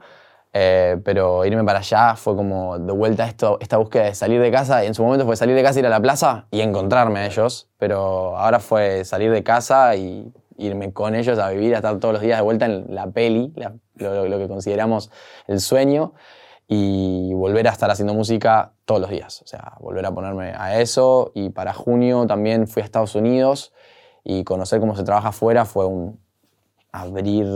eh, 0.54 0.96
pero 1.04 1.44
irme 1.44 1.62
para 1.64 1.80
allá 1.80 2.16
fue 2.16 2.34
como 2.34 2.78
de 2.78 2.92
vuelta 2.92 3.26
esto, 3.26 3.58
esta 3.60 3.76
búsqueda 3.76 4.04
de 4.04 4.14
salir 4.14 4.40
de 4.40 4.50
casa. 4.50 4.82
Y 4.84 4.86
en 4.86 4.94
su 4.94 5.02
momento 5.02 5.26
fue 5.26 5.36
salir 5.36 5.54
de 5.54 5.62
casa, 5.62 5.78
ir 5.78 5.86
a 5.86 5.90
la 5.90 6.00
plaza 6.00 6.46
y 6.50 6.60
encontrarme 6.62 7.20
a 7.20 7.26
ellos. 7.26 7.68
Pero 7.78 8.36
ahora 8.36 8.58
fue 8.60 9.04
salir 9.04 9.30
de 9.30 9.42
casa 9.42 9.94
y 9.96 10.32
irme 10.56 10.92
con 10.92 11.14
ellos 11.14 11.38
a 11.38 11.50
vivir, 11.50 11.74
a 11.74 11.78
estar 11.78 11.98
todos 11.98 12.14
los 12.14 12.22
días 12.22 12.38
de 12.38 12.42
vuelta 12.42 12.64
en 12.66 12.86
la 12.94 13.08
peli, 13.10 13.52
la- 13.56 13.74
lo, 13.96 14.26
lo 14.26 14.38
que 14.38 14.48
consideramos 14.48 15.10
el 15.46 15.60
sueño, 15.60 16.14
y 16.66 17.32
volver 17.34 17.66
a 17.68 17.70
estar 17.70 17.90
haciendo 17.90 18.14
música 18.14 18.72
todos 18.84 19.00
los 19.00 19.10
días. 19.10 19.42
O 19.42 19.46
sea, 19.46 19.74
volver 19.80 20.04
a 20.06 20.12
ponerme 20.12 20.52
a 20.56 20.80
eso. 20.80 21.30
Y 21.34 21.50
para 21.50 21.72
junio 21.74 22.26
también 22.26 22.66
fui 22.68 22.82
a 22.82 22.84
Estados 22.84 23.14
Unidos 23.14 23.72
y 24.28 24.44
conocer 24.44 24.78
cómo 24.78 24.94
se 24.94 25.04
trabaja 25.04 25.28
afuera 25.28 25.64
fue 25.64 25.86
un 25.86 26.20
abrir 26.92 27.46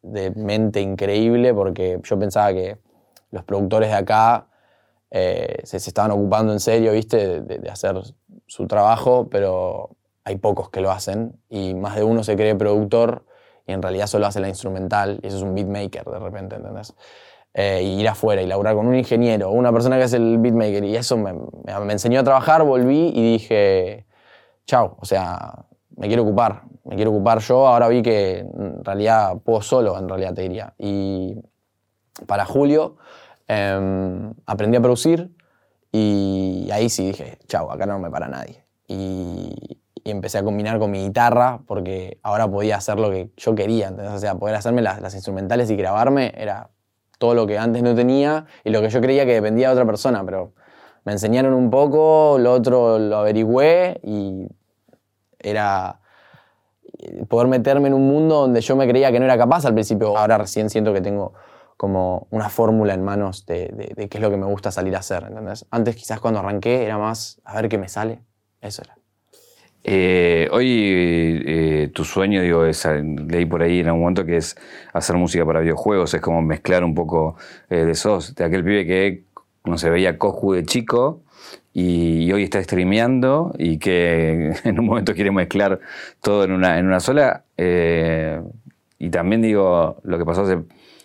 de 0.00 0.30
mente 0.30 0.80
increíble 0.80 1.52
porque 1.52 2.00
yo 2.02 2.18
pensaba 2.18 2.50
que 2.54 2.78
los 3.30 3.44
productores 3.44 3.90
de 3.90 3.96
acá 3.96 4.46
eh, 5.10 5.58
se, 5.64 5.76
estaban 5.76 6.10
ocupando 6.12 6.54
en 6.54 6.60
serio, 6.60 6.92
¿viste? 6.92 7.42
De, 7.42 7.68
hacer 7.68 8.00
su 8.46 8.66
trabajo, 8.66 9.28
pero 9.30 9.90
hay 10.24 10.36
pocos 10.36 10.70
que 10.70 10.80
lo 10.80 10.90
hacen 10.90 11.38
y 11.50 11.74
más 11.74 11.94
de 11.94 12.04
uno 12.04 12.24
se 12.24 12.36
cree 12.36 12.54
productor 12.54 13.26
y 13.66 13.72
en 13.72 13.82
realidad 13.82 14.06
solo 14.06 14.26
hace 14.26 14.40
la 14.40 14.48
instrumental 14.48 15.20
y 15.22 15.26
eso 15.26 15.36
es 15.36 15.42
un 15.42 15.54
beatmaker 15.54 16.04
de 16.04 16.18
repente, 16.18 16.56
¿entendés? 16.56 16.94
Eh, 17.52 17.82
y 17.82 18.00
ir 18.00 18.08
afuera 18.08 18.40
y 18.40 18.46
laburar 18.46 18.74
con 18.76 18.86
un 18.86 18.94
ingeniero, 18.94 19.50
una 19.50 19.74
persona 19.74 19.98
que 19.98 20.04
hace 20.04 20.16
el 20.16 20.38
beatmaker 20.38 20.84
y 20.84 20.96
eso 20.96 21.18
me- 21.18 21.34
me 21.34 21.92
enseñó 21.92 22.20
a 22.20 22.24
trabajar, 22.24 22.62
volví 22.62 23.12
y 23.14 23.32
dije, 23.32 24.06
chao, 24.64 24.96
o 25.00 25.04
sea, 25.04 25.66
me 25.98 26.06
quiero 26.06 26.22
ocupar, 26.22 26.62
me 26.84 26.94
quiero 26.96 27.10
ocupar 27.10 27.40
yo, 27.40 27.66
ahora 27.66 27.88
vi 27.88 28.02
que 28.02 28.38
en 28.38 28.84
realidad 28.84 29.36
puedo 29.44 29.60
solo, 29.60 29.98
en 29.98 30.08
realidad 30.08 30.32
te 30.32 30.42
diría. 30.42 30.74
Y 30.78 31.36
para 32.26 32.44
julio 32.44 32.96
em, 33.48 34.32
aprendí 34.46 34.76
a 34.76 34.80
producir 34.80 35.30
y 35.90 36.68
ahí 36.72 36.88
sí 36.88 37.08
dije, 37.08 37.38
chao, 37.48 37.70
acá 37.72 37.84
no 37.84 37.98
me 37.98 38.10
para 38.10 38.28
nadie. 38.28 38.64
Y, 38.86 39.54
empecé 40.04 40.38
a 40.38 40.42
combinar 40.42 40.78
con 40.78 40.90
mi 40.90 41.04
guitarra 41.04 41.60
porque 41.66 42.18
ahora 42.22 42.48
podía 42.48 42.78
hacer 42.78 42.98
lo 42.98 43.10
que 43.10 43.30
yo 43.36 43.54
quería, 43.54 43.88
¿entendés? 43.88 44.14
O 44.14 44.18
sea, 44.18 44.36
poder 44.36 44.54
hacerme 44.54 44.80
las, 44.80 45.02
las 45.02 45.14
instrumentales 45.14 45.70
y 45.70 45.76
grabarme 45.76 46.32
era 46.34 46.70
todo 47.18 47.34
lo 47.34 47.46
que 47.46 47.58
antes 47.58 47.82
no 47.82 47.94
tenía 47.94 48.46
y 48.64 48.70
lo 48.70 48.80
que 48.80 48.88
yo 48.88 49.02
creía 49.02 49.26
que 49.26 49.34
dependía 49.34 49.68
de 49.68 49.74
otra 49.74 49.84
persona, 49.84 50.24
pero 50.24 50.54
me 51.04 51.12
enseñaron 51.12 51.52
un 51.52 51.68
poco, 51.68 52.38
lo 52.38 52.54
otro 52.54 52.98
lo 52.98 53.18
averigüé 53.18 54.00
y 54.02 54.46
era 55.48 56.00
eh, 56.98 57.24
poder 57.28 57.48
meterme 57.48 57.88
en 57.88 57.94
un 57.94 58.06
mundo 58.08 58.42
donde 58.42 58.60
yo 58.60 58.76
me 58.76 58.88
creía 58.88 59.12
que 59.12 59.18
no 59.18 59.24
era 59.24 59.38
capaz 59.38 59.64
al 59.64 59.74
principio. 59.74 60.16
Ahora 60.16 60.38
recién 60.38 60.70
siento 60.70 60.92
que 60.92 61.00
tengo 61.00 61.34
como 61.76 62.26
una 62.30 62.48
fórmula 62.48 62.94
en 62.94 63.04
manos 63.04 63.46
de, 63.46 64.08
qué 64.10 64.18
es 64.18 64.20
lo 64.20 64.30
que 64.30 64.36
me 64.36 64.46
gusta 64.46 64.72
salir 64.72 64.96
a 64.96 64.98
hacer, 64.98 65.24
¿entendés? 65.28 65.64
Antes 65.70 65.94
quizás 65.94 66.18
cuando 66.18 66.40
arranqué 66.40 66.84
era 66.84 66.98
más 66.98 67.40
a 67.44 67.54
ver 67.60 67.68
qué 67.68 67.78
me 67.78 67.88
sale, 67.88 68.20
eso 68.60 68.82
era. 68.82 68.96
Eh, 69.84 70.48
hoy 70.50 70.66
eh, 71.46 71.90
tu 71.94 72.04
sueño, 72.04 72.42
digo, 72.42 72.64
es, 72.64 72.84
leí 72.84 73.46
por 73.46 73.62
ahí 73.62 73.78
en 73.78 73.86
algún 73.86 74.00
momento 74.00 74.24
que 74.24 74.38
es 74.38 74.56
hacer 74.92 75.16
música 75.16 75.46
para 75.46 75.60
videojuegos, 75.60 76.12
es 76.14 76.20
como 76.20 76.42
mezclar 76.42 76.82
un 76.82 76.94
poco 76.94 77.36
de 77.68 77.94
sos, 77.94 78.34
de 78.34 78.44
aquel 78.44 78.64
pibe 78.64 78.84
que 78.84 79.24
no 79.64 79.78
se 79.78 79.88
veía 79.88 80.18
Coscu 80.18 80.54
de 80.54 80.64
chico 80.64 81.22
y, 81.80 82.32
hoy 82.32 82.42
está 82.42 82.62
streameando 82.62 83.52
y 83.58 83.78
que 83.78 84.52
en 84.64 84.80
un 84.80 84.86
momento 84.86 85.14
quiere 85.14 85.30
mezclar 85.30 85.80
todo 86.20 86.44
en 86.44 86.52
una, 86.52 86.78
en 86.78 86.86
una 86.86 87.00
sola. 87.00 87.44
eh, 87.56 88.40
y 88.98 89.10
también 89.10 89.42
digo, 89.42 89.98
lo 90.02 90.18
que 90.18 90.24
pasó 90.24 90.42
hace, 90.42 90.58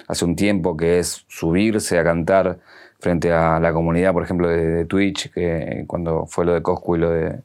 hace 0.08 0.26
un 0.26 0.36
tiempo, 0.36 0.76
que 0.76 0.98
es 0.98 1.26
subirse 1.28 2.00
a 2.00 2.04
cantar 2.04 2.58
frente 3.00 3.32
a 3.32 3.60
la 3.60 3.72
comunidad, 3.72 4.14
por 4.14 4.24
ejemplo, 4.24 4.48
de, 4.50 4.66
de 4.66 4.86
Twitch, 4.86 5.32
que 5.32 5.84
cuando 5.86 6.26
fue 6.26 6.44
lo 6.44 6.54
de 6.56 6.64
Coscu 6.64 6.96
y 6.96 7.00
lo 7.00 7.12
de 7.12 7.42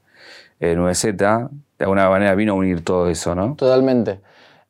eh, 0.61 0.75
9Z, 0.75 1.51
de 1.51 1.85
alguna 1.85 2.09
manera 2.09 2.35
vino 2.35 2.53
a 2.53 2.57
unir 2.57 2.83
todo 2.83 3.09
eso, 3.11 3.35
¿no? 3.35 3.57
Totalmente. 3.57 4.21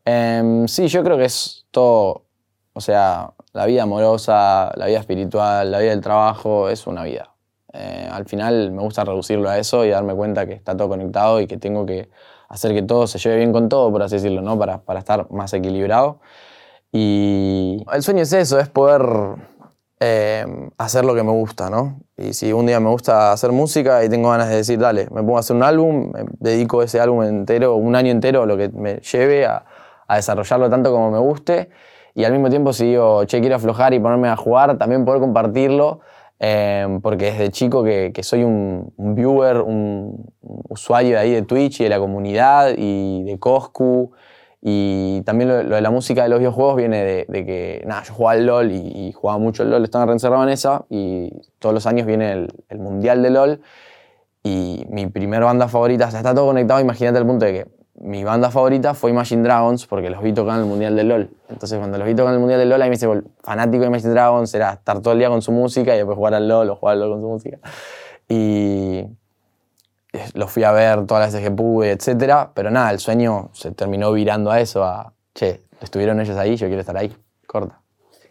Em, 0.04 0.66
sí, 0.66 0.88
yo 0.88 1.04
creo 1.04 1.16
que 1.16 1.26
es 1.26 1.64
todo, 1.70 2.24
o 2.72 2.80
sea, 2.80 3.32
La 3.52 3.66
vida 3.66 3.84
amorosa, 3.84 4.72
la 4.76 4.86
vida 4.86 4.98
espiritual, 4.98 5.70
la 5.70 5.78
vida 5.78 5.90
del 5.90 6.00
trabajo, 6.00 6.68
es 6.68 6.86
una 6.86 7.04
vida. 7.04 7.37
Eh, 7.72 8.08
al 8.10 8.24
final 8.26 8.72
me 8.72 8.82
gusta 8.82 9.04
reducirlo 9.04 9.48
a 9.48 9.58
eso 9.58 9.84
y 9.84 9.90
darme 9.90 10.14
cuenta 10.14 10.46
que 10.46 10.54
está 10.54 10.76
todo 10.76 10.88
conectado 10.88 11.40
y 11.40 11.46
que 11.46 11.58
tengo 11.58 11.84
que 11.84 12.08
hacer 12.48 12.72
que 12.72 12.82
todo 12.82 13.06
se 13.06 13.18
lleve 13.18 13.36
bien 13.36 13.52
con 13.52 13.68
todo, 13.68 13.92
por 13.92 14.02
así 14.02 14.16
decirlo, 14.16 14.40
¿no? 14.42 14.58
Para, 14.58 14.82
para 14.82 15.00
estar 15.00 15.30
más 15.30 15.52
equilibrado. 15.52 16.20
Y 16.92 17.84
el 17.92 18.02
sueño 18.02 18.22
es 18.22 18.32
eso, 18.32 18.58
es 18.58 18.68
poder 18.68 19.02
eh, 20.00 20.46
hacer 20.78 21.04
lo 21.04 21.14
que 21.14 21.24
me 21.24 21.32
gusta, 21.32 21.70
¿no? 21.70 22.00
Y 22.16 22.32
si 22.32 22.52
un 22.52 22.66
día 22.66 22.78
me 22.78 22.88
gusta 22.88 23.32
hacer 23.32 23.50
música 23.50 24.04
y 24.04 24.08
tengo 24.08 24.30
ganas 24.30 24.48
de 24.48 24.56
decir, 24.56 24.78
dale, 24.78 25.08
me 25.10 25.22
pongo 25.22 25.38
a 25.38 25.40
hacer 25.40 25.56
un 25.56 25.64
álbum, 25.64 26.12
me 26.12 26.24
dedico 26.38 26.82
ese 26.82 27.00
álbum 27.00 27.24
entero, 27.24 27.74
un 27.74 27.96
año 27.96 28.12
entero, 28.12 28.46
lo 28.46 28.56
que 28.56 28.68
me 28.68 28.98
lleve 29.00 29.46
a, 29.46 29.64
desarrollarlo 30.08 30.70
tanto 30.70 30.90
como 30.92 31.10
me 31.10 31.18
guste. 31.18 31.70
Y 32.14 32.24
al 32.24 32.32
mismo 32.32 32.48
tiempo, 32.48 32.72
si 32.72 32.86
digo, 32.86 33.22
quiero 33.28 33.56
aflojar 33.56 33.92
y 33.92 34.00
ponerme 34.00 34.28
a 34.28 34.36
jugar, 34.36 34.78
también 34.78 35.04
poder 35.04 35.20
compartirlo 35.20 36.00
Em, 36.40 37.00
porque 37.00 37.32
desde 37.32 37.50
chico 37.50 37.82
que, 37.82 38.12
soy 38.22 38.44
un, 38.44 38.92
viewer, 38.96 39.58
un, 39.58 40.32
usuario 40.68 41.12
de 41.12 41.18
ahí 41.18 41.32
de 41.32 41.42
Twitch 41.42 41.80
y 41.80 41.84
de 41.84 41.90
la 41.90 41.98
comunidad 41.98 42.74
y 42.76 43.24
de 43.24 43.38
Coscu. 43.38 44.12
Y 44.60 45.22
también 45.22 45.48
lo, 45.48 45.76
de 45.76 45.80
la 45.80 45.90
música 45.90 46.24
de 46.24 46.28
los 46.28 46.38
videojuegos 46.40 46.76
viene 46.76 47.04
de, 47.28 47.46
que, 47.46 47.82
nada, 47.86 48.02
yo 48.04 48.14
jugaba 48.14 48.32
al 48.32 48.46
LOL 48.46 48.72
y, 48.72 49.12
jugaba 49.12 49.38
mucho 49.38 49.62
al 49.62 49.70
LOL, 49.70 49.84
estaba 49.84 50.06
reencerrado 50.06 50.42
en 50.42 50.48
esa 50.50 50.84
y 50.90 51.30
todos 51.58 51.74
los 51.74 51.86
años 51.86 52.06
viene 52.06 52.32
el, 52.32 52.48
el 52.68 52.78
Mundial 52.78 53.22
de 53.22 53.30
LOL 53.30 53.60
y 54.42 54.84
mi 54.90 55.06
primera 55.06 55.44
banda 55.46 55.68
favorita, 55.68 56.08
o 56.08 56.10
sea, 56.10 56.20
está 56.20 56.34
todo 56.34 56.46
conectado, 56.46 56.80
imagínate 56.80 57.18
el 57.18 57.26
punto 57.26 57.44
de 57.44 57.52
que 57.52 57.77
mi 58.00 58.22
banda 58.22 58.50
favorita 58.50 58.94
fue 58.94 59.10
Imagine 59.10 59.42
Dragons 59.42 59.86
porque 59.86 60.08
los 60.08 60.22
vi 60.22 60.32
tocar 60.32 60.56
en 60.56 60.62
el 60.62 60.66
Mundial 60.66 60.94
del 60.94 61.08
LOL. 61.08 61.30
Entonces, 61.48 61.78
cuando 61.78 61.98
los 61.98 62.06
vi 62.06 62.14
tocar 62.14 62.30
en 62.30 62.34
el 62.34 62.40
Mundial 62.40 62.60
del 62.60 62.68
LOL, 62.68 62.82
ahí 62.82 62.88
me 62.88 62.94
hice 62.94 63.08
fanático 63.42 63.80
de 63.80 63.86
Imagine 63.88 64.12
Dragons, 64.12 64.54
era 64.54 64.74
estar 64.74 65.00
todo 65.00 65.12
el 65.12 65.18
día 65.18 65.28
con 65.28 65.42
su 65.42 65.50
música 65.50 65.94
y 65.94 65.98
después 65.98 66.16
jugar 66.16 66.34
al 66.34 66.46
LOL 66.46 66.70
o 66.70 66.76
jugar 66.76 66.94
al 66.94 67.00
LOL 67.00 67.10
con 67.12 67.20
su 67.20 67.28
música. 67.28 67.58
Y 68.28 69.04
los 70.34 70.50
fui 70.50 70.64
a 70.64 70.72
ver 70.72 71.06
todas 71.06 71.24
las 71.24 71.32
veces 71.32 71.48
que 71.48 71.54
pude, 71.54 71.90
etc. 71.90 72.50
Pero 72.54 72.70
nada, 72.70 72.90
el 72.90 72.98
sueño 72.98 73.50
se 73.52 73.72
terminó 73.72 74.12
virando 74.12 74.50
a 74.50 74.60
eso, 74.60 74.84
a, 74.84 75.12
che, 75.34 75.62
estuvieron 75.80 76.20
ellos 76.20 76.36
ahí, 76.36 76.56
yo 76.56 76.66
quiero 76.66 76.80
estar 76.80 76.96
ahí. 76.96 77.14
Corta. 77.46 77.80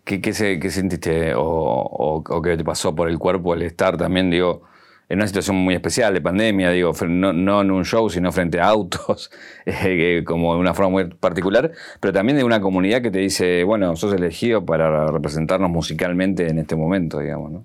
¿Qué, 0.03 0.21
qué, 0.21 0.33
sentiste 0.33 1.35
o, 1.35 1.41
o, 1.43 2.23
o, 2.25 2.41
qué 2.41 2.55
te 2.55 2.63
pasó 2.63 2.95
por 2.95 3.09
el 3.09 3.19
cuerpo 3.19 3.53
el 3.53 3.63
estar 3.63 3.97
también, 3.97 4.29
digo, 4.29 4.61
en 5.09 5.19
una 5.19 5.27
situación 5.27 5.55
muy 5.55 5.73
especial 5.73 6.13
de 6.13 6.21
pandemia, 6.21 6.71
digo, 6.71 6.91
no, 7.07 7.61
en 7.61 7.71
un 7.71 7.85
show, 7.85 8.09
sino 8.09 8.31
frente 8.31 8.59
a 8.59 8.67
autos, 8.67 9.31
eh, 9.65 10.23
como 10.25 10.53
de 10.53 10.59
una 10.59 10.73
forma 10.73 10.91
muy 10.91 11.05
particular, 11.05 11.71
pero 11.99 12.13
también 12.13 12.37
de 12.37 12.43
una 12.43 12.59
comunidad 12.59 13.01
que 13.01 13.11
te 13.11 13.19
dice, 13.19 13.63
bueno, 13.63 13.95
sos 13.95 14.13
elegido 14.13 14.65
para 14.65 15.07
representarnos 15.07 15.69
musicalmente 15.69 16.49
en 16.49 16.59
este 16.59 16.75
momento, 16.75 17.19
digamos, 17.19 17.51
¿no? 17.51 17.63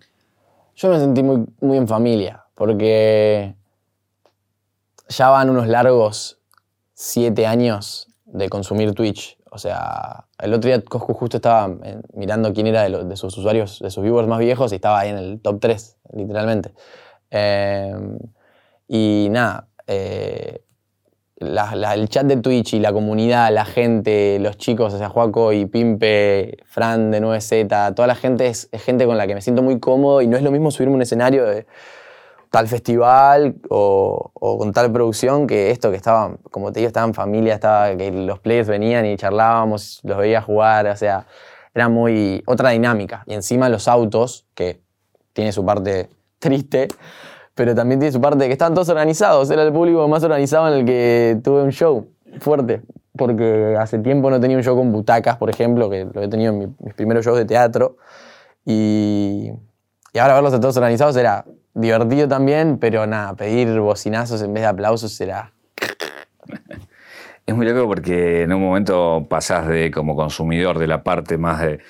Yo 0.74 0.88
me 0.88 0.98
sentí 0.98 1.22
muy, 1.22 1.44
muy 1.60 1.76
en 1.76 1.86
familia, 1.86 2.44
porque 2.54 3.54
ya 5.08 5.28
van 5.28 5.50
unos 5.50 5.66
largos 5.66 6.38
siete 6.94 7.46
años 7.46 8.08
de 8.24 8.48
consumir 8.48 8.94
Twitch. 8.94 9.36
O 9.50 9.58
sea, 9.58 10.24
el 10.38 10.54
otro 10.54 10.68
día 10.68 10.80
Coscu 10.82 11.12
justo 11.12 11.36
estaba 11.36 11.74
eh, 11.84 12.00
mirando 12.14 12.54
quién 12.54 12.68
era 12.68 12.88
de, 12.88 13.04
de 13.04 13.16
sus 13.16 13.36
usuarios, 13.36 13.80
de 13.80 13.90
sus 13.90 14.02
viewers 14.02 14.26
más 14.26 14.38
viejos 14.38 14.72
y 14.72 14.76
estaba 14.76 15.00
ahí 15.00 15.10
en 15.10 15.18
el 15.18 15.40
top 15.40 15.60
3, 15.60 15.98
literalmente. 16.14 16.72
Em, 17.32 18.18
y 18.88 19.28
nada, 19.30 19.68
eh, 19.86 20.62
el 21.36 22.08
chat 22.08 22.26
de 22.26 22.36
Twitch 22.36 22.74
y 22.74 22.80
la 22.80 22.92
comunidad, 22.92 23.50
la 23.52 23.64
gente, 23.64 24.38
los 24.38 24.58
chicos, 24.58 24.92
o 24.94 24.98
sea, 24.98 25.08
Juaco 25.08 25.52
y 25.52 25.66
Pimpe, 25.66 26.58
Fran 26.66 27.10
de 27.10 27.20
9Z, 27.20 27.94
toda 27.94 28.06
la 28.06 28.14
gente 28.14 28.46
es, 28.48 28.68
gente 28.72 29.06
con 29.06 29.16
la 29.16 29.26
que 29.26 29.34
me 29.34 29.40
siento 29.40 29.62
muy 29.62 29.80
cómodo 29.80 30.20
y 30.20 30.26
no 30.26 30.36
es 30.36 30.42
lo 30.42 30.50
mismo 30.50 30.70
subirme 30.70 30.94
un 30.94 31.02
escenario 31.02 31.44
de 31.44 31.66
tal 32.50 32.68
festival 32.68 33.56
o, 33.70 34.30
con 34.34 34.72
tal 34.72 34.92
producción 34.92 35.46
que 35.46 35.70
esto 35.70 35.90
que 35.90 35.96
estaba, 35.96 36.36
como 36.50 36.70
te 36.70 36.80
digo, 36.80 36.88
estaba 36.88 37.06
en 37.06 37.14
familia, 37.14 37.54
estaba, 37.54 37.96
que 37.96 38.12
los 38.12 38.40
players 38.40 38.68
venían 38.68 39.06
y 39.06 39.16
charlábamos, 39.16 40.00
los 40.04 40.18
veía 40.18 40.42
jugar, 40.42 40.86
o 40.86 40.96
sea, 40.96 41.26
era 41.74 41.88
muy 41.88 42.42
otra 42.46 42.70
dinámica. 42.70 43.24
Y 43.26 43.34
encima 43.34 43.70
los 43.70 43.88
autos, 43.88 44.46
que 44.54 44.82
tiene 45.32 45.52
su 45.52 45.64
parte 45.64 46.10
triste, 46.42 46.88
pero 47.54 47.74
también 47.74 48.00
tiene 48.00 48.12
su 48.12 48.20
parte 48.20 48.38
de 48.38 48.46
que 48.46 48.52
estaban 48.52 48.74
todos 48.74 48.88
organizados. 48.88 49.50
Era 49.50 49.62
el 49.62 49.72
público 49.72 50.06
más 50.08 50.22
organizado 50.24 50.68
en 50.68 50.80
el 50.80 50.84
que 50.84 51.38
tuve 51.42 51.62
un 51.62 51.70
show 51.70 52.08
fuerte. 52.40 52.82
Porque 53.16 53.76
hace 53.78 53.98
tiempo 53.98 54.30
no 54.30 54.40
tenía 54.40 54.56
un 54.56 54.62
show 54.62 54.74
con 54.76 54.90
butacas, 54.90 55.36
por 55.36 55.50
ejemplo, 55.50 55.88
que 55.88 56.06
lo 56.12 56.22
he 56.22 56.28
tenido 56.28 56.52
en 56.52 56.74
mis 56.78 56.94
primeros 56.94 57.24
shows 57.24 57.38
de 57.38 57.44
teatro. 57.44 57.96
Y, 58.64 59.52
y 60.12 60.18
ahora 60.18 60.34
verlos 60.34 60.54
a 60.54 60.60
todos 60.60 60.76
organizados 60.76 61.16
era 61.16 61.44
divertido 61.74 62.26
también, 62.26 62.78
pero 62.78 63.06
nada, 63.06 63.34
pedir 63.34 63.78
bocinazos 63.80 64.42
en 64.42 64.52
vez 64.54 64.62
de 64.62 64.68
aplausos 64.68 65.20
era... 65.20 65.52
Es 67.44 67.56
muy 67.56 67.66
loco 67.66 67.88
porque 67.88 68.42
en 68.42 68.52
un 68.52 68.62
momento 68.62 69.26
pasás 69.28 69.66
de 69.66 69.90
como 69.90 70.14
consumidor 70.14 70.78
de 70.78 70.86
la 70.86 71.02
parte 71.02 71.38
más 71.38 71.60
de 71.60 71.80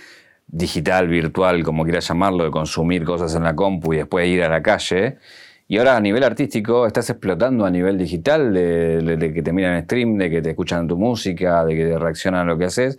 digital, 0.52 1.08
virtual, 1.08 1.64
como 1.64 1.82
quieras 1.82 2.06
llamarlo, 2.06 2.44
de 2.44 2.50
consumir 2.50 3.04
cosas 3.04 3.34
en 3.34 3.42
la 3.42 3.56
compu 3.56 3.94
y 3.94 3.96
después 3.96 4.28
ir 4.28 4.44
a 4.44 4.48
la 4.48 4.62
calle. 4.62 5.18
Y 5.66 5.78
ahora 5.78 5.96
a 5.96 6.00
nivel 6.00 6.22
artístico 6.22 6.86
estás 6.86 7.08
explotando 7.10 7.64
a 7.64 7.70
nivel 7.70 7.96
digital, 7.96 8.52
de, 8.52 9.32
que 9.34 9.42
te 9.42 9.52
miran 9.52 9.76
en 9.76 9.84
stream, 9.84 10.18
de 10.18 10.30
que 10.30 10.42
te 10.42 10.50
escuchan 10.50 10.86
tu 10.86 10.98
música, 10.98 11.64
de 11.64 11.74
que 11.74 11.86
te 11.86 11.98
reaccionan 11.98 12.42
a 12.42 12.44
lo 12.44 12.58
que 12.58 12.66
haces, 12.66 12.98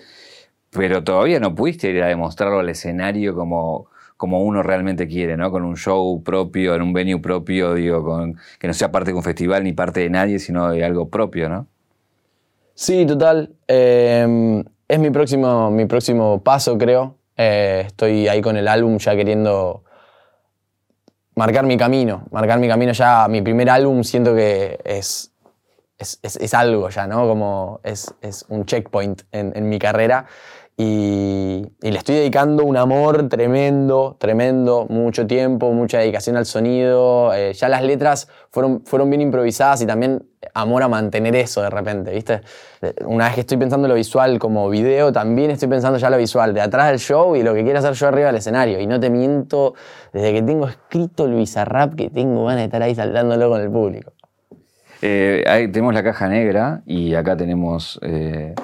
pero 0.71 1.03
todavía 1.03 1.39
no 1.39 1.53
pudiste 1.53 1.91
ir 1.91 2.01
a 2.01 2.07
demostrarlo 2.07 2.59
al 2.59 2.69
escenario 2.69 3.35
como, 3.35 3.87
como 4.17 4.41
uno 4.41 4.63
realmente 4.63 5.07
quiere, 5.07 5.37
¿no? 5.37 5.51
Con 5.51 5.63
un 5.63 5.77
show 5.77 6.23
propio, 6.23 6.73
en 6.73 6.81
un 6.81 6.93
venue 6.93 7.19
propio, 7.19 7.75
digo, 7.75 8.33
que 8.57 8.67
no 8.67 8.73
sea 8.73 8.91
parte 8.91 9.11
de 9.11 9.17
un 9.17 9.23
festival 9.23 9.63
ni 9.63 9.73
parte 9.73 9.99
de 9.99 10.09
nadie, 10.09 10.39
sino 10.39 10.71
de 10.71 10.83
algo 10.83 11.09
propio, 11.09 11.49
¿no? 11.49 11.67
Sí, 12.73 13.05
total. 13.05 13.53
Eh, 13.67 14.63
es 14.87 14.99
mi 14.99 15.11
próximo, 15.11 15.69
mi 15.69 15.85
próximo 15.85 16.43
paso, 16.43 16.75
creo. 16.79 17.19
Eh, 17.37 17.83
estoy 17.87 18.27
ahí 18.27 18.41
con 18.41 18.57
el 18.57 18.67
álbum 18.67 18.97
ya 18.97 19.15
queriendo 19.15 19.83
marcar 21.35 21.65
mi 21.65 21.77
camino, 21.77 22.25
marcar 22.31 22.59
mi 22.59 22.67
camino 22.67 22.91
ya. 22.91 23.27
Mi 23.27 23.41
primer 23.41 23.69
álbum 23.69 24.03
siento 24.03 24.35
que 24.35 24.79
es, 24.83 25.31
es, 25.97 26.53
algo 26.53 26.89
ya, 26.89 27.07
¿no? 27.07 27.27
Como 27.27 27.79
es, 27.83 28.13
un 28.49 28.65
checkpoint 28.65 29.23
en, 29.31 29.53
en 29.55 29.69
mi 29.69 29.79
carrera 29.79 30.25
y, 30.75 31.65
le 31.81 31.97
estoy 31.97 32.15
dedicando 32.15 32.63
un 32.63 32.77
amor 32.77 33.29
tremendo, 33.29 34.17
tremendo, 34.19 34.87
mucho 34.89 35.27
tiempo, 35.27 35.71
mucha 35.71 35.99
dedicación 35.99 36.35
al 36.35 36.47
sonido. 36.47 37.31
Eh, 37.33 37.53
ya 37.53 37.69
las 37.69 37.83
letras 37.83 38.27
fueron, 38.49 38.83
fueron 38.83 39.09
bien 39.09 39.21
improvisadas 39.21 39.81
y 39.81 39.85
también 39.85 40.23
amor 40.55 40.81
a 40.81 40.87
mantener 40.87 41.35
eso 41.35 41.61
de 41.61 41.69
repente, 41.69 42.11
¿viste? 42.11 42.41
Una 43.05 43.25
vez 43.25 43.35
que 43.35 43.41
estoy 43.41 43.57
pensando 43.57 43.87
lo 43.87 43.93
visual 43.93 44.39
como 44.39 44.67
video, 44.69 45.11
también 45.11 45.51
estoy 45.51 45.67
pensando 45.67 45.99
ya 45.99 46.09
lo 46.09 46.17
visual, 46.17 46.53
de 46.53 46.61
atrás 46.61 46.89
del 46.89 46.99
show 46.99 47.35
y 47.35 47.43
lo 47.43 47.53
que 47.53 47.63
quiero 47.63 47.77
hacer 47.77 47.93
yo 47.93 48.07
arriba 48.07 48.27
del 48.27 48.37
escenario. 48.37 48.79
Y 48.79 48.87
no 48.87 48.99
te 48.99 49.11
miento, 49.11 49.75
desde 50.11 50.33
que 50.33 50.41
tengo 50.41 50.67
escrito 50.67 51.25
el 51.25 51.35
Bizarrap, 51.35 51.93
que 51.93 52.09
tengo 52.09 52.45
ganas 52.45 52.61
de 52.61 52.65
estar 52.65 52.81
ahí 52.81 52.95
saltándolo 52.95 53.49
con 53.49 53.61
el 53.61 53.69
público. 53.69 54.13
Eh, 55.03 55.43
ahí 55.47 55.67
tenemos 55.67 55.93
la 55.93 56.03
caja 56.03 56.27
negra 56.27 56.81
y 56.87 57.13
acá 57.13 57.37
tenemos... 57.37 57.99
Eh, 58.01 58.55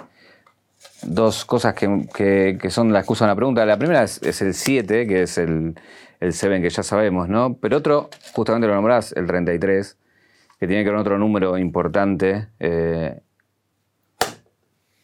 dos 1.01 1.45
cosas 1.45 1.73
que, 1.73 2.59
son 2.69 2.91
la 2.93 2.99
excusa 2.99 3.25
de 3.25 3.29
la 3.29 3.35
pregunta. 3.35 3.65
La 3.65 3.77
primera 3.77 4.03
es, 4.03 4.41
el 4.41 4.53
7, 4.53 5.07
que 5.07 5.23
es 5.23 5.37
el, 5.37 5.75
el 6.19 6.33
7 6.33 6.61
que 6.61 6.69
ya 6.69 6.83
sabemos, 6.83 7.29
¿no? 7.29 7.57
Pero 7.59 7.77
otro, 7.77 8.09
justamente 8.33 8.67
lo 8.67 8.75
nombrás, 8.75 9.13
el 9.13 9.25
33, 9.25 9.97
que 10.59 10.67
tiene 10.67 10.83
que 10.83 10.89
ver 10.89 10.95
con 10.95 11.01
otro 11.01 11.17
número 11.17 11.57
importante. 11.57 12.49
Eh, 12.59 13.19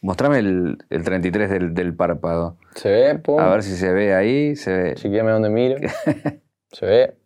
mostrame 0.00 0.38
el, 0.38 0.78
33 0.88 1.74
del, 1.74 1.94
párpado. 1.94 2.56
Se 2.74 2.90
ve, 2.90 3.18
pum. 3.18 3.40
A 3.40 3.48
ver 3.48 3.62
si 3.62 3.76
se 3.76 3.92
ve 3.92 4.14
ahí, 4.14 4.56
se 4.56 4.76
ve. 4.76 4.94
Chiquíame 4.94 5.30
donde 5.30 5.48
miro. 5.48 5.76
se 6.72 6.86
ve. 6.86 7.16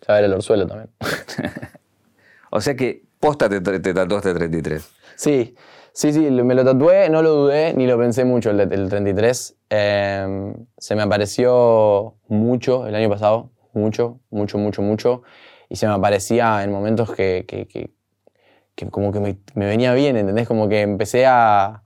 Se 0.00 0.12
ve 0.12 0.18
el 0.20 0.32
orzuelo 0.32 0.66
también. 0.66 0.90
o 2.50 2.60
sea 2.60 2.76
que 2.76 3.02
posta 3.18 3.48
te, 3.48 3.60
te 3.60 3.94
tatuaste 3.94 4.32
33. 4.32 4.88
Sí. 5.16 5.56
Sí, 5.98 6.12
sí, 6.12 6.20
me 6.30 6.54
lo 6.54 6.64
tatué, 6.64 7.10
no 7.10 7.22
lo 7.22 7.32
dudé 7.32 7.74
ni 7.74 7.84
lo 7.84 7.98
pensé 7.98 8.24
mucho 8.24 8.50
el, 8.50 8.60
el 8.60 8.88
33. 8.88 9.56
Em, 9.68 10.54
se 10.76 10.94
me 10.94 11.02
apareció 11.02 12.14
mucho 12.28 12.86
el 12.86 12.94
año 12.94 13.08
pasado, 13.08 13.50
mucho, 13.72 14.20
mucho, 14.30 14.58
mucho, 14.58 14.80
mucho. 14.80 15.22
Y 15.68 15.74
se 15.74 15.88
me 15.88 15.94
aparecía 15.94 16.62
en 16.62 16.70
momentos 16.70 17.10
que, 17.12 17.46
que, 17.48 17.66
que, 17.66 18.90
como 18.90 19.10
que 19.10 19.18
me, 19.18 19.38
me, 19.56 19.66
venía 19.66 19.92
bien, 19.92 20.16
¿entendés? 20.16 20.46
Como 20.46 20.68
que 20.68 20.82
empecé 20.82 21.26
a, 21.26 21.82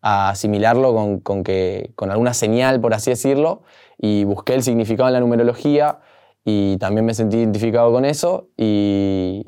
a 0.00 0.30
asimilarlo 0.30 0.92
con, 0.92 1.20
con, 1.20 1.44
que, 1.44 1.92
con 1.94 2.10
alguna 2.10 2.34
señal, 2.34 2.80
por 2.80 2.94
así 2.94 3.10
decirlo, 3.10 3.62
y 3.96 4.24
busqué 4.24 4.54
el 4.54 4.64
significado 4.64 5.08
en 5.08 5.12
la 5.12 5.20
numerología 5.20 6.00
y 6.44 6.78
también 6.78 7.04
me 7.04 7.14
sentí 7.14 7.36
identificado 7.36 7.92
con 7.92 8.04
eso 8.06 8.48
y 8.56 9.44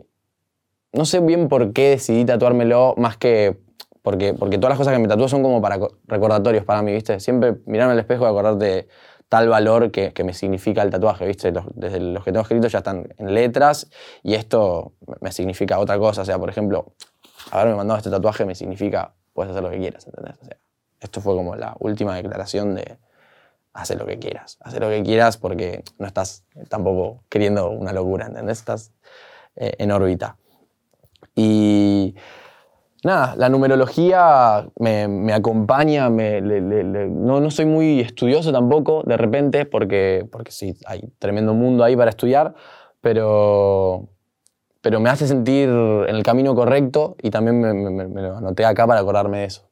no 0.93 1.05
sé 1.05 1.19
bien 1.19 1.49
por 1.49 1.73
qué 1.73 1.91
decidí 1.91 2.25
tatuármelo 2.25 2.95
más 2.97 3.17
que 3.17 3.67
Porque, 4.03 4.35
porque 4.35 4.57
todas 4.59 4.71
las 4.71 4.79
cosas 4.79 4.95
que 4.95 4.99
me 5.01 5.09
tatúo 5.09 5.29
son 5.29 5.43
como 5.43 5.61
para 5.61 5.79
co- 5.79 5.99
recordatorios 6.07 6.65
para 6.65 6.83
mí, 6.83 6.93
¿viste? 6.93 7.21
Siempre 7.21 7.57
mirarme 7.67 7.93
al 7.93 7.99
espejo 7.99 8.25
y 8.25 8.29
acordarte 8.29 8.89
tal 9.29 9.49
valor 9.49 9.91
que, 9.91 10.13
que 10.13 10.25
me 10.25 10.33
significa 10.33 10.83
el 10.83 10.91
tatuaje, 10.91 11.27
¿viste? 11.27 11.53
Los- 11.53 11.67
desde 11.75 12.01
los 12.01 12.25
que 12.25 12.33
tengo 12.33 12.43
escritos 12.43 12.73
ya 12.73 12.79
están 12.79 13.09
en 13.19 13.35
letras 13.35 13.89
y 14.23 14.35
esto 14.35 14.93
me 15.21 15.33
significa 15.33 15.79
otra 15.79 15.99
cosa. 15.99 16.23
O 16.23 16.25
sea, 16.25 16.39
por 16.39 16.49
ejemplo, 16.49 16.93
haberme 17.51 17.75
mandado 17.75 17.99
este 17.99 18.11
tatuaje 18.11 18.45
me 18.47 18.55
significa, 18.55 19.15
puedes 19.35 19.51
hacer 19.51 19.63
lo 19.63 19.71
que 19.71 19.79
quieras, 19.79 20.07
¿entendés? 20.07 20.37
O 20.41 20.45
sea, 20.47 20.57
esto 21.01 21.21
fue 21.21 21.35
como 21.35 21.55
la 21.57 21.77
última 21.81 22.17
declaración 22.17 22.75
de 22.75 22.99
hacer 23.75 23.99
lo 23.99 24.07
que 24.07 24.19
quieras. 24.19 24.57
Hacer 24.61 24.81
lo 24.81 24.89
que 24.89 25.03
quieras 25.03 25.37
porque 25.37 25.85
no 25.99 26.07
estás 26.07 26.45
tampoco 26.69 27.23
queriendo 27.29 27.71
una 27.71 27.93
locura, 27.93 28.27
¿entendés? 28.27 28.59
Estás 28.59 28.93
eh, 29.57 29.75
en 29.79 29.93
órbita. 29.93 30.37
Y 31.35 32.15
nada, 33.05 33.35
la 33.37 33.49
numerología 33.49 34.67
me, 34.79 35.09
me 35.09 35.33
acompaña, 35.33 36.11
me- 36.11 36.41
le- 36.41 36.61
le- 36.61 36.85
le- 36.85 37.09
no, 37.09 37.41
no 37.41 37.51
soy 37.51 37.67
muy 37.67 38.01
estudioso 38.01 38.53
tampoco 38.53 39.03
de 39.07 39.17
repente, 39.17 39.65
porque, 39.67 40.27
porque 40.31 40.51
sí, 40.51 40.75
hay 40.87 41.03
tremendo 41.19 41.55
mundo 41.55 41.85
ahí 41.85 41.97
para 41.97 42.11
estudiar, 42.11 42.55
pero, 43.01 44.09
pero 44.81 45.01
me 45.01 45.11
hace 45.11 45.27
sentir 45.27 45.69
en 45.69 46.15
el 46.15 46.23
camino 46.23 46.55
correcto 46.55 47.17
y 47.23 47.31
también 47.31 47.61
me, 47.61 47.73
me- 47.73 48.23
lo 48.23 48.37
anoté 48.37 48.65
acá 48.65 48.87
para 48.87 49.01
acordarme 49.01 49.39
de 49.39 49.45
eso. 49.47 49.69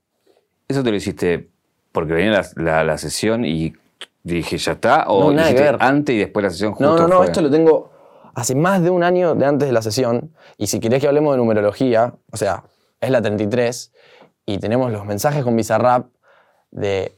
¿Eso 0.68 0.82
te 0.82 0.90
lo 0.90 0.96
hiciste 0.96 1.48
porque 1.92 2.12
venía 2.12 2.30
la, 2.32 2.46
la- 2.62 2.84
la 2.84 2.98
sesión 2.98 3.44
y 3.44 3.74
dije, 4.22 4.58
ya 4.58 4.72
está? 4.72 5.04
¿O 5.08 5.24
No, 5.24 5.32
nada 5.32 5.48
que 5.48 5.54
hiciste 5.54 5.72
ver. 5.72 5.76
antes 5.80 6.14
y 6.14 6.18
después 6.18 6.42
la 6.44 6.50
sesión 6.50 6.72
justo 6.72 6.84
No, 6.84 6.98
no, 6.98 7.08
no, 7.08 7.16
fue? 7.18 7.26
esto 7.26 7.40
lo 7.40 7.50
tengo 7.50 7.90
hace 8.34 8.54
más 8.54 8.82
de 8.82 8.90
un 8.90 9.02
año 9.02 9.34
de 9.34 9.46
antes 9.46 9.68
de 9.68 9.72
la 9.72 9.82
sesión. 9.82 10.32
Y 10.58 10.66
si 10.66 10.80
querés 10.80 11.00
que 11.00 11.06
hablemos 11.08 11.32
de 11.34 11.38
numerología, 11.38 12.14
o 12.32 12.36
sea, 12.36 12.64
es 13.00 13.10
la 13.10 13.20
33 13.22 13.92
y 14.46 14.58
tenemos 14.58 14.90
los 14.92 15.04
mensajes 15.04 15.44
con 15.44 15.56
Bizarrap 15.56 16.06
de 16.70 17.12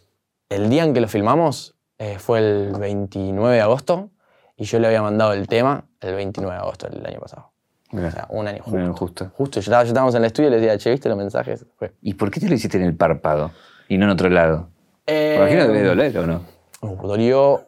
el 0.49 0.71
día 0.71 0.85
en 0.85 0.95
que 0.95 1.01
lo 1.01 1.09
filmamos, 1.09 1.75
eh, 1.99 2.19
fue 2.19 2.39
el 2.39 2.73
29 2.79 3.57
de 3.57 3.61
agosto 3.63 4.11
y 4.57 4.65
yo 4.65 4.79
le 4.79 4.87
había 4.87 5.03
mandado 5.03 5.33
el 5.33 5.47
tema 5.47 5.85
el 6.01 6.15
29 6.15 6.55
de 6.57 6.61
agosto 6.63 6.89
del 6.89 7.05
año 7.05 7.21
pasado. 7.21 7.51
Mirá, 7.91 8.09
O 8.09 8.11
sea, 8.11 8.27
un 8.31 8.47
año 8.49 8.63
justo. 8.63 8.77
un 8.77 8.83
año 8.83 8.95
justo. 8.95 9.31
Justo, 9.35 9.61
yo, 9.61 9.61
estaba- 9.61 9.83
yo 9.85 9.89
estábamos 9.89 10.15
en 10.15 10.21
el 10.23 10.27
estudio 10.27 10.49
y 10.49 10.53
le 10.53 10.61
decía, 10.61 10.79
che, 10.79 10.91
¿viste 10.91 11.09
los 11.09 11.17
mensajes? 11.19 11.65
Fue. 11.79 11.93
¿Y 12.03 12.15
por 12.15 12.31
qué 12.31 12.39
te 12.41 12.49
lo 12.49 12.55
hiciste 12.55 12.77
en 12.77 12.85
el 12.85 12.95
párpado 12.97 13.51
y 13.89 13.97
no 13.99 14.05
en 14.05 14.11
otro 14.11 14.29
lado? 14.29 14.69
Eh, 15.07 15.37
Me 15.39 15.45
imagino 15.45 15.67
que 15.67 15.73
debe 15.79 15.89
doler, 15.89 16.19
¿o 16.19 16.27
no? 16.27 16.43
Uh, 16.83 17.07
dolió, 17.07 17.67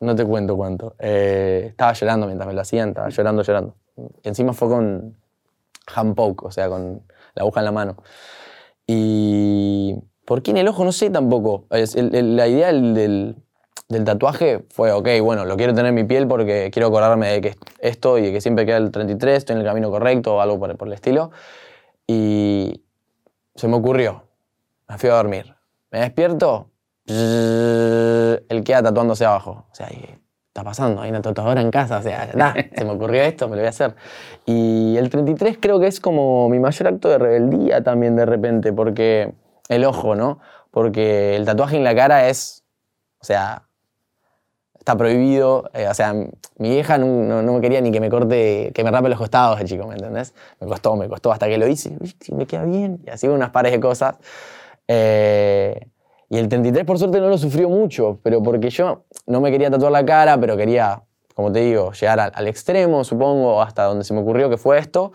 no 0.00 0.14
te 0.16 0.24
cuento 0.24 0.56
cuánto. 0.56 0.94
Eh, 0.98 1.66
estaba 1.68 1.92
llorando 1.92 2.26
mientras 2.26 2.46
me 2.48 2.54
lo 2.54 2.60
hacían, 2.60 2.88
estaba 2.90 3.08
llorando, 3.08 3.42
llorando. 3.42 3.76
Y 4.22 4.28
encima 4.28 4.52
fue 4.52 4.68
con 4.68 5.16
hand 5.94 6.14
poke, 6.16 6.44
o 6.46 6.50
sea, 6.50 6.68
con 6.68 7.02
la 7.34 7.42
aguja 7.42 7.60
en 7.60 7.64
la 7.64 7.72
mano. 7.72 7.96
Y 8.86 9.96
¿por 10.26 10.42
qué 10.42 10.50
en 10.52 10.58
el 10.58 10.68
ojo? 10.68 10.84
No 10.84 10.92
sé 10.92 11.10
tampoco. 11.10 11.66
Es- 11.70 11.94
el- 11.96 12.14
el- 12.14 12.36
la 12.36 12.48
idea 12.48 12.68
del, 12.68 12.94
del- 12.94 13.36
tatuaje 14.04 14.64
fue, 14.70 14.90
ok, 14.90 15.06
bueno, 15.22 15.44
lo 15.44 15.54
quiero 15.58 15.74
tener 15.74 15.90
en 15.90 15.94
mi 15.94 16.04
piel 16.04 16.26
porque 16.26 16.70
quiero 16.72 16.88
acordarme 16.88 17.28
de 17.30 17.40
que 17.42 17.54
esto 17.80 18.16
y 18.16 18.22
de 18.22 18.32
que 18.32 18.40
siempre 18.40 18.64
queda 18.64 18.78
el 18.78 18.90
33, 18.90 19.36
estoy 19.38 19.54
en 19.54 19.60
el 19.60 19.66
camino 19.66 19.90
correcto 19.90 20.36
o 20.36 20.40
algo 20.40 20.58
por, 20.58 20.74
por 20.78 20.88
el 20.88 20.94
estilo. 20.94 21.30
Y 22.06 22.82
se 23.54 23.68
me 23.68 23.76
ocurrió. 23.76 24.24
Me 24.88 24.96
fui 24.96 25.10
a 25.10 25.14
dormir. 25.14 25.54
Me 25.90 26.00
despierto. 26.00 26.70
Él 27.06 28.62
queda 28.64 28.82
tatuándose 28.82 29.24
abajo. 29.26 29.66
O 29.70 29.74
sea, 29.74 29.88
dije, 29.88 30.06
¿qué 30.06 30.21
está 30.52 30.62
pasando? 30.64 31.00
Hay 31.00 31.10
una 31.10 31.22
tatuadora 31.22 31.60
en 31.62 31.70
casa. 31.70 31.98
O 31.98 32.02
sea, 32.02 32.24
está, 32.24 32.54
se 32.76 32.84
me 32.84 32.90
ocurrió 32.92 33.22
esto, 33.22 33.48
me 33.48 33.56
lo 33.56 33.62
voy 33.62 33.66
a 33.66 33.70
hacer. 33.70 33.94
Y 34.46 34.96
el 34.98 35.08
33 35.10 35.56
creo 35.60 35.80
que 35.80 35.86
es 35.86 35.98
como 36.00 36.48
mi 36.48 36.58
mayor 36.60 36.88
acto 36.88 37.08
de 37.08 37.18
rebeldía 37.18 37.82
también 37.82 38.16
de 38.16 38.26
repente, 38.26 38.72
porque 38.72 39.32
el 39.68 39.84
ojo, 39.84 40.14
¿no? 40.14 40.40
Porque 40.70 41.36
el 41.36 41.44
tatuaje 41.46 41.76
en 41.76 41.84
la 41.84 41.94
cara 41.94 42.28
es, 42.28 42.64
o 43.20 43.24
sea, 43.24 43.64
está 44.78 44.96
prohibido. 44.96 45.70
eh, 45.74 45.88
o 45.88 45.94
sea, 45.94 46.12
mi 46.12 46.70
vieja 46.70 46.98
no, 46.98 47.06
no- 47.06 47.42
no 47.42 47.52
me 47.54 47.60
quería 47.60 47.80
ni 47.80 47.90
que 47.92 48.00
me 48.00 48.10
corte, 48.10 48.72
que 48.74 48.84
me 48.84 48.90
rape 48.90 49.08
los 49.08 49.18
costados 49.18 49.58
de 49.58 49.64
chico, 49.64 49.86
¿me 49.86 49.94
entendés? 49.94 50.34
Me 50.60 50.66
costó, 50.66 50.96
me 50.96 51.08
costó 51.08 51.32
hasta 51.32 51.46
que 51.48 51.56
lo 51.58 51.66
hice. 51.68 51.96
Uy, 52.00 52.14
sí, 52.20 52.34
me 52.34 52.46
queda 52.46 52.64
bien. 52.64 53.00
Y 53.06 53.10
así 53.10 53.26
unas 53.28 53.50
pares 53.50 53.72
de 53.72 53.80
cosas. 53.80 54.16
Eh, 54.88 55.86
y 56.34 56.38
el 56.38 56.48
33 56.48 56.84
por 56.86 56.98
suerte 56.98 57.20
no 57.20 57.28
lo 57.28 57.36
sufrió 57.36 57.68
mucho, 57.68 58.18
pero 58.22 58.42
porque 58.42 58.70
yo 58.70 59.04
no 59.26 59.40
me 59.42 59.50
quería 59.50 59.70
tatuar 59.70 59.92
la 59.92 60.04
cara, 60.04 60.38
pero 60.40 60.56
quería, 60.56 61.02
como 61.34 61.52
te 61.52 61.60
digo, 61.60 61.92
llegar 61.92 62.18
al, 62.20 62.32
al 62.34 62.48
extremo, 62.48 63.04
supongo, 63.04 63.60
hasta 63.60 63.84
donde 63.84 64.02
se 64.04 64.14
me 64.14 64.20
ocurrió 64.20 64.48
que 64.48 64.56
fue 64.56 64.78
esto. 64.78 65.12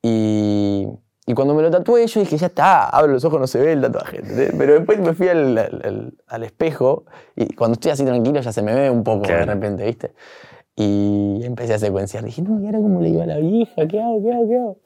Y, 0.00 0.86
y 1.26 1.34
cuando 1.34 1.54
me 1.54 1.62
lo 1.62 1.70
tatué, 1.70 2.06
yo 2.06 2.20
dije, 2.20 2.36
ya 2.36 2.46
está, 2.46 2.88
abro 2.88 3.12
los 3.12 3.24
ojos, 3.24 3.40
no 3.40 3.46
se 3.46 3.58
ve 3.58 3.72
el 3.72 3.80
tatuaje. 3.80 4.22
Pero 4.56 4.74
después 4.74 4.98
me 5.00 5.12
fui 5.14 5.28
al, 5.28 5.58
al- 5.58 5.82
al- 5.84 6.12
al 6.28 6.44
espejo 6.44 7.04
y 7.34 7.54
cuando 7.54 7.72
estoy 7.74 7.90
así 7.92 8.04
tranquilo 8.04 8.40
ya 8.40 8.52
se 8.52 8.62
me 8.62 8.74
ve 8.74 8.90
un 8.90 9.02
poco 9.02 9.22
de 9.26 9.46
repente, 9.46 9.84
¿viste? 9.84 10.12
Y 10.76 11.40
empecé 11.44 11.74
a 11.74 11.78
secuenciar. 11.78 12.24
Dije, 12.24 12.42
no, 12.42 12.60
¿y 12.60 12.66
ahora 12.66 12.78
cómo 12.78 13.00
le 13.00 13.08
digo 13.08 13.22
a 13.22 13.26
la 13.26 13.38
vieja? 13.38 13.86
¿Qué 13.88 14.00
hago? 14.00 14.22
¿Qué 14.22 14.32
hago? 14.32 14.48
¿Qué 14.48 14.56
hago? 14.56 14.78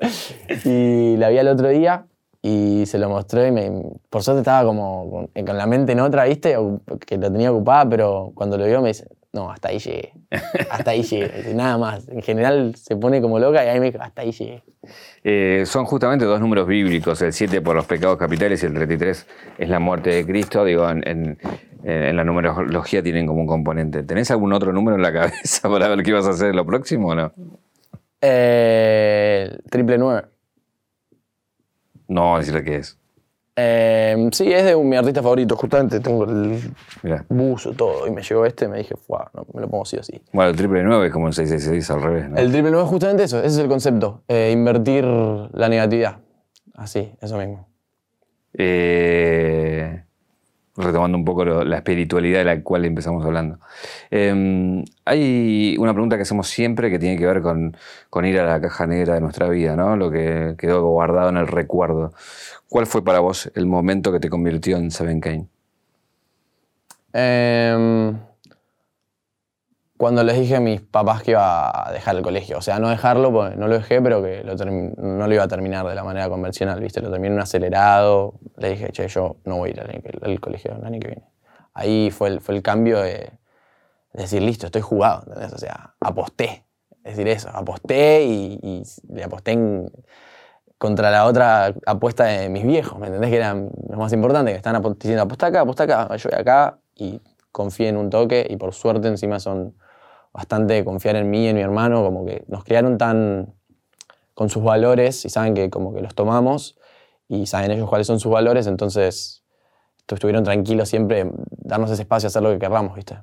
Y 0.64 1.16
la 1.16 1.28
vi 1.30 1.38
al 1.38 1.48
otro 1.48 1.68
día 1.68 2.06
y 2.42 2.84
se 2.86 2.98
lo 2.98 3.08
mostré 3.08 3.48
y 3.48 3.52
me, 3.52 3.70
por 4.10 4.22
suerte 4.22 4.40
estaba 4.40 4.64
como 4.64 5.28
con, 5.34 5.44
con 5.44 5.56
la 5.58 5.66
mente 5.66 5.92
en 5.92 6.00
otra, 6.00 6.24
¿viste? 6.24 6.56
O- 6.56 6.80
Que 7.06 7.16
la 7.18 7.30
tenía 7.30 7.50
ocupada, 7.52 7.88
pero 7.88 8.32
cuando 8.34 8.56
lo 8.56 8.64
vio 8.66 8.80
me 8.80 8.88
dice, 8.88 9.06
no, 9.32 9.50
hasta 9.50 9.68
ahí 9.68 9.78
llegué. 9.78 10.12
Hasta 10.70 10.92
ahí 10.92 11.02
llegué. 11.02 11.52
Nada 11.54 11.76
más. 11.78 12.08
En 12.08 12.22
general 12.22 12.74
se 12.76 12.96
pone 12.96 13.20
como 13.20 13.38
loca 13.38 13.64
y 13.64 13.68
ahí 13.68 13.78
me 13.80 13.90
dijo, 13.90 14.02
hasta 14.02 14.22
ahí 14.22 14.32
llegué. 14.32 14.62
Eh, 15.22 15.64
son 15.66 15.84
justamente 15.84 16.24
dos 16.24 16.40
números 16.40 16.66
bíblicos, 16.66 17.20
el 17.22 17.32
7 17.32 17.60
por 17.60 17.76
los 17.76 17.84
pecados 17.86 18.16
capitales 18.16 18.62
y 18.62 18.66
el 18.66 18.72
33 18.74 19.26
es 19.58 19.68
la 19.68 19.78
muerte 19.80 20.10
de 20.10 20.24
Cristo. 20.24 20.64
Digo, 20.64 20.88
en, 20.88 21.06
en- 21.06 21.38
en 21.84 22.16
la 22.16 22.24
numerología 22.24 23.02
tienen 23.02 23.26
como 23.26 23.40
un 23.42 23.46
componente. 23.46 24.02
¿Tenés 24.02 24.30
algún 24.30 24.52
otro 24.52 24.72
número 24.72 24.96
en 24.96 25.02
la 25.02 25.12
cabeza 25.12 25.68
para 25.70 25.88
ver 25.88 26.02
qué 26.02 26.10
ibas 26.10 26.26
a 26.26 26.30
hacer 26.30 26.48
en 26.50 26.56
lo 26.56 26.64
próximo 26.66 27.08
o 27.08 27.14
no? 27.14 27.32
Eh, 28.20 29.56
triple 29.70 29.98
nueve. 29.98 30.22
No 32.08 32.22
vamos 32.22 32.36
a 32.36 32.38
decirle 32.40 32.64
qué 32.64 32.76
es. 32.76 32.98
Eh, 33.60 34.28
sí, 34.32 34.52
es 34.52 34.64
de 34.64 34.74
un- 34.76 34.88
mi 34.88 34.96
artista 34.96 35.20
favorito. 35.22 35.56
Justamente 35.56 35.98
tengo 36.00 36.24
el 36.24 36.60
Mirá. 37.02 37.24
buzo, 37.28 37.72
todo. 37.72 38.06
Y 38.06 38.10
me 38.12 38.22
llegó 38.22 38.46
este 38.46 38.66
y 38.66 38.68
me 38.68 38.78
dije, 38.78 38.94
"Fua, 38.96 39.30
no, 39.34 39.46
me 39.52 39.60
lo 39.62 39.68
pongo 39.68 39.84
sí 39.84 39.96
o 39.96 40.02
sí. 40.02 40.22
Bueno, 40.32 40.50
el 40.50 40.56
triple 40.56 40.82
9 40.84 41.08
es 41.08 41.12
como 41.12 41.26
el 41.26 41.34
666 41.34 41.90
al 41.90 42.02
revés, 42.02 42.28
¿no? 42.30 42.36
El 42.36 42.50
triple 42.52 42.70
nueve 42.70 42.84
es 42.84 42.90
justamente 42.90 43.24
eso. 43.24 43.38
Ese 43.38 43.46
es 43.48 43.58
el 43.58 43.68
concepto. 43.68 44.22
eh, 44.28 44.50
invertir 44.52 45.04
la 45.04 45.68
negatividad. 45.68 46.18
Así, 46.74 47.12
eso 47.20 47.36
mismo. 47.36 47.66
Eh, 48.54 50.04
retomando 50.78 51.18
un 51.18 51.24
poco 51.24 51.44
la 51.44 51.76
espiritualidad 51.76 52.38
de 52.38 52.44
la 52.44 52.62
cual 52.62 52.84
empezamos 52.84 53.24
hablando. 53.24 53.58
Eh, 54.10 54.84
hay 55.04 55.76
una 55.78 55.92
pregunta 55.92 56.16
que 56.16 56.22
hacemos 56.22 56.48
siempre 56.48 56.90
que 56.90 56.98
tiene 56.98 57.18
que 57.18 57.26
ver 57.26 57.42
con, 57.42 57.76
con 58.08 58.24
ir 58.24 58.38
a 58.38 58.46
la 58.46 58.60
caja 58.60 58.86
negra 58.86 59.14
de 59.14 59.20
nuestra 59.20 59.48
vida, 59.48 59.76
¿no? 59.76 59.96
Lo 59.96 60.10
que 60.10 60.54
quedó 60.56 60.86
guardado 60.86 61.28
en 61.30 61.36
el 61.36 61.48
recuerdo. 61.48 62.12
¿Cuál 62.68 62.86
fue 62.86 63.04
para 63.04 63.20
vos 63.20 63.50
el 63.54 63.66
momento 63.66 64.12
que 64.12 64.20
te 64.20 64.30
convirtió 64.30 64.76
en 64.76 64.90
Seven 64.90 65.20
Kane? 65.20 65.48
Em, 67.12 68.18
cuando 69.98 70.22
les 70.22 70.38
dije 70.38 70.56
a 70.56 70.60
mis 70.60 70.80
papás 70.80 71.22
que 71.24 71.32
iba 71.32 71.88
a 71.88 71.92
dejar 71.92 72.16
el 72.16 72.22
colegio. 72.22 72.58
O 72.58 72.62
sea, 72.62 72.78
no 72.78 72.88
dejarlo, 72.88 73.32
porque 73.32 73.56
no 73.56 73.66
lo 73.66 73.74
dejé, 73.74 74.00
pero 74.00 74.22
que 74.22 74.44
lo 74.44 74.54
no 74.54 75.26
lo 75.26 75.34
iba 75.34 75.42
a 75.42 75.48
terminar 75.48 75.86
de 75.86 75.94
la 75.96 76.04
manera 76.04 76.28
convencional, 76.28 76.80
¿viste? 76.80 77.00
Lo 77.02 77.10
terminé 77.10 77.28
en 77.28 77.34
un 77.34 77.40
acelerado. 77.40 78.34
Le 78.56 78.70
dije, 78.70 78.90
che, 78.92 79.08
yo 79.08 79.36
no 79.44 79.56
voy 79.56 79.70
a 79.70 79.72
ir 79.72 79.80
al, 79.80 80.02
al 80.22 80.40
colegio 80.40 80.72
el 80.74 80.84
año 80.86 81.00
que 81.00 81.08
viene. 81.08 81.28
Ahí 81.74 82.10
fue 82.12 82.28
el, 82.28 82.40
fue 82.40 82.54
el 82.54 82.62
cambio 82.62 83.00
de, 83.00 83.32
de 84.12 84.22
decir, 84.22 84.40
listo, 84.40 84.66
estoy 84.66 84.82
jugado, 84.82 85.24
¿entendés? 85.26 85.52
O 85.52 85.58
sea, 85.58 85.94
aposté. 86.00 86.64
Es 87.02 87.16
decir, 87.16 87.28
eso, 87.28 87.48
aposté 87.52 88.24
y, 88.24 88.82
le 89.08 89.24
aposté 89.24 89.52
en- 89.52 89.90
contra 90.78 91.10
la 91.10 91.24
otra 91.26 91.74
apuesta 91.86 92.24
de 92.24 92.48
mis 92.48 92.64
viejos, 92.64 93.00
¿me 93.00 93.08
entendés? 93.08 93.30
Que 93.30 93.36
eran 93.36 93.70
los 93.88 93.98
más 93.98 94.12
importantes, 94.12 94.52
que 94.54 94.58
están 94.58 94.80
diciendo, 94.94 95.22
aposta 95.22 95.46
acá, 95.46 95.62
aposta 95.62 95.84
acá, 95.84 96.16
yo 96.16 96.30
voy 96.30 96.38
acá 96.38 96.78
y 96.94 97.20
confié 97.50 97.88
en 97.88 97.96
un 97.96 98.10
toque 98.10 98.46
y 98.48 98.56
por 98.56 98.72
suerte 98.74 99.08
encima 99.08 99.40
son 99.40 99.74
bastante 100.38 100.74
de 100.74 100.84
confiar 100.84 101.16
en 101.16 101.28
mí 101.30 101.44
y 101.46 101.48
en 101.48 101.56
mi 101.56 101.62
hermano, 101.62 102.00
como 102.04 102.24
que 102.24 102.44
nos 102.46 102.62
criaron 102.62 102.96
tan 102.96 103.54
con 104.34 104.48
sus 104.48 104.62
valores 104.62 105.24
y 105.24 105.30
saben 105.30 105.52
que 105.54 105.68
como 105.68 105.92
que 105.92 106.00
los 106.00 106.14
tomamos 106.14 106.78
y 107.28 107.46
saben 107.46 107.72
ellos 107.72 107.88
cuáles 107.88 108.06
son 108.06 108.20
sus 108.20 108.30
valores, 108.30 108.68
entonces 108.68 109.42
tu- 110.06 110.14
estuvieron 110.14 110.44
tranquilos 110.44 110.88
siempre 110.88 111.28
darnos 111.50 111.90
ese 111.90 112.02
espacio 112.02 112.28
a 112.28 112.28
hacer 112.28 112.40
lo 112.42 112.50
que 112.52 112.60
querramos, 112.60 112.94
¿viste? 112.94 113.16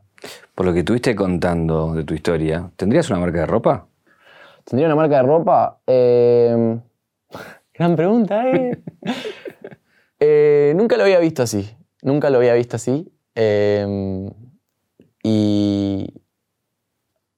Por 0.54 0.66
lo 0.66 0.74
que 0.74 0.80
estuviste 0.80 1.16
contando 1.16 1.94
de 1.94 2.04
tu 2.04 2.14
historia, 2.14 2.70
¿tendrías 2.76 3.10
una 3.10 3.20
marca 3.20 3.40
de 3.40 3.46
ropa? 3.46 3.88
¿Tendría 4.66 4.88
una 4.88 4.96
marca 4.98 5.16
de 5.18 5.24
ropa? 5.24 5.80
Eh, 5.88 6.78
gran 7.74 7.96
pregunta, 7.96 8.46
¿eh? 8.50 8.78
Eh, 10.20 10.74
Nunca 10.78 10.96
lo 10.98 11.04
había 11.04 11.20
visto 11.20 11.44
así. 11.44 11.76
Nunca 12.02 12.30
lo 12.30 12.38
había 12.38 12.54
visto 12.54 12.78
así. 12.78 13.12
Eh, 13.36 14.30
y 15.24 16.15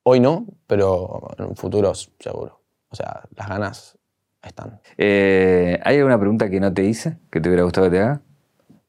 hoy 0.10 0.22
no, 0.22 0.45
pero 0.68 1.32
en 1.38 1.45
un 1.47 1.55
futuro 1.58 1.93
seguro. 1.93 2.62
O 2.88 2.95
sea, 2.95 3.24
las 3.36 3.49
ganas 3.49 3.97
están. 4.41 4.80
Eh, 4.97 5.78
¿Hay 5.84 5.97
alguna 5.97 6.18
pregunta 6.18 6.49
que 6.49 6.62
no 6.62 6.74
te 6.74 6.86
hice, 6.86 7.18
que 7.30 7.41
te 7.41 7.49
hubiera 7.49 7.64
gustado 7.64 7.88
que 7.88 7.97
te 7.97 8.01
haga? 8.01 8.22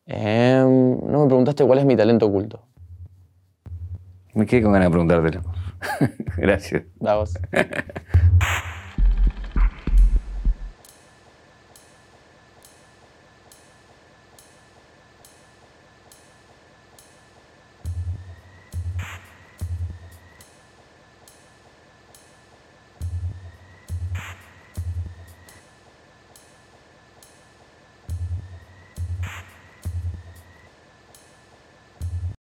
Em, 0.06 1.00
no 1.10 1.22
me 1.22 1.26
preguntaste 1.26 1.64
cuál 1.64 1.80
es 1.80 1.84
mi 1.84 1.96
talento 1.96 2.26
oculto. 2.26 2.62
Me 4.34 4.46
quedé 4.46 4.62
con 4.62 4.72
ganas 4.72 4.86
de 4.86 4.90
preguntártelo. 4.92 5.42
Gracias. 6.36 6.84
Da 7.00 7.16
vos. 7.16 7.34